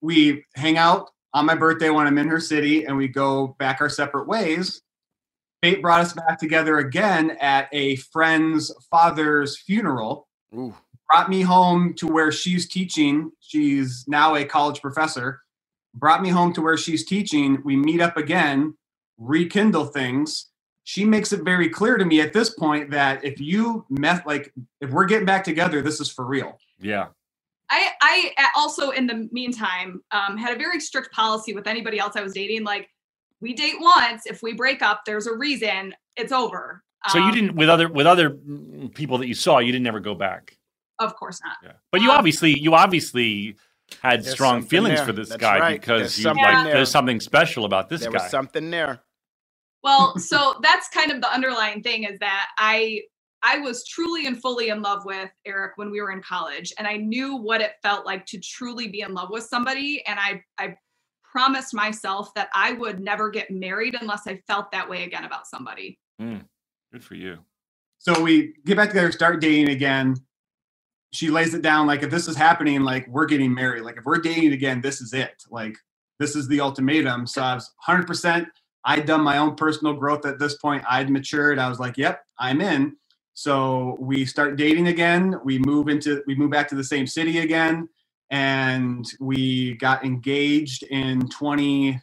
[0.00, 3.80] we hang out on my birthday when I'm in her city and we go back
[3.80, 4.82] our separate ways.
[5.62, 10.28] Fate brought us back together again at a friend's father's funeral.
[10.54, 10.74] Ooh.
[11.10, 13.32] Brought me home to where she's teaching.
[13.40, 15.40] She's now a college professor.
[15.94, 17.62] Brought me home to where she's teaching.
[17.64, 18.76] We meet up again,
[19.18, 20.46] rekindle things.
[20.84, 24.52] She makes it very clear to me at this point that if you met, like,
[24.80, 26.58] if we're getting back together, this is for real.
[26.78, 27.06] Yeah.
[27.70, 32.16] i i also, in the meantime, um, had a very strict policy with anybody else
[32.16, 32.64] I was dating.
[32.64, 32.88] Like,
[33.40, 34.26] we date once.
[34.26, 35.94] If we break up, there's a reason.
[36.16, 36.82] It's over.
[37.08, 39.86] So you Um, didn't with other with other mm, people that you saw, you didn't
[39.86, 40.56] ever go back.
[40.98, 41.56] Of course not.
[41.62, 41.72] Yeah.
[41.92, 43.56] But you Um, obviously you obviously
[44.02, 45.06] had There's strong feelings there.
[45.06, 45.80] for this That's guy right.
[45.80, 46.74] because There's you something like there.
[46.74, 48.22] there's something special about this there guy.
[48.22, 49.00] was something there.
[49.84, 53.02] Well, so that's kind of the underlying thing is that I
[53.46, 56.88] I was truly and fully in love with Eric when we were in college and
[56.88, 60.42] I knew what it felt like to truly be in love with somebody and I
[60.58, 60.76] I
[61.30, 65.46] promised myself that I would never get married unless I felt that way again about
[65.46, 65.98] somebody.
[66.22, 66.44] Mm,
[66.92, 67.38] good for you.
[67.98, 70.14] So we get back together, start dating again.
[71.12, 73.82] She lays it down like if this is happening, like we're getting married.
[73.82, 75.42] Like if we're dating again, this is it.
[75.50, 75.76] Like
[76.18, 77.26] this is the ultimatum.
[77.26, 78.46] So I was 100%.
[78.84, 80.84] I'd done my own personal growth at this point.
[80.88, 81.58] I'd matured.
[81.58, 82.96] I was like, "Yep, I'm in."
[83.34, 85.36] So we start dating again.
[85.44, 87.88] We move into we move back to the same city again,
[88.30, 92.00] and we got engaged in 20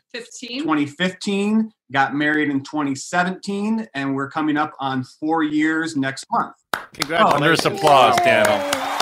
[0.60, 6.56] 2015, got married in 2017, and we're coming up on four years next month.
[6.94, 7.34] Congratulations.
[7.34, 9.01] Thunderous applause, Daniel.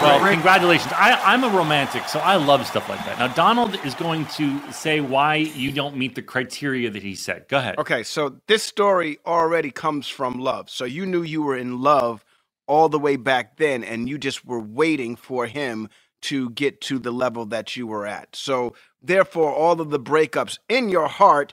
[0.00, 0.34] Well, Great.
[0.34, 0.92] congratulations.
[0.94, 3.18] I, I'm a romantic, so I love stuff like that.
[3.18, 7.48] Now, Donald is going to say why you don't meet the criteria that he said.
[7.48, 7.78] Go ahead.
[7.78, 10.70] Okay, so this story already comes from love.
[10.70, 12.24] So you knew you were in love
[12.68, 15.88] all the way back then, and you just were waiting for him
[16.22, 18.36] to get to the level that you were at.
[18.36, 21.52] So therefore, all of the breakups in your heart,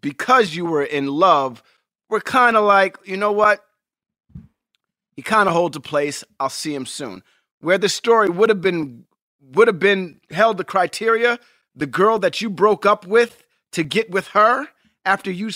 [0.00, 1.62] because you were in love,
[2.10, 3.64] were kind of like, you know what?
[5.14, 6.24] He kind of holds a place.
[6.40, 7.22] I'll see him soon.
[7.66, 9.06] Where the story would have been
[9.40, 11.40] would have been held the criteria,
[11.74, 14.68] the girl that you broke up with to get with her
[15.04, 15.50] after you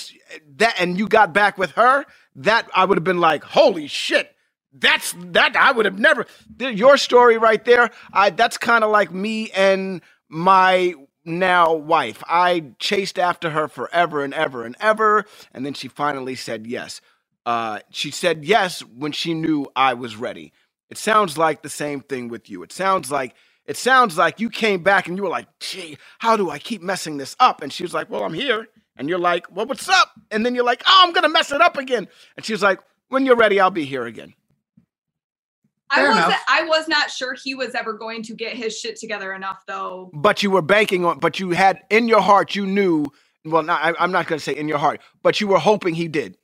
[0.56, 2.04] that and you got back with her,
[2.34, 4.34] that I would have been like, holy shit.
[4.72, 6.26] That's that I would have never
[6.58, 7.90] your story right there.
[8.12, 12.24] I that's kind of like me and my now wife.
[12.26, 17.00] I chased after her forever and ever and ever and then she finally said yes.
[17.46, 20.52] Uh, she said yes when she knew I was ready.
[20.90, 22.62] It sounds like the same thing with you.
[22.62, 23.34] It sounds like
[23.64, 26.82] it sounds like you came back and you were like, "Gee, how do I keep
[26.82, 29.88] messing this up?" And she was like, "Well, I'm here." And you're like, "Well, what's
[29.88, 32.62] up?" And then you're like, "Oh, I'm gonna mess it up again." And she was
[32.62, 34.34] like, "When you're ready, I'll be here again."
[35.92, 36.26] I wasn't.
[36.26, 36.40] enough.
[36.48, 40.10] I was not sure he was ever going to get his shit together enough, though.
[40.12, 41.18] But you were banking on.
[41.18, 43.06] But you had in your heart, you knew.
[43.44, 46.08] Well, not, I, I'm not gonna say in your heart, but you were hoping he
[46.08, 46.36] did.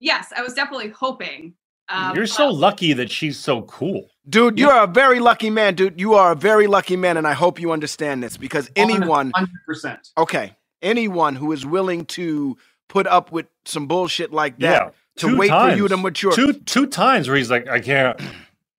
[0.00, 1.54] Yes, I was definitely hoping.
[1.88, 4.08] Um, You're so lucky that she's so cool.
[4.28, 6.00] Dude, you're a very lucky man, dude.
[6.00, 9.60] You are a very lucky man, and I hope you understand this because anyone, hundred
[9.64, 10.08] percent.
[10.18, 12.56] okay, anyone who is willing to
[12.88, 14.90] put up with some bullshit like that Yeah.
[15.18, 16.32] to two wait for you to mature.
[16.32, 18.20] Two two times where he's like, I can't.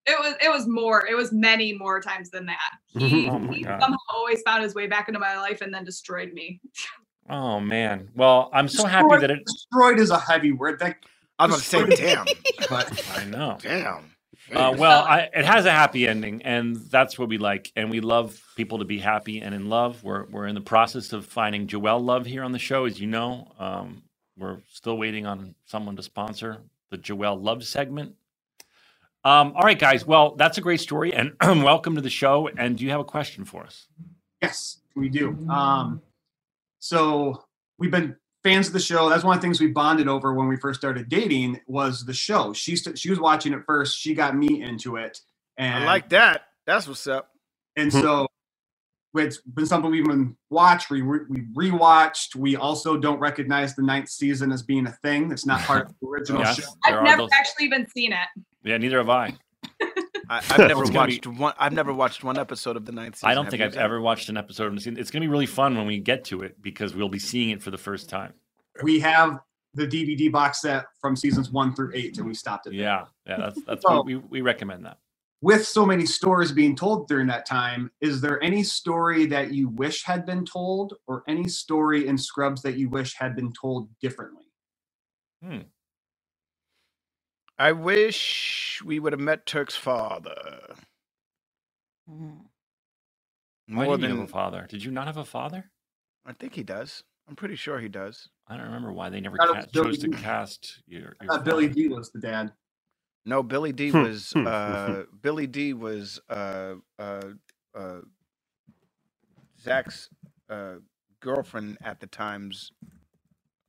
[0.10, 0.36] It was.
[0.42, 1.06] It was more.
[1.06, 2.72] It was many more times than that.
[2.98, 6.32] He, Oh he somehow always found his way back into my life and then destroyed
[6.34, 6.60] me.
[7.30, 8.08] Oh man.
[8.16, 9.44] Well, I'm so happy that it.
[9.46, 10.80] Destroyed is a heavy word.
[10.80, 10.96] That
[11.40, 11.86] I was about to say,
[12.16, 12.26] damn,
[12.70, 13.58] but I know.
[13.62, 14.12] damn.
[14.52, 17.72] Uh, well, I, it has a happy ending, and that's what we like.
[17.76, 20.04] And we love people to be happy and in love.
[20.04, 23.08] We're we're in the process of finding Joelle Love here on the show, as you
[23.08, 23.52] know.
[23.60, 24.04] Um,
[24.38, 26.60] we're still waiting on someone to sponsor
[26.92, 28.16] the Joelle Love segment.
[29.26, 30.06] Um, all right, guys.
[30.08, 32.50] Well, that's a great story, and welcome to the show.
[32.58, 33.88] And do you have a question for us?
[34.42, 35.38] Yes, we do.
[35.50, 36.02] Um,
[36.80, 37.44] so
[37.80, 38.16] we've been
[38.48, 39.10] fans of the show.
[39.10, 42.14] That's one of the things we bonded over when we first started dating was the
[42.14, 42.54] show.
[42.54, 43.98] She st- she was watching it first.
[44.00, 45.20] She got me into it,
[45.58, 46.44] and I like that.
[46.66, 47.32] That's what's up.
[47.76, 48.28] and so
[49.16, 50.90] it's been something we've been watched.
[50.90, 51.42] We re- we
[51.72, 52.36] rewatched.
[52.36, 55.32] We also don't recognize the ninth season as being a thing.
[55.32, 56.70] It's not part of the original Yes, show.
[56.86, 58.44] I've never those- actually even seen it.
[58.64, 59.34] Yeah, neither have I.
[60.30, 61.54] I, I've never It's gonna be- watched one.
[61.60, 63.30] I've never watched one episode of the ninth season.
[63.30, 64.98] I don't think I've ever watched an episode of the scene.
[64.98, 67.50] It's going to be really fun when we get to it because we'll be seeing
[67.52, 68.34] it for the first time.
[68.84, 69.40] We have
[69.74, 72.72] the DVD box set from seasons one through eight, and we stopped it.
[72.72, 72.80] there.
[72.80, 74.04] Yeah, yeah, that's that's Oh.
[74.04, 74.98] we, we recommend that.
[75.42, 79.70] with so many stories being told during that time, is there any story that you
[79.70, 83.90] wish had been told, or any story in Scrubs that you wish had been told
[84.02, 84.46] differently?
[85.44, 85.60] Hmm.
[87.60, 90.76] I wish we would have met Turk's father.
[92.10, 92.42] Mm.
[93.74, 94.68] Why More did you than have a father?
[94.70, 95.72] Did you not have a father?
[96.26, 97.04] I think he does.
[97.30, 98.30] I'm pretty sure he does.
[98.48, 101.16] I don't remember why they never Thought it ca- was Billy chose to cast your.
[101.22, 101.70] I your thought Billy.
[101.70, 102.54] D was the dad.
[103.26, 107.22] No, Billy Dee Hmm, was hmm, uh, Billy Dee was uh, uh,
[107.76, 108.00] uh,
[109.62, 110.10] Zach's
[110.50, 110.76] uh,
[111.22, 112.72] girlfriend at the time's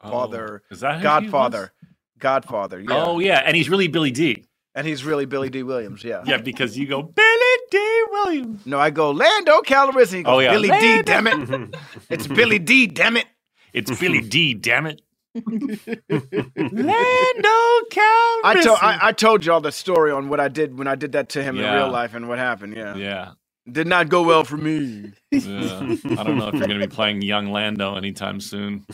[0.03, 1.73] Oh, father, is that who he godfather, was?
[2.19, 2.81] Godfather.
[2.81, 4.45] Yeah, Oh yeah, and he's really Billy Dee.
[4.75, 5.63] and he's really Billy Dee.
[5.63, 6.05] Williams.
[6.05, 6.23] Yeah.
[6.27, 8.05] Yeah, because you go Billy Dee.
[8.11, 8.67] Williams.
[8.67, 10.19] No, I go Lando Calrissian.
[10.19, 10.53] He goes, Oh, yeah.
[10.53, 10.75] Billy Dee.
[10.75, 11.03] Lando.
[11.03, 11.75] Damn it!
[12.11, 12.87] It's Billy Dee.
[12.87, 13.27] Damn it!
[13.73, 14.55] It's Billy Dee.
[14.55, 15.01] Damn it.
[15.35, 15.97] Lando
[18.45, 21.13] I told I, I told y'all the story on what I did when I did
[21.13, 22.77] that to him in real life and what happened.
[22.77, 22.97] Yeah.
[22.97, 23.33] Yeah.
[23.73, 25.13] Did not go well for me.
[25.31, 25.97] yeah.
[26.19, 28.87] I don't know if you're going to be playing young Lando anytime soon.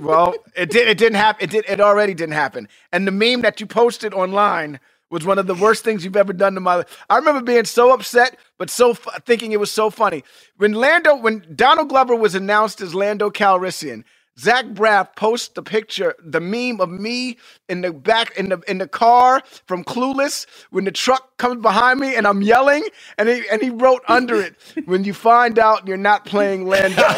[0.00, 0.88] well, it did.
[0.88, 1.44] It didn't happen.
[1.44, 1.64] It did.
[1.68, 2.68] It already didn't happen.
[2.92, 4.80] And the meme that you posted online
[5.10, 7.04] was one of the worst things you've ever done to my life.
[7.10, 10.24] I remember being so upset, but so fu- thinking it was so funny
[10.56, 14.04] when Lando, when Donald Glover was announced as Lando Calrissian.
[14.38, 17.36] Zach Braff posts the picture, the meme of me
[17.68, 22.00] in the back in the in the car from Clueless when the truck comes behind
[22.00, 22.82] me and I'm yelling,
[23.18, 24.56] and he and he wrote under it,
[24.86, 27.02] "When you find out you're not playing Lando."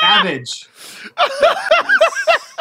[0.00, 0.68] Savage.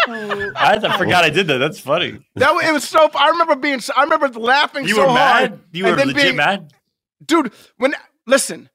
[0.07, 1.57] I, I forgot I did that.
[1.57, 2.19] That's funny.
[2.35, 3.09] That wa- it was so.
[3.15, 3.79] I remember being.
[3.95, 5.51] I remember laughing You so were hard.
[5.51, 5.59] mad?
[5.71, 6.73] You were legit being- mad?
[7.25, 7.51] dude.
[7.77, 7.93] When
[8.25, 8.69] listen,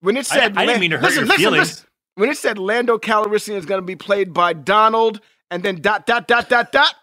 [0.00, 1.68] when it said, I didn't mean to hurt listen, your listen, feelings.
[1.68, 1.86] listen.
[2.16, 5.20] When it said Lando Calrissian is going to be played by Donald,
[5.50, 6.94] and then dot dot dot dot dot.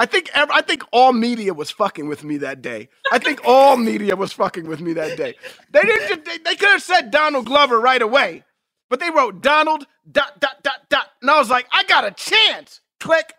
[0.00, 2.88] I think ev- I think all media was fucking with me that day.
[3.10, 5.34] I think all media was fucking with me that day.
[5.72, 6.08] They didn't.
[6.08, 8.44] just- They, they could have said Donald Glover right away,
[8.90, 12.12] but they wrote Donald dot dot dot dot, and I was like, I got a
[12.12, 12.80] chance.
[13.00, 13.34] Click.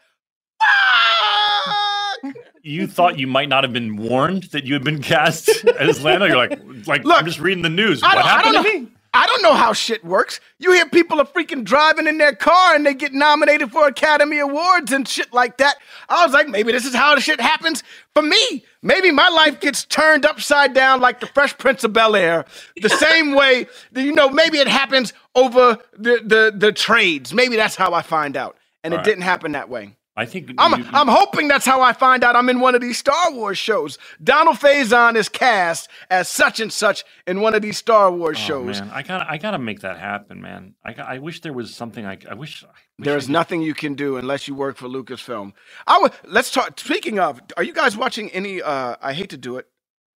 [2.23, 2.35] Fuck!
[2.61, 5.47] You thought you might not have been warned that you had been cast
[5.79, 6.25] as Lando.
[6.25, 8.03] You're like, like Look, I'm just reading the news.
[8.03, 8.91] I What I happened to me?
[9.13, 10.39] I don't know how shit works.
[10.59, 14.39] You hear people are freaking driving in their car and they get nominated for Academy
[14.39, 15.77] Awards and shit like that.
[16.09, 17.83] I was like, maybe this is how the shit happens
[18.13, 18.63] for me.
[18.83, 22.45] Maybe my life gets turned upside down like the Fresh Prince of Bel Air,
[22.81, 24.29] the same way that you know.
[24.29, 27.33] Maybe it happens over the the the trades.
[27.33, 29.05] Maybe that's how I find out, and it All right.
[29.05, 29.95] didn't happen that way.
[30.19, 32.81] I think I'm you- I'm hoping that's how I find out I'm in one of
[32.81, 33.97] these Star Wars shows.
[34.21, 38.47] Donald Faison is cast as such and such in one of these Star Wars Oh,
[38.47, 38.81] shows.
[38.81, 40.75] man, I gotta, I gotta make that happen, man.
[40.85, 42.63] I, I wish there was something I, I wish.
[42.63, 45.53] I wish There's nothing you can do unless you work for Lucasfilm.
[45.87, 46.77] I would let's talk.
[46.79, 48.61] Speaking of, are you guys watching any?
[48.61, 49.67] Uh, I hate to do it,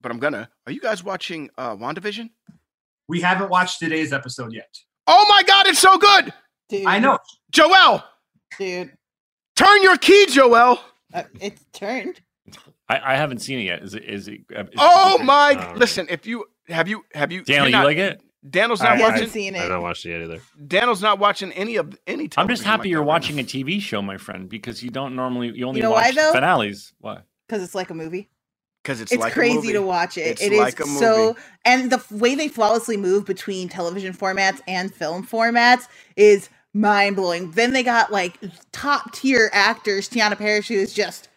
[0.01, 0.49] but I'm gonna.
[0.67, 2.29] Are you guys watching uh, Wandavision?
[3.07, 4.69] We haven't watched today's episode yet.
[5.07, 6.33] Oh my God, it's so good,
[6.69, 7.19] Dude, I know.
[7.51, 8.03] Joel.
[8.59, 8.91] dude.
[9.55, 10.79] Turn your key, Joel.
[11.13, 12.21] Uh, it's turned.
[12.89, 13.83] I, I haven't seen it yet.
[13.83, 14.03] Is it?
[14.03, 14.41] Is it?
[14.49, 15.71] Is Oh it- my!
[15.73, 18.21] Oh, Listen, if you have you have you Daniel, you're you like it?
[18.49, 19.29] Daniel's I- not I haven't watching.
[19.29, 19.69] seen I've it.
[19.69, 20.41] not watched it yet either.
[20.67, 22.29] Daniel's not watching any of any.
[22.35, 23.43] I'm just happy like you're that watching now.
[23.43, 26.33] a TV show, my friend, because you don't normally you only know why, watch though?
[26.33, 26.93] finales.
[26.99, 27.19] Why?
[27.47, 28.29] Because it's like a movie.
[28.83, 29.73] because it's, It's, like a crazy movie.
[29.73, 30.21] to watch it.
[30.21, 34.13] It's It is like a so, and the f- way they flawlessly move between television
[34.13, 37.51] formats and film formats is mind blowing.
[37.51, 38.39] Then they got like
[38.71, 40.09] top tier actors.
[40.09, 41.29] Teyonah Parris, who is just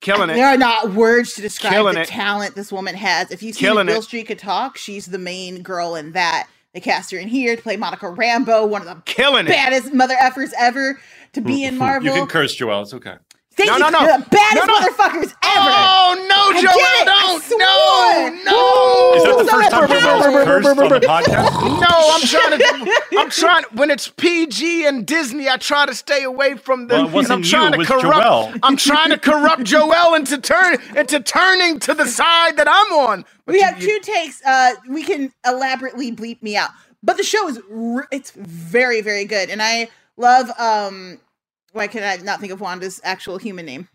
[0.00, 0.34] killing it.
[0.34, 2.08] there are not words to describe Killing the it.
[2.08, 3.30] talent this woman has.
[3.30, 4.02] If you've seen Killing Beale.
[4.02, 6.48] Street Could Talk, she's the main girl in that.
[6.74, 9.50] They cast her in here to play Monica Rambeau, one of the Killing it.
[9.50, 10.98] baddest mother effers ever
[11.34, 11.68] to be hmm.
[11.68, 12.08] in Marvel.
[12.08, 12.82] You can curse, Joel.
[12.82, 13.16] It's okay.
[13.54, 14.00] Thank No, you, no, no.
[14.18, 14.80] the baddest No, no.
[14.80, 15.70] motherfuckers ever.
[15.72, 16.62] Oh no, I did it.
[16.62, 16.78] Joel!
[16.78, 17.42] I Don't!
[17.42, 18.44] swore.
[18.44, 19.14] No!
[19.16, 20.00] Is that the first time sorry.
[20.00, 21.80] Joel's cursed on the podcast?
[21.80, 23.18] No, I'm trying to.
[23.18, 23.64] I'm trying.
[23.74, 26.94] When it's PG and Disney, I try to stay away from the.
[26.94, 28.22] Well, it wasn't I'm trying you, it to was corrupt.
[28.24, 28.52] Joel.
[28.62, 33.24] I'm trying to corrupt Joel into turn into turning to the side that I'm on.
[33.44, 34.42] But we you- have you- two takes.
[34.44, 36.70] Uh, we can elaborately bleep me out,
[37.02, 40.50] but the show is r- it's very very good, and I love.
[40.58, 41.18] Um,
[41.72, 43.88] why can I not think of Wanda's actual human name?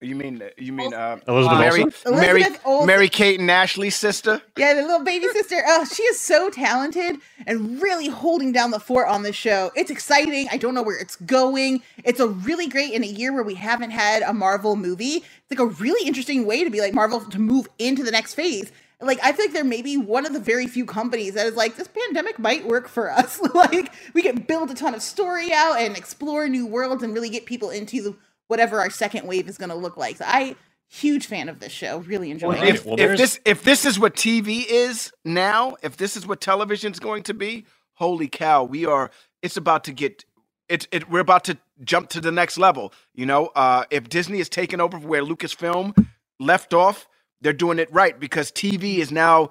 [0.00, 2.14] You mean you mean uh, Elizabeth Mary Olsen?
[2.14, 2.86] Mary Elizabeth Olsen.
[2.86, 4.40] Mary Kate and Ashley's sister?
[4.56, 5.60] Yeah, the little baby sister.
[5.66, 7.16] Oh, she is so talented
[7.48, 9.72] and really holding down the fort on this show.
[9.74, 10.46] It's exciting.
[10.52, 11.82] I don't know where it's going.
[12.04, 15.16] It's a really great in a year where we haven't had a Marvel movie.
[15.16, 18.34] It's like a really interesting way to be like Marvel to move into the next
[18.34, 18.70] phase.
[19.00, 21.76] Like I feel like they're maybe one of the very few companies that is like
[21.76, 23.40] this pandemic might work for us.
[23.54, 27.30] like we can build a ton of story out and explore new worlds and really
[27.30, 28.16] get people into
[28.48, 30.16] whatever our second wave is going to look like.
[30.16, 30.56] So I
[30.88, 31.98] huge fan of this show.
[31.98, 32.74] Really enjoy Well, it.
[32.74, 36.40] If, well, if this if this is what TV is now, if this is what
[36.40, 39.10] television's going to be, holy cow, we are
[39.42, 40.24] it's about to get
[40.68, 42.92] it, it we're about to jump to the next level.
[43.14, 46.06] You know, uh if Disney is taking over where Lucasfilm
[46.40, 47.06] left off,
[47.40, 49.50] they're doing it right because TV is now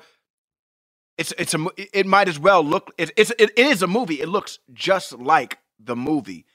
[1.18, 4.22] it's it's a it might as well look it, it's it, it is a movie.
[4.22, 6.46] It looks just like the movie,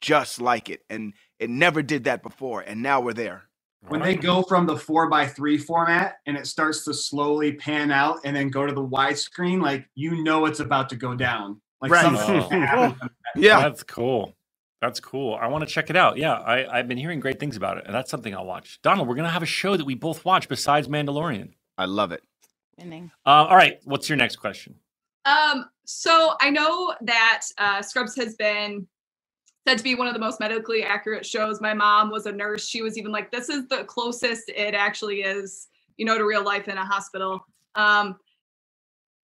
[0.00, 0.82] just like it.
[0.90, 3.44] And it never did that before and now we're there.
[3.88, 7.90] When they go from the four by three format and it starts to slowly pan
[7.90, 11.60] out and then go to the widescreen, like you know it's about to go down.
[11.80, 12.02] Like Right.
[12.02, 12.94] something Oh.
[13.34, 13.60] Yeah.
[13.60, 14.36] That's cool.
[14.82, 15.38] That's cool.
[15.40, 16.18] I want to check it out.
[16.18, 18.80] Yeah, I, I've been hearing great things about it, and that's something I'll watch.
[18.82, 21.52] Donald, we're gonna have a show that we both watch besides Mandalorian.
[21.78, 22.24] I love it.
[22.76, 23.12] Winning.
[23.24, 24.74] Uh, all right, what's your next question?
[25.24, 28.84] Um, so I know that uh, Scrubs has been
[29.68, 31.60] said to be one of the most medically accurate shows.
[31.60, 32.66] My mom was a nurse.
[32.66, 36.44] She was even like, "This is the closest it actually is, you know, to real
[36.44, 37.46] life in a hospital."
[37.76, 38.16] Um,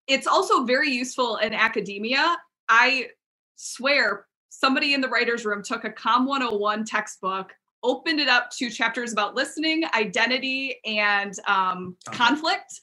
[0.07, 2.37] it's also very useful in academia.
[2.69, 3.09] I
[3.57, 7.53] swear, somebody in the writers' room took a Com 101 textbook,
[7.83, 12.81] opened it up to chapters about listening, identity, and um, conflict.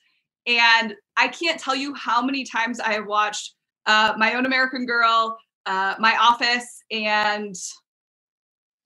[0.47, 3.55] And I can't tell you how many times I have watched
[3.87, 7.55] uh, My Own American Girl, uh, My Office, and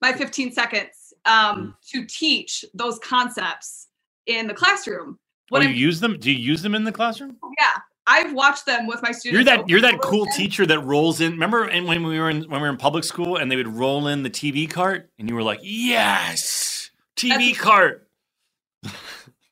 [0.00, 3.88] My 15 Seconds um, to teach those concepts
[4.26, 5.18] in the classroom.
[5.18, 6.18] Oh, What you I'm- use them?
[6.18, 7.36] Do you use them in the classroom?
[7.58, 7.78] yeah,
[8.10, 9.46] I've watched them with my students.
[9.46, 11.32] You're that you're that cool teacher that rolls in.
[11.32, 13.68] Remember and when we were in when we were in public school and they would
[13.68, 18.08] roll in the TV cart and you were like, "Yes, TV That's- cart."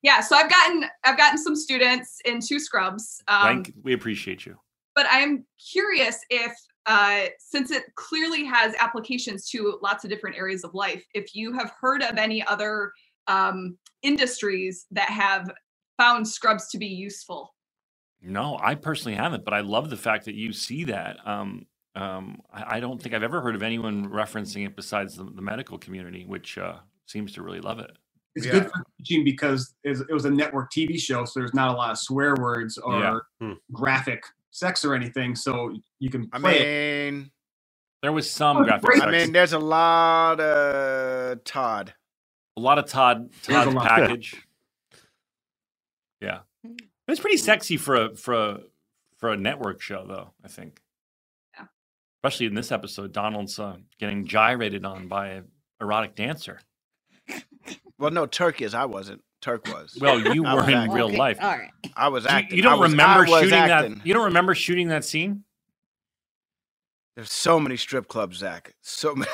[0.01, 3.21] Yeah, so I've gotten I've gotten some students in two Scrubs.
[3.27, 4.57] Um, Thank, we appreciate you.
[4.95, 6.53] but I'm curious if,
[6.87, 11.53] uh, since it clearly has applications to lots of different areas of life, if you
[11.53, 12.93] have heard of any other
[13.27, 15.51] um, industries that have
[15.99, 17.53] found Scrubs to be useful.
[18.21, 21.19] No, I personally haven't, but I love the fact that you see that.
[21.27, 25.25] Um, um, I, I don't think I've ever heard of anyone referencing it besides the,
[25.25, 26.75] the medical community, which uh,
[27.07, 27.91] seems to really love it.
[28.35, 28.53] It's Yeah.
[28.53, 31.91] good for teaching because it was a network TV show, so there's not a lot
[31.91, 33.19] of swear words or Yeah.
[33.41, 33.53] Hmm.
[33.73, 35.35] graphic sex or anything.
[35.35, 37.13] So you can I play it.
[37.15, 37.31] mean,
[38.03, 39.03] There was some Oh, graphic great.
[39.03, 41.95] I mean, there's a lot of Todd.
[42.57, 43.87] a lot of Todd There's a Todd lot.
[43.89, 44.37] package.
[47.09, 48.61] Yeah, was pretty sexy for a for a
[49.17, 50.31] for a network show, though.
[50.45, 50.81] I think.
[51.57, 51.67] Yeah.
[52.19, 55.45] Especially in this episode, Donald's uh, getting gyrated on by an
[55.81, 56.61] erotic dancer.
[57.99, 58.75] Well, no, Turk is.
[58.75, 59.23] I wasn't.
[59.41, 59.97] Turk was.
[60.01, 60.95] Well, you I were in acting.
[60.95, 61.39] real life.
[61.41, 61.71] All right.
[61.97, 62.57] I was Do you- acting.
[62.57, 63.95] You, don't I was- remember was shooting acting.
[63.97, 64.07] that?
[64.07, 65.45] You don't remember shooting that scene?
[67.17, 68.75] There's so many strip clubs, Zach.
[68.83, 69.31] So many.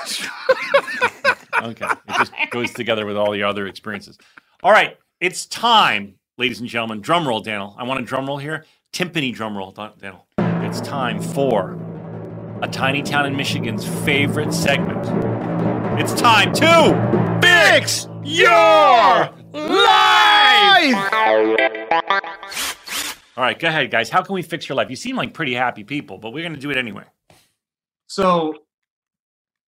[1.63, 4.19] Okay, it just goes together with all the other experiences.
[4.63, 7.01] All right, it's time, ladies and gentlemen.
[7.01, 7.75] Drum roll, Daniel.
[7.79, 8.65] I want a drum roll here.
[8.93, 10.27] Timpani drum roll, Daniel.
[10.39, 11.79] It's time for
[12.63, 15.05] a tiny town in Michigan's favorite segment.
[16.01, 21.13] It's time to fix your life.
[23.37, 24.11] All right, go ahead, guys.
[24.11, 24.91] How can we fix your life?
[24.91, 27.05] You seem like pretty happy people, but we're going to do it anyway.
[28.07, 28.64] So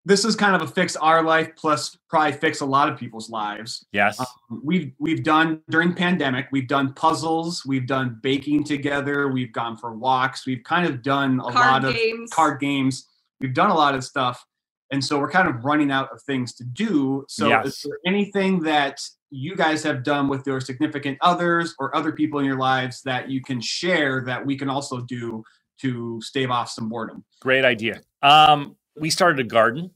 [0.07, 3.29] this is kind of a fix our life plus probably fix a lot of people's
[3.29, 3.85] lives.
[3.91, 4.23] Yes.
[4.63, 9.93] We've we've done during pandemic, we've done puzzles, we've done baking together, we've gone for
[9.93, 12.31] walks, we've kind of done a Card lot games.
[12.31, 13.05] of card games.
[13.41, 14.45] We've done a lot of stuff.
[14.91, 17.25] And so we're kind of running out of things to do.
[17.27, 17.65] So Yes.
[17.67, 22.39] is there anything that you guys have done with your significant others or other people
[22.39, 25.43] in your lives that you can share that we can also do
[25.81, 27.25] to stave off some boredom?
[27.41, 27.99] Great idea.
[28.21, 29.91] Um, we started a garden.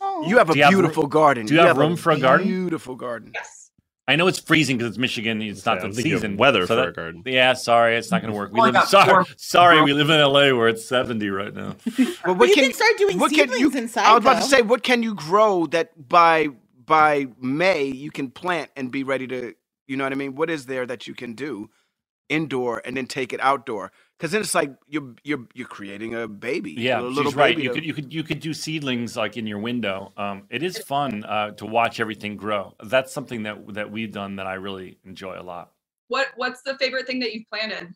[0.00, 0.26] Oh.
[0.26, 1.46] you have a Do you have beautiful garden.
[1.46, 2.46] do you have room for a garden?
[2.46, 3.32] Beautiful garden.
[3.34, 3.70] Yes.
[4.06, 5.42] I know it's freezing because it's Michigan.
[5.42, 6.36] It's not Yeah, I'm the season.
[6.38, 7.22] weather so for that- a garden.
[7.26, 8.52] Yeah, sorry, it's not going to work.
[8.52, 11.52] We Oh, live, got sorry, four- sorry, we live in LA where it's seventy right
[11.54, 11.76] now.
[12.24, 14.06] Well, But you can start doing what can seedlings you, inside.
[14.06, 16.48] I was about to say, what can you grow that by
[16.86, 19.52] by May you can plant and be ready to,
[19.86, 20.34] you know what I mean?
[20.36, 21.68] What is there that you can do
[22.30, 23.92] indoor and then take it outdoor?
[24.18, 26.72] Because then it's like you're you're you're creating a baby.
[26.72, 27.56] Yeah, a little she's right.
[27.56, 30.12] baby You to- could you could you could do seedlings like in your window.
[30.16, 32.74] Um, it is fun uh, to watch everything grow.
[32.84, 35.72] That's something that that we've done that I really enjoy a lot.
[36.08, 37.94] What What's the favorite thing that you've planted?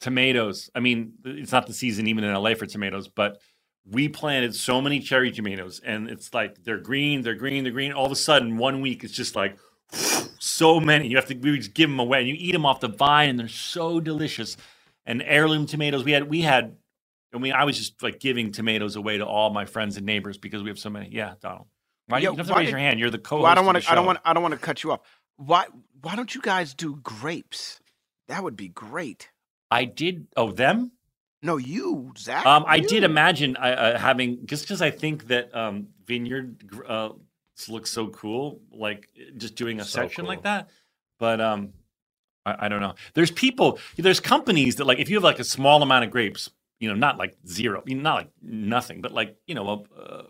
[0.00, 0.70] tomatoes.
[0.74, 3.40] I mean, it's not the season even in LA for tomatoes, but
[3.90, 7.92] we planted so many cherry tomatoes, and it's like they're green, they're green, they're green.
[7.92, 9.56] All of a sudden, one week it's just like
[10.38, 11.08] so many.
[11.08, 13.30] You have to we just give them away, and you eat them off the vine,
[13.30, 14.56] and they're so delicious.
[15.06, 16.76] And heirloom tomatoes, we had we had.
[17.34, 20.36] I mean, I was just like giving tomatoes away to all my friends and neighbors
[20.38, 21.08] because we have so many.
[21.10, 21.66] Yeah, Donald.
[22.06, 23.00] Why do Yeah, you, you don't have to why raise did- your hand?
[23.00, 23.42] You're the co-host.
[23.42, 23.92] well, I don't want want to.
[23.92, 24.18] I don't want.
[24.24, 25.00] I don't want to cut you off.
[25.36, 25.66] Why?
[26.02, 27.80] Why don't you guys do grapes?
[28.28, 29.30] That would be great.
[29.70, 30.26] I did.
[30.36, 30.92] Oh, them.
[31.42, 32.46] No, you, Zach.
[32.46, 37.08] Um, I did imagine uh, uh, having just because I think that um, vineyard uh,
[37.68, 40.68] looks so cool, like just doing a So section like that.
[41.18, 41.70] But um,
[42.46, 42.94] I, I don't know.
[43.14, 46.50] There's people, there's companies that like if you have like a small amount of grapes,
[46.80, 50.24] you know, not like zero, not like nothing, but like you know a, a,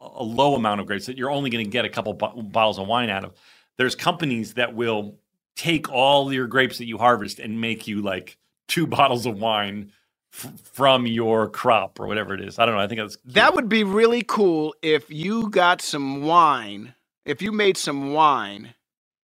[0.00, 2.78] a low amount of grapes that you're only going to get a couple bo- bottles
[2.78, 3.32] of wine out of.
[3.78, 5.16] There's companies that will
[5.56, 8.36] take all your grapes that you harvest and make you like
[8.68, 9.92] two bottles of wine
[10.32, 12.58] f- from your crop or whatever it is.
[12.58, 12.80] I don't know.
[12.80, 17.52] I think that's That would be really cool if you got some wine, if you
[17.52, 18.74] made some wine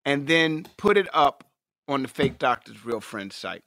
[0.06, 1.46] and then put it up
[1.88, 3.64] on the fake doctor's real friend site.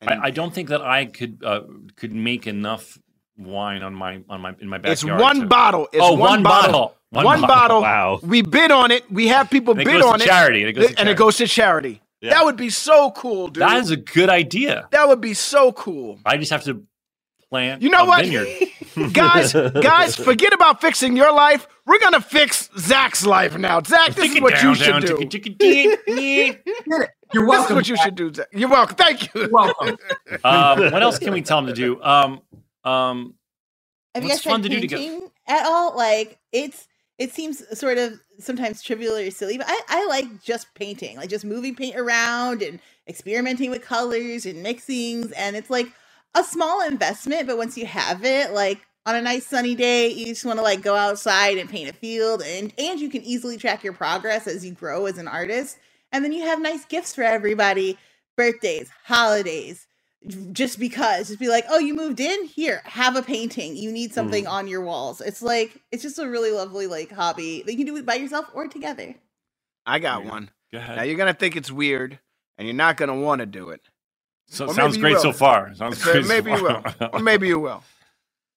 [0.00, 1.62] And I, I don't think that I could uh,
[1.96, 2.98] could make enough
[3.36, 4.92] wine on my on my in my backyard.
[4.92, 5.88] it's one to- bottle.
[5.92, 6.96] It's oh, one, one bottle.
[7.10, 7.80] One, One bottle.
[7.80, 8.18] Wow.
[8.24, 9.08] We bid on it.
[9.08, 10.24] We have people bid on it.
[10.24, 10.62] charity.
[10.62, 11.10] And it goes to and charity.
[11.12, 12.02] it goes to charity.
[12.20, 12.30] Yeah.
[12.30, 13.62] That would be so cool, dude.
[13.62, 14.88] That is a good idea.
[14.90, 16.18] that would be so cool.
[16.24, 16.82] I just have to
[17.48, 17.82] plant.
[17.82, 18.24] You know a what?
[18.24, 18.48] Vineyard.
[19.12, 21.66] guys, guys, forget about fixing your life.
[21.86, 23.82] We're gonna fix Zach's life now.
[23.82, 25.18] Zach, this is what you should do.
[27.32, 27.76] You're This is welcome.
[27.76, 28.32] what you should do.
[28.32, 28.46] Zach.
[28.52, 28.96] You're welcome.
[28.96, 29.42] Thank you.
[29.42, 29.96] You're welcome.
[30.44, 32.02] um, what else can we tell him to do?
[32.02, 32.40] Um,
[32.84, 33.34] um,
[34.14, 35.02] Have you guys fun tried to do together?
[35.02, 35.96] painting at all?
[35.96, 36.86] Like it's
[37.18, 41.28] it seems sort of sometimes trivial or silly, but I, I like just painting, like
[41.28, 45.32] just moving paint around and experimenting with colors and mixings.
[45.36, 45.86] And it's like
[46.34, 50.26] a small investment, but once you have it, like on a nice sunny day, you
[50.26, 53.56] just want to like go outside and paint a field and and you can easily
[53.56, 55.78] track your progress as you grow as an artist.
[56.12, 57.98] And then you have nice gifts for everybody,
[58.36, 59.86] birthdays, holidays,
[60.52, 64.06] just because just be like oh you moved in here have a painting you need
[64.08, 64.14] mm-hmm.
[64.14, 67.78] something on your walls it's like it's just a really lovely like hobby that you
[67.78, 69.14] can do it by yourself or together
[69.86, 70.30] I got Yeah.
[70.30, 70.50] one.
[70.72, 72.18] go Now you're gonna think it's weird,
[72.58, 73.82] and you're not gonna want to do it.
[74.46, 75.74] So, or sounds maybe you great so far.
[75.74, 76.24] Sounds So great.
[76.24, 77.82] so maybe you will, or maybe you will.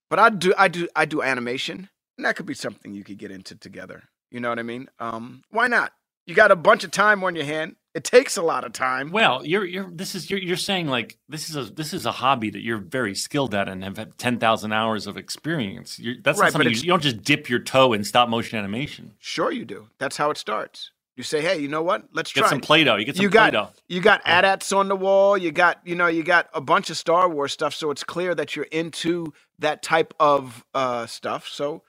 [0.10, 3.18] But I do, I do, I do animation, and that could be something you could
[3.18, 4.04] get into together.
[4.32, 4.90] You know what I mean?
[5.00, 5.94] Um, why not?
[6.26, 7.78] You got a bunch of time on your hand.
[7.96, 9.12] It takes a lot of time.
[9.12, 12.12] Well, you're you're this is you're you're saying like this is a this is a
[12.12, 15.98] hobby that you're very skilled at and have had ten thousand hours of experience.
[15.98, 18.30] You're, that's Right, not but something you, you don't just dip your toe in stop
[18.30, 19.14] motion animation.
[19.20, 19.88] Sure, you do.
[19.98, 20.92] That's how it starts.
[21.18, 22.04] You say, hey, you know what?
[22.14, 22.50] Let's Get try.
[22.50, 22.64] some it.
[22.64, 22.96] Play-Doh.
[22.98, 23.70] You get some you got Play-Doh.
[23.90, 25.38] you got AT-ATs on the wall.
[25.38, 28.36] You got you know you got a bunch of Star Wars stuff, so it's clear
[28.36, 31.48] that you're into that type of uh, stuff.
[31.48, 31.82] So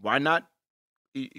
[0.00, 0.46] why not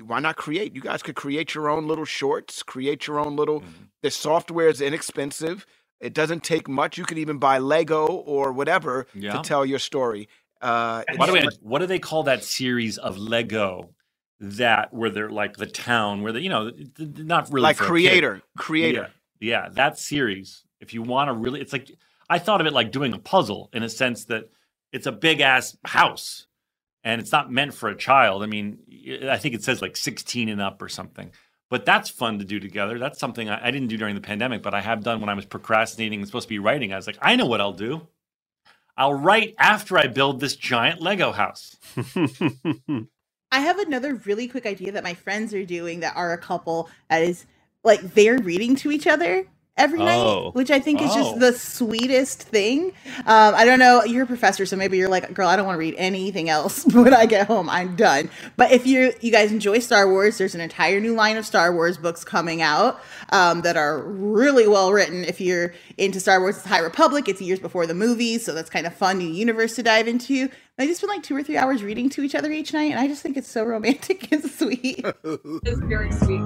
[0.01, 0.73] why not create?
[0.73, 3.63] You guys could create your own little shorts, create your own little.
[4.01, 5.65] The software is inexpensive.
[5.99, 6.97] It doesn't take much.
[6.97, 9.33] You could even buy Lego or whatever Yeah.
[9.33, 10.29] to tell your story.
[10.61, 13.89] Uh, By the way, what do they call that series of Lego
[14.39, 17.87] that where they're like the town where they, you know, not really like for a
[17.87, 17.89] kid.
[17.89, 19.11] creator, creator.
[19.39, 20.63] Yeah, yeah, that series.
[20.79, 21.91] If you want to really, it's like
[22.29, 24.49] I thought of it like doing a puzzle in a sense that
[24.91, 26.47] it's a big ass house
[27.03, 28.43] and it's not meant for a child.
[28.43, 28.79] I mean,
[29.29, 31.31] i think it says like 16 and up or something.
[31.69, 32.99] But that's fun to do together.
[32.99, 35.33] That's something I, I didn't do during the pandemic, but I have done when I
[35.33, 36.93] was procrastinating and supposed to be writing.
[36.93, 38.07] I was like, I know what I'll do.
[38.97, 41.75] I'll write after I build this giant Lego house.
[43.51, 46.89] I have another really quick idea that my friends are doing that are a couple
[47.09, 47.45] that is
[47.83, 49.47] like they're reading to each other
[49.77, 50.05] every Oh.
[50.45, 51.15] night, which I think is Oh.
[51.15, 52.93] just the sweetest thing.
[53.25, 55.75] Um, I don't know, you're a professor, so maybe you're like, girl, I don't want
[55.75, 57.69] to read anything else when I get home.
[57.69, 58.29] I'm done.
[58.57, 61.73] But if you you guys enjoy Star Wars, there's an entire new line of Star
[61.73, 62.99] Wars books coming out
[63.31, 65.23] um, that are really well written.
[65.25, 67.27] If you're into Star Wars, it's High Republic.
[67.27, 70.49] It's years before the movies, so that's kind of fun new universe to dive into.
[70.77, 72.99] I just spend like two or three hours reading to each other each night, and
[72.99, 75.05] I just think it's so romantic and sweet.
[75.63, 76.41] It's very sweet.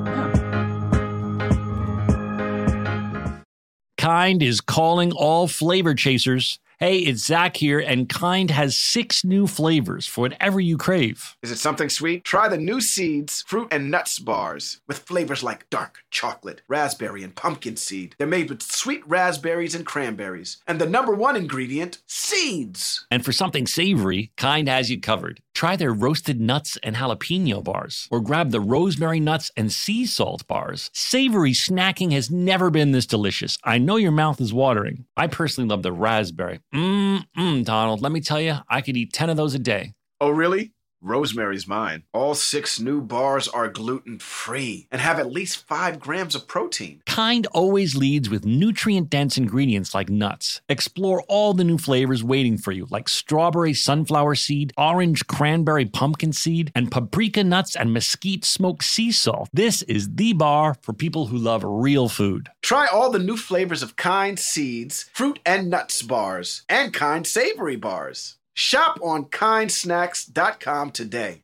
[4.00, 6.58] Kind is calling all flavor chasers.
[6.82, 11.36] Hey, it's Zach here, and Kind has six new flavors for whatever you crave.
[11.44, 12.24] Is it something sweet?
[12.24, 17.36] Try the new Seeds fruit and nuts bars with flavors like dark chocolate, raspberry, and
[17.36, 18.16] pumpkin seed.
[18.18, 20.58] They're made with sweet raspberries and cranberries.
[20.68, 23.06] And the number one ingredient, seeds.
[23.12, 25.42] And for something savory, Kind has you covered.
[25.54, 30.48] Try their roasted nuts and jalapeno bars, or grab the rosemary nuts and sea salt
[30.48, 30.90] bars.
[30.94, 33.58] Savory snacking has never been this delicious.
[33.66, 35.04] I know your mouth is watering.
[35.18, 36.62] I personally love the raspberry.
[36.74, 39.94] Mmm, mm, Donald, let me tell you, I could eat 10 of those a day.
[40.22, 40.74] Oh, really?
[41.02, 42.04] Rosemary's mine.
[42.14, 47.02] All six new bars are gluten free and have at least five grams of protein.
[47.06, 50.62] Kind always leads with nutrient dense ingredients like nuts.
[50.68, 56.34] Explore all the new flavors waiting for you, like strawberry sunflower seed, orange cranberry pumpkin
[56.34, 59.50] seed, and paprika nuts and mesquite smoked sea salt.
[59.54, 62.50] This is the bar for people who love real food.
[62.62, 67.76] Try all the new flavors of Kind Seeds, fruit and nuts bars, and Kind Savory
[67.76, 68.39] bars.
[68.54, 71.44] Shop on kindsnacks.com today.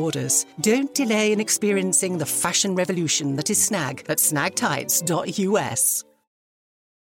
[0.00, 0.46] orders.
[0.60, 6.04] Don't delay in experiencing the fashion revolution that is Snag at snagtights.us.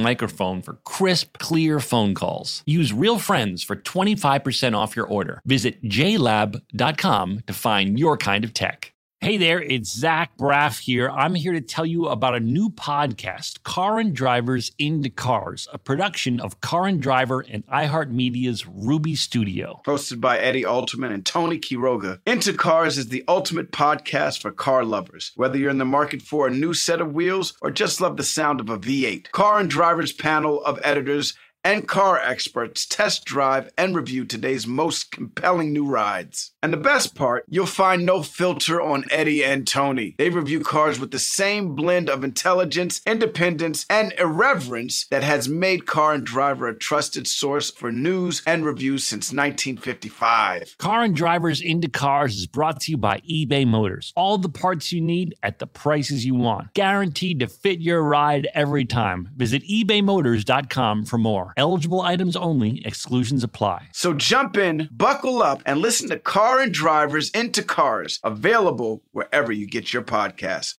[0.00, 2.62] microphone for crisp, clear phone calls.
[2.66, 5.40] Use Real Friends for 25% off your order.
[5.44, 8.91] Visit jlab.com to find your kind of tech.
[9.22, 11.08] Hey there, it's Zach Braff here.
[11.08, 15.78] I'm here to tell you about a new podcast, Car and Drivers into Cars, a
[15.78, 19.80] production of Car and Driver and iHeartMedia's Ruby Studio.
[19.86, 22.18] Hosted by Eddie Alterman and Tony Quiroga.
[22.26, 25.30] Into Cars is the ultimate podcast for car lovers.
[25.36, 28.24] Whether you're in the market for a new set of wheels or just love the
[28.24, 33.70] sound of a V8, Car and Driver's panel of editors and car experts test drive
[33.78, 36.52] and review today's most compelling new rides.
[36.62, 40.14] And the best part, you'll find no filter on Eddie and Tony.
[40.18, 45.86] They review cars with the same blend of intelligence, independence, and irreverence that has made
[45.86, 50.76] Car and Driver a trusted source for news and reviews since 1955.
[50.78, 54.12] Car and Drivers into Cars is brought to you by eBay Motors.
[54.16, 56.74] All the parts you need at the prices you want.
[56.74, 59.28] Guaranteed to fit your ride every time.
[59.36, 61.51] Visit ebaymotors.com for more.
[61.56, 63.88] Eligible items only, exclusions apply.
[63.92, 69.52] So jump in, buckle up, and listen to Car and Drivers into Cars, available wherever
[69.52, 70.76] you get your podcasts.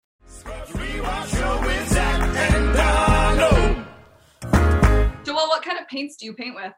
[5.24, 6.72] Joel, what kind of paints do you paint with?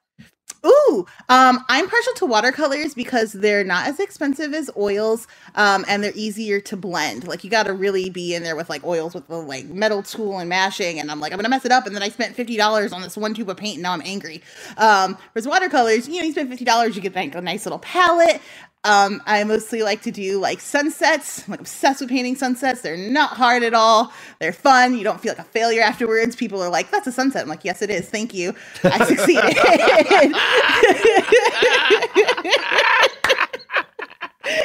[0.66, 5.26] Ooh, um, I'm partial to watercolors because they're not as expensive as oils,
[5.56, 7.26] um, and they're easier to blend.
[7.26, 10.02] Like you got to really be in there with like oils with the like metal
[10.02, 12.34] tool and mashing, and I'm like I'm gonna mess it up, and then I spent
[12.34, 14.42] fifty dollars on this one tube of paint, and now I'm angry.
[14.78, 17.80] Um, whereas watercolors, you know, you spend fifty dollars, you get like a nice little
[17.80, 18.40] palette.
[18.84, 21.44] Um, I mostly like to do like sunsets.
[21.46, 22.82] I'm like obsessed with painting sunsets.
[22.82, 24.12] They're not hard at all.
[24.40, 24.96] They're fun.
[24.96, 26.36] You don't feel like a failure afterwards.
[26.36, 28.08] People are like, "That's a sunset." I'm like, "Yes, it is.
[28.10, 28.54] Thank you.
[28.84, 29.58] I succeeded."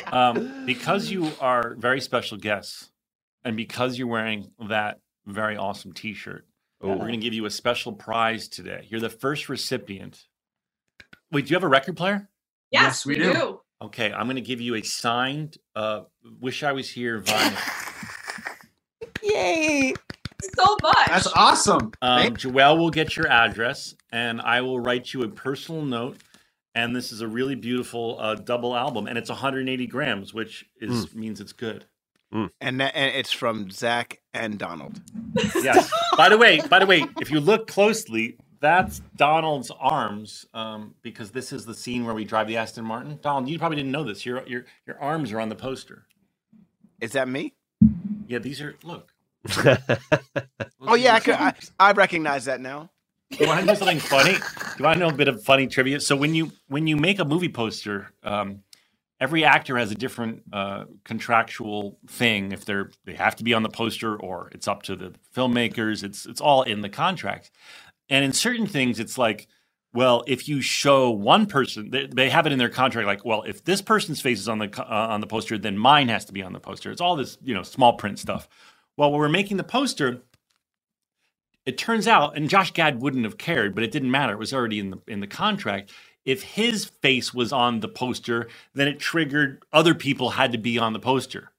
[0.14, 2.90] um, because you are very special guests,
[3.46, 6.46] and because you're wearing that very awesome T-shirt,
[6.82, 8.86] we're going to give you a special prize today.
[8.90, 10.26] You're the first recipient.
[11.32, 12.30] Wait, do you have a record player?
[12.72, 13.34] Yes, Yes, we we, do.
[13.34, 13.62] do.
[13.81, 16.01] Okay, I'm going to give you a signed uh,
[16.39, 17.85] "Wish I Was Here" vinyl.
[19.23, 19.93] Yay!
[20.56, 21.07] So much.
[21.07, 21.91] That's awesome.
[22.01, 26.18] Um, Joelle will get your address, and I will write you a personal note.
[26.76, 31.14] And this is a really beautiful uh, double album, and it's 180 grams, which is
[31.15, 31.85] means it's good.
[32.31, 35.01] And, that, and it's from Zach and Donald.
[35.56, 35.91] Yes.
[36.15, 41.31] by the way, by the way, if you look closely, that's Donald's arms, um, because
[41.31, 43.19] this is the scene where we drive the Aston Martin.
[43.22, 44.26] Donald, you probably didn't know this.
[44.26, 46.06] Your your your arms are on the poster.
[47.02, 47.53] Is that me?
[48.27, 49.14] Yeah, these are look.
[50.88, 52.90] Oh yeah, I, could, I, I recognize that now.
[53.38, 54.34] Do you want to know something funny?
[54.34, 54.40] Do
[54.80, 55.99] you want to know a bit of funny trivia?
[56.02, 58.64] So when you when you make a movie poster, um,
[59.19, 62.52] every actor has a different uh, contractual thing.
[62.52, 66.03] If they're they have to be on the poster, or it's up to the filmmakers.
[66.03, 67.52] It's it's all in the contract.
[68.10, 69.48] And in certain things, it's like,
[69.94, 73.07] well, if you show one person, they, they have it in their contract.
[73.07, 76.10] Like, well, if this person's face is on the uh, on the poster, then mine
[76.10, 76.91] has to be on the poster.
[76.91, 78.48] It's all this you know small print stuff.
[78.98, 80.22] Well, when we're making the poster,
[81.65, 84.34] it turns out, and Josh Gad wouldn't have cared, but it didn't matter.
[84.34, 85.91] It was already in the in the contract.
[86.26, 90.80] If his face was on the poster, then it triggered other people had to be
[90.80, 91.52] on the poster,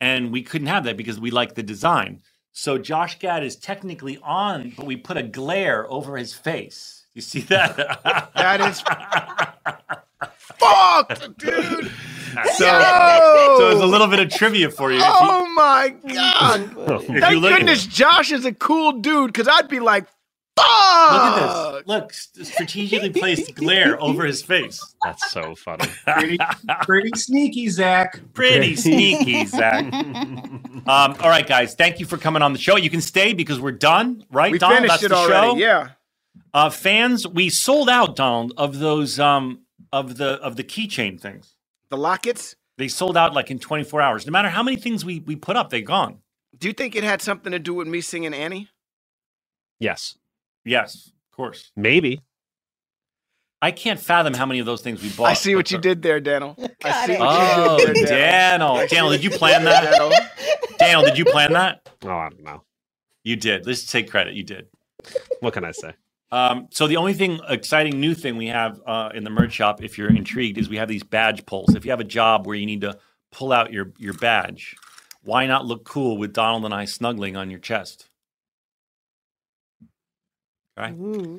[0.00, 2.22] and we couldn't have that because we like the design.
[2.52, 7.04] So Josh Gad is technically on, but we put a glare over his face.
[7.14, 7.76] You see that?
[8.34, 8.80] That is
[10.58, 11.90] fucked, dude.
[12.56, 14.98] so, Oh, so there's a little bit of trivia for you.
[14.98, 17.00] If you- oh my god!
[17.20, 20.17] Thank goodness Josh is a cool dude, because I'd be like, fuck.
[20.58, 21.86] Look at this.
[21.86, 24.94] Look, strategically placed glare over his face.
[25.04, 25.86] That's so funny.
[26.06, 26.38] pretty,
[26.82, 28.20] pretty sneaky, Zach.
[28.34, 29.84] Pretty sneaky, Zach.
[29.92, 31.74] Um, all right, guys.
[31.74, 32.76] Thank you for coming on the show.
[32.76, 34.52] You can stay because we're done, right?
[34.52, 34.78] We Donald?
[34.80, 35.52] finished That's it the already.
[35.52, 35.56] show.
[35.56, 35.88] Yeah.
[36.54, 39.60] Uh, fans, we sold out, Donald, of those um,
[39.92, 41.54] of the of the keychain things.
[41.90, 42.54] The lockets.
[42.76, 44.24] They sold out like in 24 hours.
[44.26, 46.18] No matter how many things we we put up, they're gone.
[46.56, 48.68] Do you think it had something to do with me singing Annie?
[49.80, 50.16] Yes,
[50.68, 51.70] Yes, of course.
[51.76, 52.20] maybe.
[53.60, 55.26] I can't fathom how many of those things we bought.
[55.30, 56.54] I see what you did there, Daniel.
[56.84, 57.18] I see it.
[57.20, 58.18] what Oh, you did there,
[58.58, 58.86] Daniel.
[58.86, 59.90] Daniel, did you plan that?
[59.90, 60.12] Daniel.
[60.78, 61.88] Daniel, did you plan that?
[62.04, 62.62] Oh, I don't know.
[63.24, 63.66] You did.
[63.66, 64.34] Let's take credit.
[64.34, 64.68] You did.
[65.40, 65.94] What can I say?
[66.30, 69.82] Um, so the only thing exciting new thing we have uh, in the merch shop,
[69.82, 71.74] if you're intrigued, is we have these badge pulls.
[71.74, 72.96] If you have a job where you need to
[73.32, 74.76] pull out your your badge,
[75.24, 78.08] why not look cool with Donald and I snuggling on your chest?
[80.78, 81.38] Right, Ooh.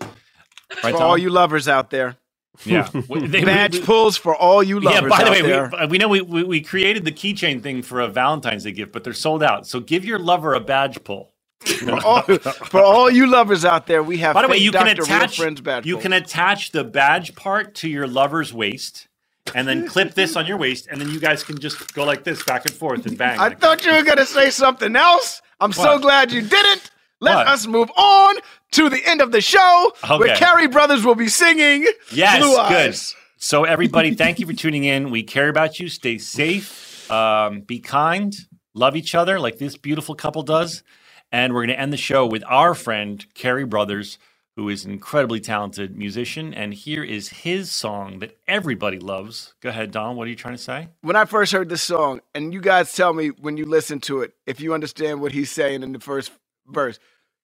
[0.83, 2.17] right, For all you lovers out there.
[2.65, 2.89] yeah.
[3.07, 5.01] We- they- we- Badge we- pulls for all you lovers.
[5.03, 5.07] yeah.
[5.09, 7.81] By the out way, we, uh, we know we, we we created the keychain thing
[7.81, 9.65] for a Valentine's Day gift, but they're sold out.
[9.67, 11.31] So give your lover a badge pull.
[11.65, 14.71] for, all, for all you lovers out there, we have By the way, fake you
[14.71, 15.03] can Dr.
[15.03, 16.03] Real attach Friends badge you pulls.
[16.03, 19.07] can attach the badge part to your lover's waist,
[19.53, 22.23] and then clip this on your waist, and then you guys can just go like
[22.23, 23.37] this back and forth and bang.
[23.39, 25.41] I like thought you were gonna say something else.
[25.59, 26.01] I'm so What?
[26.01, 26.91] glad you didn't.
[27.19, 27.47] Let What?
[27.47, 28.35] us move on
[28.71, 30.35] to the end of the show, where Okay.
[30.35, 32.59] Cary Brothers will be singing Yes, Blue good.
[32.89, 33.15] Eyes.
[33.37, 35.11] So everybody, thank you for tuning in.
[35.11, 35.87] We care about you.
[35.89, 37.09] Stay safe.
[37.11, 38.35] Um, be kind.
[38.73, 40.83] Love each other like this beautiful couple does.
[41.31, 44.17] And we're going to end the show with our friend Cary Brothers,
[44.55, 46.53] who is an incredibly talented musician.
[46.53, 49.53] And here is his song that everybody loves.
[49.61, 50.15] Go ahead, Don.
[50.15, 50.89] What are you trying to say?
[51.01, 54.21] When I first heard this song, and you guys tell me when you listen to
[54.21, 56.31] it if you understand what he's saying in the first
[56.67, 56.99] verse.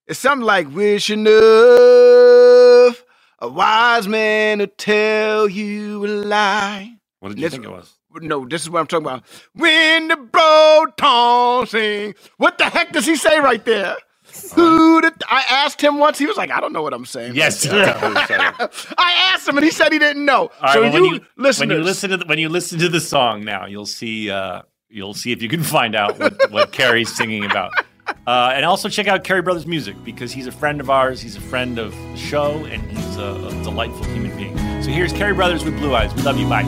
[0.07, 1.33] It's something like wish enough
[3.39, 6.93] a wise man to tell you a lie.
[7.19, 7.91] What did you This- think it was?
[8.21, 9.23] No, this is what I'm talking about.
[9.55, 13.97] When the broton sing, what the heck does he say right there?
[14.53, 16.17] Who did I asked him once?
[16.17, 17.35] He was like, I don't know what I'm saying.
[17.35, 17.65] Yes.
[17.69, 20.43] I asked him and he said he didn't know.
[20.43, 22.47] All right, so well, you, when you listeners, when you listen to the, when you
[22.47, 26.17] listen to the song now, you'll see uh, you'll see if you can find out
[26.17, 27.71] what, what Cary's singing about.
[28.27, 31.21] Uh, and also check out Cary Brothers Music because he's a friend of ours.
[31.21, 34.57] He's a friend of the show, and he's a, a delightful human being.
[34.81, 36.13] So here's Cary Brothers with Blue Eyes.
[36.15, 36.47] We love you.
[36.49, 36.63] Bye.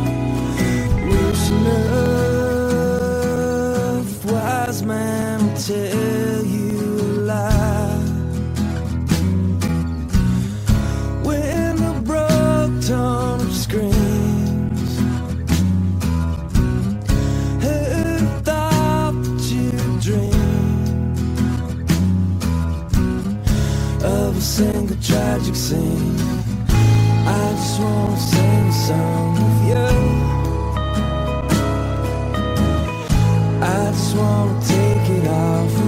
[4.85, 7.23] man will tell you a
[24.57, 26.17] single tragic scene.
[27.27, 29.87] I just wanna sing a song with you.
[33.61, 35.86] I just wanna take it off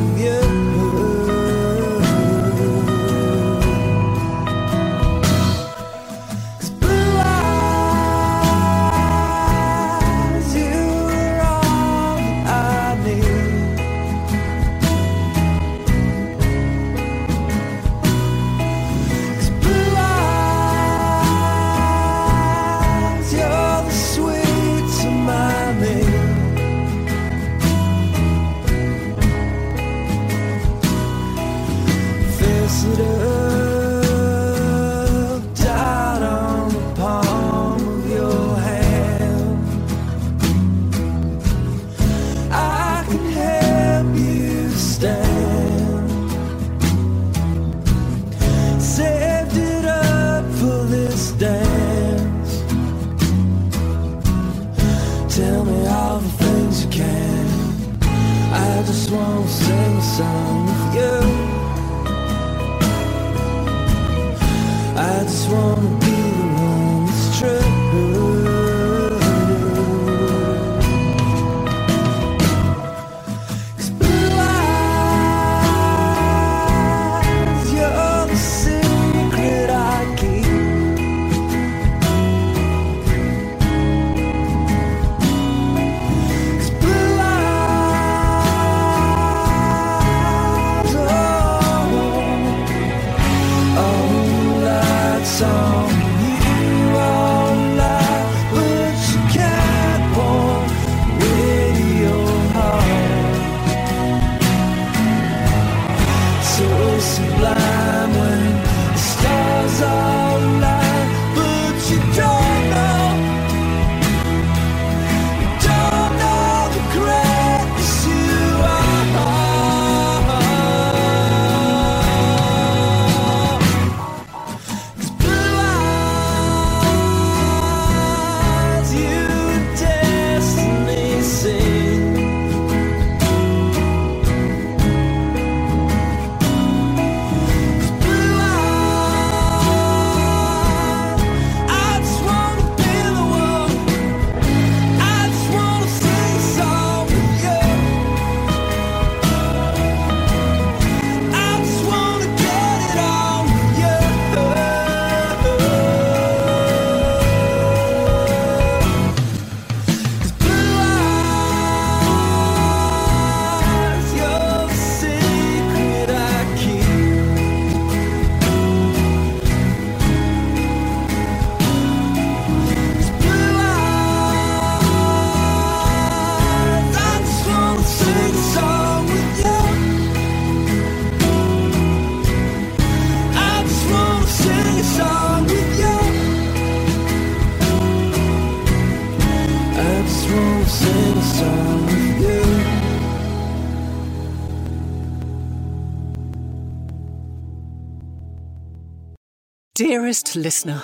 [199.80, 200.84] Dearest listener,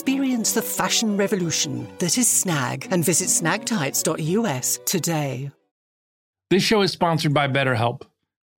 [0.01, 5.51] Experience the fashion revolution that is Snag and visit snagtights.us today.
[6.49, 8.01] This show is sponsored by BetterHelp.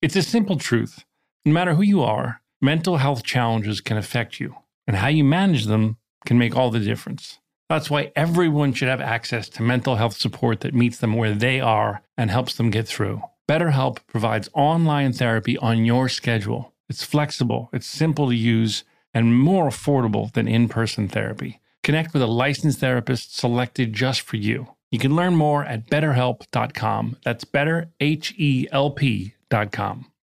[0.02, 1.04] It's a simple truth.
[1.44, 4.56] No matter who you are, mental health challenges can affect you,
[4.88, 7.40] and how you manage them can make all the difference.
[7.68, 11.60] That's why everyone should have access to mental health support that meets them where they
[11.60, 13.22] are and helps them get through.
[13.50, 16.72] BetterHelp provides online therapy on your schedule.
[16.88, 21.60] It's flexible, it's simple to use, and more affordable than in person therapy.
[21.84, 24.68] Connect with a licensed therapist selected just for you.
[24.92, 27.18] You can learn more at betterhelp.com.
[27.24, 30.13] That's betterhelp.com.